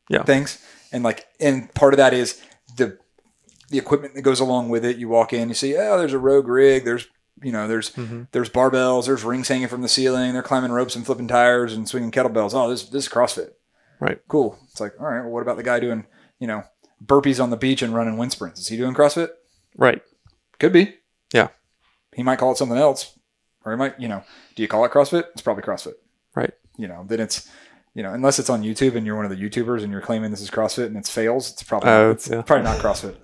Yeah. 0.09 0.23
Things 0.23 0.65
and 0.93 1.03
like 1.03 1.27
and 1.41 1.73
part 1.75 1.95
of 1.95 1.99
that 1.99 2.13
is 2.15 2.41
the 2.77 2.99
the 3.71 3.79
equipment 3.79 4.15
that 4.15 4.23
goes 4.23 4.41
along 4.41 4.69
with 4.69 4.85
it. 4.85 4.97
You 4.99 5.09
walk 5.09 5.33
in, 5.33 5.49
you 5.49 5.55
see, 5.55 5.77
oh, 5.77 5.99
there's 5.99 6.13
a 6.13 6.19
rogue 6.19 6.49
rig. 6.49 6.85
There's 6.85 7.07
you 7.43 7.51
know, 7.51 7.67
there's 7.67 7.91
Mhm. 7.91 8.29
there's 8.33 8.49
barbells. 8.51 9.07
There's 9.07 9.25
rings 9.25 9.49
hanging 9.49 9.69
from 9.69 9.83
the 9.83 9.89
ceiling. 9.89 10.33
They're 10.33 10.43
climbing 10.43 10.71
ropes 10.71 10.95
and 10.95 11.05
flipping 11.05 11.27
tires 11.29 11.73
and 11.75 11.89
swinging 11.89 12.11
kettlebells. 12.13 12.55
Oh, 12.55 12.69
this 12.71 12.85
this 12.89 13.07
is 13.07 13.13
CrossFit. 13.13 13.51
Right. 14.01 14.19
Cool. 14.29 14.59
It's 14.71 14.81
like, 14.81 14.95
all 15.01 15.07
right. 15.07 15.21
Well, 15.23 15.31
what 15.31 15.43
about 15.43 15.57
the 15.57 15.63
guy 15.63 15.81
doing 15.81 16.07
you 16.39 16.47
know 16.47 16.63
burpees 17.05 17.43
on 17.43 17.51
the 17.51 17.57
beach 17.57 17.83
and 17.83 17.95
running 17.95 18.17
wind 18.17 18.33
sprints? 18.33 18.61
Is 18.61 18.69
he 18.69 18.77
doing 18.77 18.95
CrossFit? 18.95 19.29
Right. 19.77 20.01
Could 20.59 20.73
be. 20.73 20.95
Yeah. 21.33 21.49
He 22.15 22.23
might 22.23 22.39
call 22.39 22.53
it 22.53 22.59
something 22.59 22.79
else. 22.79 23.19
Or 23.65 23.73
he 23.73 23.79
might, 23.79 23.99
you 23.99 24.09
know, 24.09 24.23
do 24.55 24.63
you 24.63 24.69
call 24.69 24.85
it 24.85 24.93
CrossFit? 24.93 25.25
It's 25.33 25.43
probably 25.43 25.63
CrossFit. 25.63 25.95
Right. 26.35 26.53
You 26.77 26.87
know, 26.87 27.05
then 27.09 27.19
it's, 27.21 27.49
you 27.95 28.03
know, 28.03 28.13
unless 28.13 28.39
it's 28.39 28.51
on 28.51 28.63
YouTube 28.63 28.95
and 28.95 29.07
you're 29.07 29.17
one 29.17 29.25
of 29.25 29.31
the 29.31 29.37
YouTubers 29.37 29.83
and 29.83 29.91
you're 29.91 30.01
claiming 30.03 30.31
this 30.31 30.41
is 30.43 30.51
CrossFit 30.51 30.87
and 30.87 30.97
it's 30.97 31.11
fails, 31.11 31.51
it's 31.51 31.63
probably, 31.63 31.91
Oh, 31.91 32.11
it's 32.11 32.29
yeah. 32.29 32.43
probably 32.43 32.65
not 32.65 32.79
CrossFit. 32.79 33.17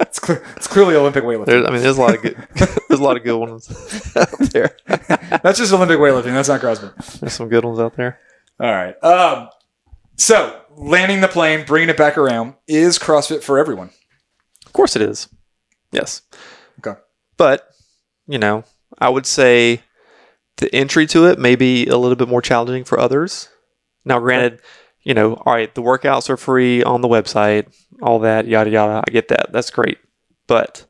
it's, 0.00 0.18
clear, 0.18 0.44
it's 0.56 0.66
clearly 0.66 0.94
Olympic 0.96 1.24
weightlifting. 1.24 1.46
There's, 1.46 1.66
I 1.66 1.70
mean, 1.70 1.82
there's 1.82 1.96
a 1.96 2.00
lot 2.00 2.14
of 2.16 2.22
good, 2.22 2.36
there's 2.88 3.00
a 3.00 3.02
lot 3.02 3.16
of 3.16 3.22
good 3.24 3.38
ones 3.38 3.68
out 4.16 4.38
there. 4.50 4.76
That's 5.42 5.58
just 5.58 5.72
Olympic 5.72 5.98
weightlifting. 5.98 6.32
That's 6.34 6.48
not 6.48 6.60
CrossFit. 6.60 7.20
There's 7.20 7.32
some 7.32 7.48
good 7.48 7.64
ones 7.64 7.78
out 7.78 7.96
there. 7.96 8.18
All 8.58 8.70
right. 8.70 8.94
Um, 9.04 9.48
so 10.16 10.60
landing 10.76 11.20
the 11.20 11.28
plane, 11.28 11.64
bringing 11.66 11.88
it 11.88 11.96
back 11.96 12.18
around 12.18 12.54
is 12.66 12.98
CrossFit 12.98 13.42
for 13.42 13.58
everyone. 13.58 13.90
Of 14.64 14.72
course, 14.72 14.96
it 14.96 15.02
is. 15.02 15.28
Yes. 15.92 16.22
Okay. 16.78 16.98
But 17.36 17.68
you 18.26 18.38
know, 18.38 18.64
I 18.98 19.08
would 19.08 19.26
say 19.26 19.82
the 20.56 20.74
entry 20.74 21.06
to 21.08 21.26
it 21.26 21.38
may 21.38 21.56
be 21.56 21.86
a 21.86 21.96
little 21.96 22.16
bit 22.16 22.28
more 22.28 22.42
challenging 22.42 22.84
for 22.84 22.98
others. 22.98 23.48
Now, 24.04 24.20
granted, 24.20 24.60
you 25.02 25.14
know, 25.14 25.34
all 25.34 25.54
right, 25.54 25.74
the 25.74 25.82
workouts 25.82 26.30
are 26.30 26.36
free 26.36 26.82
on 26.82 27.00
the 27.00 27.08
website, 27.08 27.72
all 28.02 28.18
that, 28.20 28.46
yada 28.46 28.70
yada. 28.70 29.02
I 29.06 29.10
get 29.10 29.28
that. 29.28 29.52
That's 29.52 29.70
great. 29.70 29.98
But 30.46 30.86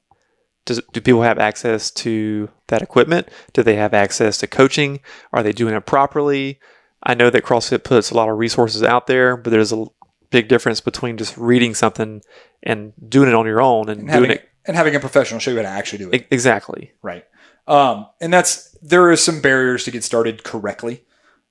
does, 0.64 0.80
do 0.92 1.00
people 1.00 1.22
have 1.22 1.38
access 1.38 1.90
to 1.92 2.50
that 2.68 2.82
equipment? 2.82 3.28
Do 3.52 3.62
they 3.62 3.76
have 3.76 3.94
access 3.94 4.38
to 4.38 4.46
coaching? 4.46 5.00
Are 5.32 5.42
they 5.42 5.52
doing 5.52 5.74
it 5.74 5.86
properly? 5.86 6.58
I 7.06 7.14
know 7.14 7.30
that 7.30 7.44
CrossFit 7.44 7.84
puts 7.84 8.10
a 8.10 8.14
lot 8.14 8.28
of 8.28 8.36
resources 8.36 8.82
out 8.82 9.06
there, 9.06 9.36
but 9.36 9.50
there's 9.50 9.72
a 9.72 9.86
big 10.30 10.48
difference 10.48 10.80
between 10.80 11.16
just 11.16 11.36
reading 11.38 11.72
something 11.72 12.20
and 12.64 12.92
doing 13.08 13.28
it 13.28 13.34
on 13.34 13.46
your 13.46 13.62
own 13.62 13.88
and, 13.88 14.00
And 14.00 14.08
doing 14.08 14.12
having, 14.24 14.30
it 14.32 14.48
and 14.66 14.76
having 14.76 14.96
a 14.96 15.00
professional 15.00 15.38
show 15.38 15.52
you 15.52 15.56
how 15.58 15.62
to 15.62 15.68
actually 15.68 15.98
do 15.98 16.10
it. 16.10 16.26
Exactly. 16.32 16.92
Right. 17.02 17.24
Um, 17.68 18.08
and 18.20 18.32
that's 18.32 18.76
there 18.82 19.08
are 19.10 19.16
some 19.16 19.40
barriers 19.40 19.84
to 19.84 19.92
get 19.92 20.02
started 20.04 20.42
correctly. 20.42 21.04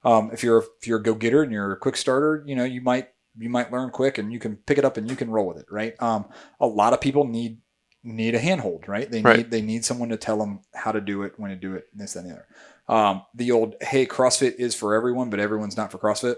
Um, 0.03 0.29
if 0.33 0.43
you're 0.43 0.65
if 0.79 0.87
you're 0.87 0.99
a 0.99 1.03
go 1.03 1.15
getter 1.15 1.41
and 1.41 1.51
you're 1.51 1.71
a 1.71 1.77
quick 1.77 1.95
starter, 1.97 2.43
you 2.45 2.55
know 2.55 2.65
you 2.65 2.81
might 2.81 3.09
you 3.37 3.49
might 3.49 3.71
learn 3.71 3.89
quick 3.91 4.17
and 4.17 4.31
you 4.33 4.39
can 4.39 4.57
pick 4.57 4.77
it 4.77 4.85
up 4.85 4.97
and 4.97 5.09
you 5.09 5.15
can 5.15 5.29
roll 5.29 5.47
with 5.47 5.57
it. 5.57 5.65
Right. 5.71 5.95
Um, 6.01 6.25
a 6.59 6.67
lot 6.67 6.91
of 6.93 6.99
people 6.99 7.25
need 7.25 7.59
need 8.03 8.35
a 8.35 8.39
handhold. 8.39 8.87
Right. 8.87 9.09
They 9.09 9.21
Right. 9.21 9.37
need 9.37 9.51
they 9.51 9.61
need 9.61 9.85
someone 9.85 10.09
to 10.09 10.17
tell 10.17 10.37
them 10.37 10.59
how 10.73 10.91
to 10.91 11.01
do 11.01 11.23
it, 11.23 11.33
when 11.37 11.51
to 11.51 11.55
do 11.57 11.75
it, 11.75 11.87
this 11.93 12.13
that, 12.13 12.19
and 12.19 12.29
the 12.29 12.33
other. 12.33 12.47
Um, 12.87 13.23
the 13.33 13.51
old 13.51 13.75
hey 13.81 14.05
CrossFit 14.05 14.55
is 14.55 14.75
for 14.75 14.93
everyone, 14.93 15.29
but 15.29 15.39
everyone's 15.39 15.75
not 15.77 15.91
for 15.91 15.97
CrossFit 15.97 16.35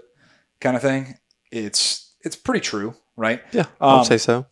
kind 0.60 0.76
of 0.76 0.82
thing. 0.82 1.18
It's 1.52 2.14
it's 2.24 2.36
pretty 2.36 2.60
true. 2.60 2.94
Right 3.16 3.42
Yeah, 3.52 3.66
I 3.80 3.86
would 3.94 3.98
Um, 4.00 4.04
say 4.04 4.18
so. 4.18 4.46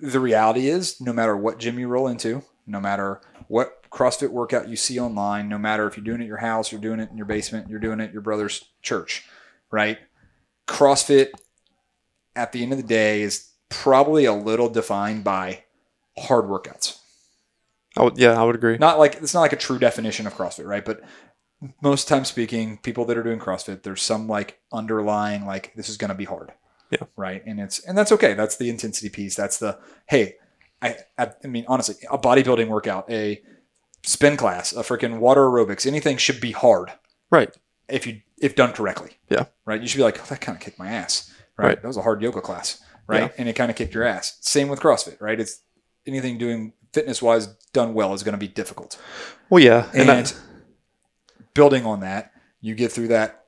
the 0.00 0.20
reality 0.20 0.68
is 0.68 1.00
no 1.00 1.12
matter 1.12 1.36
what 1.36 1.58
gym 1.58 1.78
you 1.78 1.86
roll 1.88 2.08
into, 2.08 2.42
no 2.66 2.80
matter 2.80 3.20
what 3.48 3.82
CrossFit 3.90 4.30
workout 4.30 4.68
you 4.68 4.76
see 4.76 4.98
online, 4.98 5.48
no 5.48 5.58
matter 5.58 5.86
if 5.86 5.96
you're 5.96 6.04
doing 6.04 6.20
it 6.20 6.24
at 6.24 6.28
your 6.28 6.38
house, 6.38 6.72
you're 6.72 6.80
doing 6.80 6.98
it 7.00 7.10
in 7.10 7.16
your 7.16 7.26
basement, 7.26 7.68
you're 7.68 7.78
doing 7.80 8.00
it 8.00 8.04
at 8.04 8.12
your 8.12 8.22
brother's 8.22 8.64
church, 8.82 9.24
right? 9.70 9.98
CrossFit 10.66 11.28
at 12.36 12.52
the 12.52 12.62
end 12.62 12.72
of 12.72 12.78
the 12.78 12.84
day 12.84 13.22
is 13.22 13.48
probably 13.68 14.24
a 14.24 14.32
little 14.32 14.68
defined 14.68 15.24
by 15.24 15.64
hard 16.18 16.44
workouts. 16.46 16.98
Would, 18.04 18.18
yeah, 18.18 18.40
I 18.40 18.44
would 18.44 18.54
agree. 18.54 18.78
Not 18.78 18.98
like 18.98 19.16
it's 19.16 19.34
not 19.34 19.40
like 19.40 19.52
a 19.52 19.56
true 19.56 19.78
definition 19.78 20.26
of 20.26 20.34
CrossFit, 20.34 20.66
right? 20.66 20.84
But 20.84 21.02
most 21.82 22.08
time 22.08 22.24
speaking, 22.24 22.78
people 22.78 23.04
that 23.06 23.18
are 23.18 23.22
doing 23.22 23.38
CrossFit, 23.38 23.82
there's 23.82 24.02
some 24.02 24.28
like 24.28 24.60
underlying 24.72 25.46
like 25.46 25.72
this 25.74 25.88
is 25.88 25.96
going 25.96 26.10
to 26.10 26.14
be 26.14 26.24
hard. 26.24 26.52
Yeah. 26.90 27.04
Right. 27.16 27.44
And 27.44 27.60
it's 27.60 27.80
and 27.80 27.96
that's 27.98 28.12
okay. 28.12 28.34
That's 28.34 28.56
the 28.56 28.70
intensity 28.70 29.08
piece. 29.08 29.34
That's 29.34 29.58
the 29.58 29.78
hey, 30.06 30.36
I 30.80 30.96
I, 31.18 31.32
I 31.42 31.46
mean 31.46 31.64
honestly, 31.68 31.96
a 32.10 32.18
bodybuilding 32.18 32.68
workout, 32.68 33.10
a 33.10 33.42
spin 34.04 34.36
class, 34.36 34.72
a 34.72 34.82
freaking 34.82 35.18
water 35.18 35.42
aerobics, 35.42 35.86
anything 35.86 36.16
should 36.16 36.40
be 36.40 36.52
hard. 36.52 36.92
Right. 37.30 37.54
If 37.88 38.06
you 38.06 38.22
if 38.38 38.54
done 38.54 38.72
correctly. 38.72 39.12
Yeah. 39.28 39.46
Right. 39.64 39.80
You 39.80 39.88
should 39.88 39.98
be 39.98 40.04
like, 40.04 40.20
oh, 40.20 40.26
that 40.28 40.40
kind 40.40 40.56
of 40.56 40.62
kicked 40.62 40.78
my 40.78 40.88
ass. 40.88 41.32
Right? 41.56 41.66
Right. 41.66 41.82
That 41.82 41.88
was 41.88 41.96
a 41.96 42.02
hard 42.02 42.22
yoga 42.22 42.40
class. 42.40 42.80
Right. 43.06 43.22
Yeah. 43.22 43.28
And 43.36 43.48
it 43.48 43.54
kind 43.54 43.70
of 43.70 43.76
kicked 43.76 43.94
your 43.94 44.04
ass. 44.04 44.38
Same 44.40 44.68
with 44.68 44.80
CrossFit. 44.80 45.20
Right. 45.20 45.40
It's 45.40 45.60
anything 46.06 46.38
doing 46.38 46.72
fitness 46.92 47.22
wise 47.22 47.48
done 47.72 47.94
well 47.94 48.14
is 48.14 48.22
going 48.22 48.32
to 48.32 48.38
be 48.38 48.48
difficult. 48.48 49.00
Well, 49.50 49.62
yeah, 49.62 49.90
And, 49.94 50.08
and, 50.10 50.34
building 51.54 51.86
on 51.86 52.00
that, 52.00 52.32
you 52.60 52.74
get 52.74 52.92
through 52.92 53.08
that. 53.08 53.46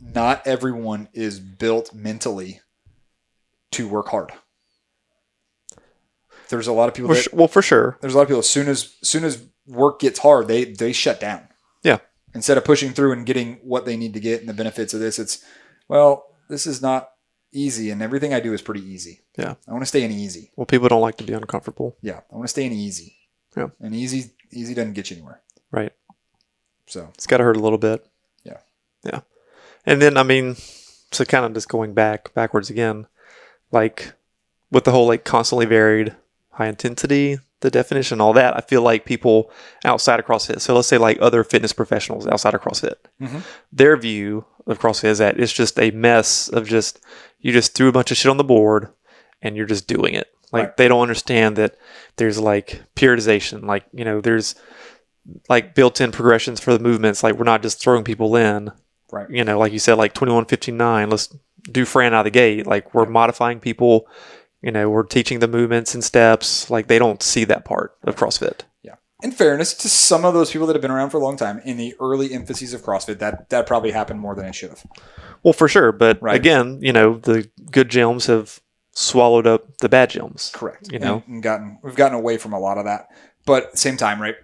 Not 0.00 0.46
everyone 0.46 1.08
is 1.12 1.40
built 1.40 1.92
mentally 1.92 2.60
to 3.72 3.86
work 3.88 4.08
hard. 4.08 4.32
There's 6.48 6.66
a 6.66 6.72
lot 6.72 6.88
of 6.88 6.94
people 6.94 7.10
for 7.10 7.14
that, 7.14 7.24
su- 7.24 7.36
well, 7.36 7.48
for 7.48 7.62
sure. 7.62 7.98
there's 8.00 8.14
a 8.14 8.16
lot 8.16 8.22
of 8.22 8.28
people 8.28 8.40
as 8.40 8.48
soon 8.48 8.68
as, 8.68 8.94
as 9.02 9.08
soon 9.08 9.24
as 9.24 9.44
work 9.66 10.00
gets 10.00 10.18
hard, 10.18 10.48
they 10.48 10.64
they 10.64 10.92
shut 10.92 11.20
down. 11.20 11.46
Yeah. 11.82 11.98
Instead 12.34 12.58
of 12.58 12.64
pushing 12.64 12.92
through 12.92 13.12
and 13.12 13.26
getting 13.26 13.56
what 13.62 13.84
they 13.84 13.96
need 13.96 14.14
to 14.14 14.20
get 14.20 14.40
and 14.40 14.48
the 14.48 14.54
benefits 14.54 14.94
of 14.94 15.00
this, 15.00 15.18
it's 15.18 15.44
well, 15.88 16.26
this 16.48 16.66
is 16.66 16.82
not 16.82 17.10
easy 17.52 17.90
and 17.90 18.00
everything 18.02 18.32
I 18.34 18.40
do 18.40 18.52
is 18.52 18.62
pretty 18.62 18.84
easy. 18.84 19.20
Yeah. 19.36 19.54
I 19.66 19.72
want 19.72 19.82
to 19.82 19.86
stay 19.86 20.04
in 20.04 20.10
easy. 20.12 20.50
Well, 20.56 20.66
people 20.66 20.88
don't 20.88 21.00
like 21.00 21.16
to 21.18 21.24
be 21.24 21.32
uncomfortable. 21.32 21.96
Yeah. 22.02 22.20
I 22.30 22.36
want 22.36 22.44
to 22.44 22.48
stay 22.48 22.64
in 22.64 22.72
easy. 22.72 23.16
Yeah. 23.56 23.68
And 23.80 23.94
easy 23.94 24.30
easy 24.52 24.74
doesn't 24.74 24.94
get 24.94 25.10
you 25.10 25.16
anywhere. 25.16 25.40
Right. 25.70 25.92
So 26.86 27.08
It's 27.14 27.26
got 27.26 27.38
to 27.38 27.44
hurt 27.44 27.56
a 27.56 27.60
little 27.60 27.78
bit. 27.78 28.04
Yeah. 28.44 28.58
Yeah. 29.04 29.20
And 29.86 30.02
then, 30.02 30.16
I 30.16 30.22
mean, 30.24 30.56
so 31.12 31.24
kind 31.24 31.44
of 31.44 31.54
just 31.54 31.68
going 31.68 31.94
back, 31.94 32.34
backwards 32.34 32.70
again, 32.70 33.06
like 33.72 34.12
with 34.70 34.84
the 34.84 34.90
whole 34.92 35.06
like 35.06 35.24
constantly 35.24 35.66
varied 35.66 36.14
high 36.50 36.68
intensity, 36.68 37.38
the 37.60 37.70
definition, 37.70 38.20
all 38.20 38.32
that, 38.32 38.56
I 38.56 38.60
feel 38.60 38.82
like 38.82 39.04
people 39.04 39.50
outside 39.84 40.18
of 40.20 40.26
CrossFit, 40.26 40.60
so 40.60 40.74
let's 40.74 40.88
say 40.88 40.98
like 40.98 41.18
other 41.20 41.44
fitness 41.44 41.72
professionals 41.72 42.26
outside 42.26 42.54
of 42.54 42.60
CrossFit, 42.62 42.94
Mhm. 43.20 43.42
their 43.72 43.96
view 43.96 44.44
of 44.66 44.78
CrossFit 44.78 45.04
is 45.10 45.18
that 45.18 45.38
it's 45.38 45.52
just 45.52 45.78
a 45.78 45.90
mess 45.90 46.48
of 46.48 46.66
just, 46.66 47.00
you 47.40 47.52
just 47.52 47.74
threw 47.74 47.88
a 47.88 47.92
bunch 47.92 48.10
of 48.10 48.16
shit 48.16 48.30
on 48.30 48.36
the 48.36 48.44
board 48.44 48.88
and 49.42 49.56
you're 49.56 49.66
just 49.66 49.86
doing 49.86 50.14
it. 50.14 50.28
Like 50.52 50.64
Right. 50.64 50.76
they 50.76 50.88
don't 50.88 51.02
understand 51.02 51.56
that 51.56 51.76
there's 52.16 52.38
like 52.38 52.82
periodization, 52.96 53.64
like, 53.64 53.84
you 53.92 54.04
know, 54.04 54.20
there's 54.20 54.54
like 55.48 55.74
built-in 55.74 56.12
progressions 56.12 56.60
for 56.60 56.72
the 56.72 56.82
movements. 56.82 57.22
Like 57.22 57.36
we're 57.36 57.44
not 57.44 57.62
just 57.62 57.80
throwing 57.80 58.04
people 58.04 58.34
in. 58.36 58.70
Right. 59.12 59.30
You 59.30 59.44
know, 59.44 59.58
like 59.58 59.72
you 59.72 59.78
said, 59.78 59.94
like 59.94 60.12
21, 60.14 60.46
15, 60.46 60.76
9, 60.76 61.10
let's 61.10 61.34
do 61.70 61.84
Fran 61.84 62.14
out 62.14 62.20
of 62.20 62.24
the 62.24 62.30
gate. 62.30 62.66
Like 62.66 62.94
we're 62.94 63.06
modifying 63.06 63.60
people, 63.60 64.06
you 64.62 64.72
know, 64.72 64.88
we're 64.90 65.04
teaching 65.04 65.38
the 65.38 65.48
movements 65.48 65.94
and 65.94 66.02
steps. 66.02 66.68
Like 66.70 66.86
they 66.88 66.98
don't 66.98 67.22
see 67.22 67.44
that 67.44 67.64
part 67.64 67.96
of 68.04 68.16
CrossFit. 68.16 68.62
In 69.22 69.32
fairness 69.32 69.74
to 69.74 69.88
some 69.88 70.24
of 70.24 70.34
those 70.34 70.50
people 70.50 70.66
that 70.66 70.74
have 70.74 70.82
been 70.82 70.90
around 70.90 71.10
for 71.10 71.18
a 71.18 71.22
long 71.22 71.36
time, 71.36 71.60
in 71.64 71.76
the 71.76 71.94
early 72.00 72.28
infancies 72.30 72.72
of 72.74 72.82
CrossFit, 72.82 73.18
that 73.18 73.48
that 73.50 73.66
probably 73.66 73.90
happened 73.90 74.20
more 74.20 74.34
than 74.34 74.46
it 74.46 74.54
should 74.54 74.70
have. 74.70 74.84
Well, 75.42 75.52
for 75.52 75.68
sure. 75.68 75.92
But 75.92 76.20
Right. 76.22 76.36
again, 76.36 76.78
you 76.82 76.92
know, 76.92 77.18
the 77.18 77.48
good 77.70 77.88
gyms 77.88 78.26
have 78.26 78.60
swallowed 78.92 79.46
up 79.46 79.78
the 79.78 79.88
bad 79.88 80.10
gyms. 80.10 80.52
Correct. 80.52 80.90
You 80.92 80.98
know? 80.98 81.22
and, 81.26 81.34
and 81.34 81.42
gotten 81.42 81.78
we've 81.82 81.94
gotten 81.94 82.16
away 82.16 82.38
from 82.38 82.52
a 82.52 82.58
lot 82.58 82.78
of 82.78 82.84
that, 82.84 83.08
but 83.46 83.78
same 83.78 83.96
time, 83.96 84.20
right? 84.20 84.36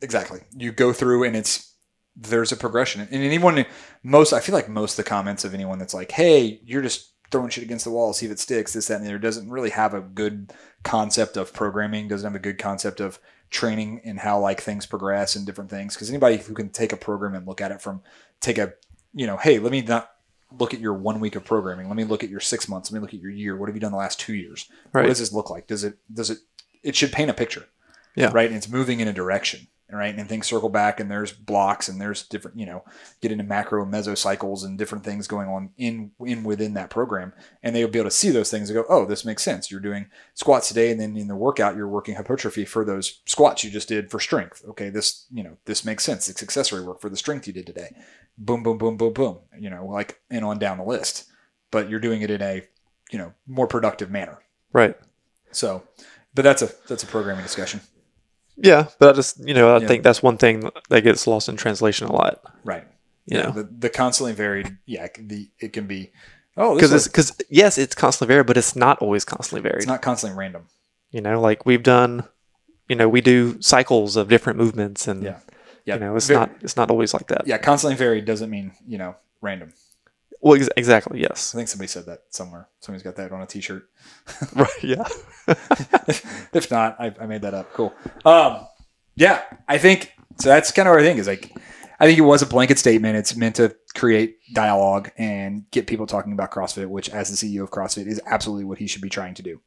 Exactly. 0.00 0.40
You 0.56 0.72
go 0.72 0.92
through 0.92 1.24
and 1.24 1.36
it's 1.36 1.74
there's 2.20 2.52
a 2.52 2.56
progression, 2.56 3.00
and 3.00 3.22
anyone 3.22 3.64
most 4.02 4.32
I 4.32 4.40
feel 4.40 4.54
like 4.54 4.68
most 4.68 4.98
of 4.98 5.04
the 5.04 5.08
comments 5.08 5.44
of 5.44 5.54
anyone 5.54 5.78
that's 5.78 5.94
like, 5.94 6.10
"Hey, 6.12 6.60
you're 6.64 6.82
just 6.82 7.12
throwing 7.30 7.48
shit 7.50 7.62
against 7.64 7.84
the 7.84 7.90
wall, 7.92 8.12
see 8.12 8.26
if 8.26 8.32
it 8.32 8.40
sticks." 8.40 8.72
This, 8.72 8.88
that, 8.88 8.96
and 8.96 9.04
the 9.04 9.10
other 9.10 9.18
doesn't 9.18 9.50
really 9.50 9.70
have 9.70 9.94
a 9.94 10.00
good 10.00 10.52
concept 10.82 11.36
of 11.36 11.52
programming. 11.52 12.08
Doesn't 12.08 12.26
have 12.26 12.34
a 12.34 12.42
good 12.42 12.58
concept 12.58 13.00
of 13.00 13.20
training 13.50 14.00
and 14.04 14.18
how 14.18 14.38
like 14.38 14.60
things 14.60 14.86
progress 14.86 15.36
and 15.36 15.46
different 15.46 15.70
things. 15.70 15.94
Because 15.94 16.10
anybody 16.10 16.36
who 16.36 16.54
can 16.54 16.70
take 16.70 16.92
a 16.92 16.96
program 16.96 17.34
and 17.34 17.46
look 17.46 17.60
at 17.60 17.70
it 17.70 17.80
from 17.80 18.02
take 18.40 18.58
a 18.58 18.74
you 19.14 19.26
know, 19.26 19.36
hey, 19.36 19.58
let 19.58 19.72
me 19.72 19.82
not 19.82 20.10
look 20.58 20.72
at 20.72 20.80
your 20.80 20.94
one 20.94 21.20
week 21.20 21.36
of 21.36 21.44
programming. 21.44 21.88
Let 21.88 21.96
me 21.96 22.04
look 22.04 22.22
at 22.22 22.30
your 22.30 22.40
six 22.40 22.68
months. 22.68 22.90
Let 22.90 22.98
me 22.98 23.00
look 23.00 23.14
at 23.14 23.20
your 23.20 23.30
year. 23.30 23.56
What 23.56 23.68
have 23.68 23.76
you 23.76 23.80
done 23.80 23.92
the 23.92 23.98
last 23.98 24.20
two 24.20 24.34
years? 24.34 24.68
Right. 24.92 25.02
What 25.02 25.08
does 25.08 25.18
this 25.18 25.32
look 25.32 25.50
like? 25.50 25.66
Does 25.66 25.84
it 25.84 25.98
does 26.12 26.30
it 26.30 26.38
it 26.82 26.96
should 26.96 27.12
paint 27.12 27.30
a 27.30 27.34
picture. 27.34 27.66
Yeah. 28.14 28.30
Right. 28.32 28.46
And 28.46 28.56
it's 28.56 28.68
moving 28.68 29.00
in 29.00 29.08
a 29.08 29.12
direction. 29.12 29.68
Right. 29.90 30.14
And 30.14 30.28
things 30.28 30.46
circle 30.46 30.68
back 30.68 31.00
and 31.00 31.10
there's 31.10 31.32
blocks 31.32 31.88
and 31.88 31.98
there's 31.98 32.22
different, 32.22 32.58
you 32.58 32.66
know, 32.66 32.84
get 33.22 33.32
into 33.32 33.42
macro 33.42 33.82
and 33.82 33.90
meso 33.90 34.18
cycles 34.18 34.62
and 34.62 34.76
different 34.76 35.02
things 35.02 35.26
going 35.26 35.48
on 35.48 35.70
in 35.78 36.10
in 36.20 36.44
within 36.44 36.74
that 36.74 36.90
program. 36.90 37.32
And 37.62 37.74
they'll 37.74 37.88
be 37.88 37.98
able 37.98 38.10
to 38.10 38.14
see 38.14 38.28
those 38.28 38.50
things 38.50 38.68
and 38.68 38.76
go, 38.76 38.84
oh, 38.90 39.06
this 39.06 39.24
makes 39.24 39.42
sense. 39.42 39.70
You're 39.70 39.80
doing 39.80 40.10
squats 40.34 40.68
today 40.68 40.90
and 40.90 41.00
then 41.00 41.16
in 41.16 41.26
the 41.26 41.34
workout 41.34 41.74
you're 41.74 41.88
working 41.88 42.16
hypertrophy 42.16 42.66
for 42.66 42.84
those 42.84 43.22
squats 43.24 43.64
you 43.64 43.70
just 43.70 43.88
did 43.88 44.10
for 44.10 44.20
strength. 44.20 44.62
Okay, 44.68 44.90
this, 44.90 45.26
you 45.30 45.42
know, 45.42 45.56
this 45.64 45.86
makes 45.86 46.04
sense. 46.04 46.28
It's 46.28 46.42
accessory 46.42 46.84
work 46.84 47.00
for 47.00 47.08
the 47.08 47.16
strength 47.16 47.46
you 47.46 47.54
did 47.54 47.66
today. 47.66 47.96
Boom, 48.36 48.62
boom, 48.62 48.76
boom, 48.76 48.98
boom, 48.98 49.14
boom. 49.14 49.38
You 49.58 49.70
know, 49.70 49.86
like 49.86 50.20
and 50.28 50.44
on 50.44 50.58
down 50.58 50.76
the 50.76 50.84
list. 50.84 51.24
But 51.70 51.88
you're 51.88 51.98
doing 51.98 52.20
it 52.20 52.30
in 52.30 52.42
a, 52.42 52.62
you 53.10 53.18
know, 53.18 53.32
more 53.46 53.66
productive 53.66 54.10
manner. 54.10 54.38
Right. 54.70 54.96
So, 55.50 55.82
but 56.34 56.42
that's 56.42 56.60
a 56.60 56.70
that's 56.88 57.02
a 57.02 57.06
programming 57.06 57.42
discussion, 57.42 57.80
Yeah. 58.60 58.86
But 58.98 59.10
I 59.10 59.12
just, 59.16 59.38
you 59.46 59.54
know, 59.54 59.74
I 59.74 59.78
Yeah. 59.78 59.86
think 59.88 60.02
that's 60.02 60.22
one 60.22 60.36
thing 60.36 60.70
that 60.90 61.02
gets 61.02 61.26
lost 61.26 61.48
in 61.48 61.56
translation 61.56 62.06
a 62.08 62.12
lot. 62.12 62.40
right? 62.64 62.84
You 63.26 63.42
know, 63.42 63.50
the, 63.50 63.62
the 63.64 63.88
constantly 63.90 64.32
varied. 64.32 64.78
Yeah, 64.86 65.06
The. 65.18 65.48
It 65.60 65.72
can 65.74 65.86
be. 65.86 66.10
Oh, 66.56 66.74
because 66.74 66.92
it's 66.94 67.06
because 67.06 67.36
yes, 67.50 67.76
it's 67.78 67.94
constantly 67.94 68.32
varied, 68.34 68.46
but 68.46 68.56
it's 68.56 68.74
not 68.74 68.98
always 69.00 69.24
constantly 69.24 69.60
varied. 69.62 69.78
it's 69.82 69.86
not 69.86 70.00
constantly 70.02 70.36
random. 70.38 70.62
You 71.10 71.20
know, 71.20 71.40
like 71.40 71.66
we've 71.66 71.82
done, 71.82 72.24
you 72.88 72.96
know, 72.96 73.08
we 73.08 73.20
do 73.20 73.60
cycles 73.60 74.16
of 74.16 74.28
different 74.28 74.58
movements, 74.58 75.06
and 75.06 75.22
Yeah. 75.22 75.38
Yeah, 75.84 75.94
you 75.94 76.00
know, 76.00 76.16
it's 76.16 76.26
Ver- 76.26 76.34
not 76.34 76.50
it's 76.62 76.76
not 76.76 76.90
always 76.90 77.12
like 77.14 77.26
that. 77.28 77.46
Yeah, 77.46 77.58
constantly 77.58 77.96
varied 77.96 78.24
doesn't 78.24 78.48
mean 78.50 78.72
you 78.86 78.96
know 78.98 79.14
random. 79.42 79.72
Well, 80.40 80.54
ex- 80.54 80.68
exactly. 80.76 81.20
Yes. 81.20 81.54
I 81.54 81.58
think 81.58 81.68
somebody 81.68 81.88
said 81.88 82.06
that 82.06 82.20
somewhere. 82.30 82.68
Somebody's 82.80 83.02
got 83.02 83.16
that 83.16 83.32
on 83.32 83.42
a 83.42 83.46
T-shirt. 83.46 83.88
right. 84.54 84.82
Yeah. 84.82 85.04
if 86.52 86.70
not, 86.70 86.96
I, 87.00 87.14
I 87.20 87.26
made 87.26 87.42
that 87.42 87.54
up. 87.54 87.72
Cool. 87.72 87.92
Um, 88.24 88.66
yeah, 89.16 89.42
I 89.66 89.78
think 89.78 90.12
so. 90.38 90.48
That's 90.48 90.70
kind 90.70 90.88
of 90.88 90.92
what 90.92 91.00
I 91.00 91.04
think 91.04 91.18
is 91.18 91.26
like. 91.26 91.52
I 92.00 92.06
think 92.06 92.18
it 92.18 92.22
was 92.22 92.42
a 92.42 92.46
blanket 92.46 92.78
statement. 92.78 93.16
It's 93.16 93.34
meant 93.34 93.56
to 93.56 93.74
create 93.96 94.36
dialogue 94.54 95.10
and 95.18 95.68
get 95.72 95.88
people 95.88 96.06
talking 96.06 96.32
about 96.32 96.52
CrossFit, 96.52 96.86
which, 96.86 97.10
as 97.10 97.28
the 97.28 97.36
CEO 97.36 97.64
of 97.64 97.70
CrossFit, 97.70 98.06
is 98.06 98.20
absolutely 98.26 98.64
what 98.64 98.78
he 98.78 98.86
should 98.86 99.02
be 99.02 99.08
trying 99.08 99.34
to 99.34 99.42
do. 99.42 99.60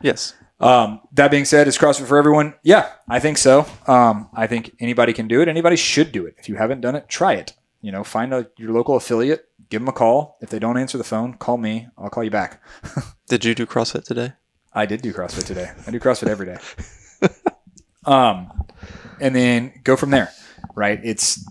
yes. 0.00 0.34
Um, 0.58 1.00
that 1.12 1.30
being 1.30 1.44
said, 1.44 1.66
is 1.66 1.76
CrossFit 1.76 2.06
for 2.06 2.18
everyone? 2.18 2.54
Yeah, 2.62 2.88
I 3.08 3.18
think 3.18 3.36
so. 3.38 3.66
Um, 3.86 4.28
I 4.34 4.46
think 4.46 4.74
anybody 4.78 5.12
can 5.12 5.26
do 5.26 5.40
it. 5.40 5.48
Anybody 5.48 5.74
should 5.76 6.12
do 6.12 6.24
it. 6.26 6.36
If 6.38 6.48
you 6.48 6.54
haven't 6.54 6.80
done 6.80 6.94
it, 6.94 7.08
try 7.08 7.34
it. 7.34 7.54
You 7.80 7.90
know, 7.90 8.04
find 8.04 8.32
a, 8.32 8.48
your 8.56 8.70
local 8.70 8.94
affiliate, 8.96 9.48
give 9.72 9.80
them 9.80 9.88
a 9.88 9.92
call. 9.92 10.36
If 10.42 10.50
they 10.50 10.58
don't 10.58 10.76
answer 10.76 10.98
the 10.98 11.04
phone, 11.04 11.32
call 11.32 11.56
me. 11.56 11.88
I'll 11.96 12.10
call 12.10 12.22
you 12.22 12.30
back. 12.30 12.62
Did 13.28 13.42
you 13.42 13.54
do 13.54 13.64
CrossFit 13.64 14.04
today? 14.04 14.34
I 14.74 14.84
did 14.84 15.00
do 15.00 15.12
CrossFit 15.14 15.46
today. 15.46 15.70
I 15.86 15.90
do 15.90 15.98
CrossFit 15.98 16.28
every 16.28 16.46
day. 16.46 16.58
um, 18.04 18.50
and 19.18 19.34
then 19.34 19.72
go 19.82 19.96
from 19.96 20.10
there. 20.10 20.30
Right? 20.74 21.00
It's 21.02 21.42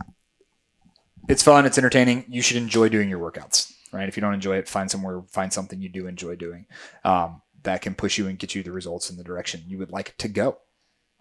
it's 1.27 1.41
fun. 1.43 1.65
It's 1.65 1.77
entertaining. 1.77 2.25
You 2.27 2.41
should 2.43 2.57
enjoy 2.57 2.89
doing 2.89 3.09
your 3.09 3.19
workouts. 3.19 3.73
Right? 3.91 4.07
If 4.07 4.17
you 4.17 4.21
don't 4.21 4.33
enjoy 4.35 4.57
it, 4.57 4.67
find 4.67 4.89
somewhere, 4.89 5.23
find 5.29 5.51
something 5.51 5.81
you 5.81 5.89
do 5.89 6.05
enjoy 6.07 6.35
doing. 6.35 6.65
Um, 7.03 7.41
that 7.63 7.81
can 7.81 7.95
push 7.95 8.17
you 8.17 8.27
and 8.27 8.37
get 8.39 8.53
you 8.55 8.63
the 8.63 8.71
results 8.71 9.09
in 9.09 9.17
the 9.17 9.23
direction 9.23 9.63
you 9.67 9.77
would 9.79 9.91
like 9.91 10.15
to 10.17 10.27
go. 10.27 10.57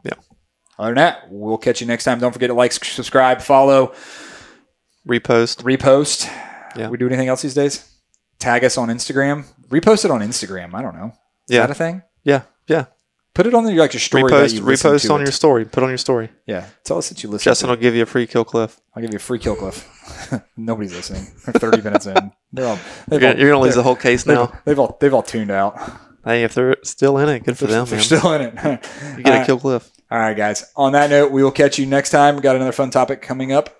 Yeah. 0.04 0.14
Other 0.78 0.90
than 0.90 0.96
that, 0.96 1.28
we'll 1.30 1.58
catch 1.58 1.80
you 1.80 1.86
next 1.86 2.04
time. 2.04 2.18
Don't 2.18 2.32
forget 2.32 2.48
to 2.48 2.54
like, 2.54 2.72
subscribe, 2.72 3.40
follow, 3.42 3.94
Repost. 5.06 5.62
repost. 5.62 6.30
Yeah. 6.76 6.88
We 6.88 6.98
do 6.98 7.06
anything 7.06 7.28
else 7.28 7.42
these 7.42 7.54
days? 7.54 7.88
Tag 8.38 8.64
us 8.64 8.78
on 8.78 8.88
Instagram. 8.88 9.44
Repost 9.68 10.04
it 10.04 10.10
on 10.10 10.20
Instagram. 10.20 10.74
I 10.74 10.82
don't 10.82 10.94
know. 10.94 11.12
Is 11.48 11.54
Yeah. 11.56 11.60
that 11.62 11.70
a 11.70 11.74
thing? 11.74 12.02
Yeah. 12.24 12.42
Yeah. 12.66 12.86
Put 13.34 13.46
it 13.46 13.54
on 13.54 13.66
your 13.68 13.76
like 13.78 13.92
your 13.92 14.00
story. 14.00 14.24
Repost. 14.24 14.54
you 14.54 14.62
Repost 14.62 15.10
on 15.10 15.20
it. 15.20 15.24
your 15.24 15.32
story. 15.32 15.64
Put 15.64 15.82
on 15.82 15.88
your 15.88 15.98
story. 15.98 16.30
yeah. 16.46 16.66
Tell 16.84 16.98
us 16.98 17.08
that 17.10 17.22
you 17.22 17.28
listen. 17.30 17.44
Justin 17.50 17.68
will 17.70 17.76
give 17.76 17.94
you 17.94 18.02
a 18.02 18.06
free 18.06 18.26
kill 18.26 18.44
cliff. 18.44 18.80
I'll 18.94 19.02
give 19.02 19.12
you 19.12 19.16
a 19.18 19.20
free 19.20 19.38
kill 19.38 19.54
cliff. 19.56 19.86
Nobody's 20.56 20.94
listening. 20.94 21.26
They're 21.44 21.52
Thirty 21.54 21.80
minutes 21.82 22.06
in. 22.06 22.32
They're 22.52 22.66
all. 22.66 22.78
You're 23.10 23.20
gonna, 23.20 23.34
all, 23.34 23.38
you're 23.40 23.50
gonna 23.50 23.62
lose 23.62 23.76
the 23.76 23.82
whole 23.84 23.94
case 23.96 24.24
they've, 24.24 24.36
now. 24.36 24.52
they've 24.64 24.78
all 24.78 24.96
they've 25.00 25.14
all 25.14 25.22
tuned 25.22 25.50
out. 25.52 25.78
Hey, 26.24 26.42
if 26.44 26.54
they're 26.54 26.76
still 26.82 27.16
in 27.18 27.28
it, 27.28 27.44
good 27.44 27.56
for 27.56 27.66
them, 27.66 27.86
They're 27.86 27.96
man. 27.96 28.04
still 28.04 28.32
in 28.32 28.42
it. 28.42 28.54
you 29.16 29.22
get 29.22 29.34
All 29.36 29.42
a 29.42 29.46
kill 29.46 29.58
cliff. 29.60 29.90
All 30.10 30.18
right, 30.18 30.36
guys. 30.36 30.64
On 30.76 30.92
that 30.92 31.08
note, 31.08 31.30
we 31.30 31.42
will 31.44 31.50
catch 31.52 31.78
you 31.78 31.86
next 31.86 32.10
time. 32.10 32.34
We 32.36 32.42
got 32.42 32.56
another 32.56 32.72
fun 32.72 32.90
topic 32.90 33.22
coming 33.22 33.52
up. 33.52 33.70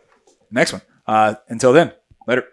Next 0.51 0.72
one. 0.72 0.80
Uh, 1.07 1.34
until 1.49 1.72
then, 1.72 1.93
later. 2.26 2.45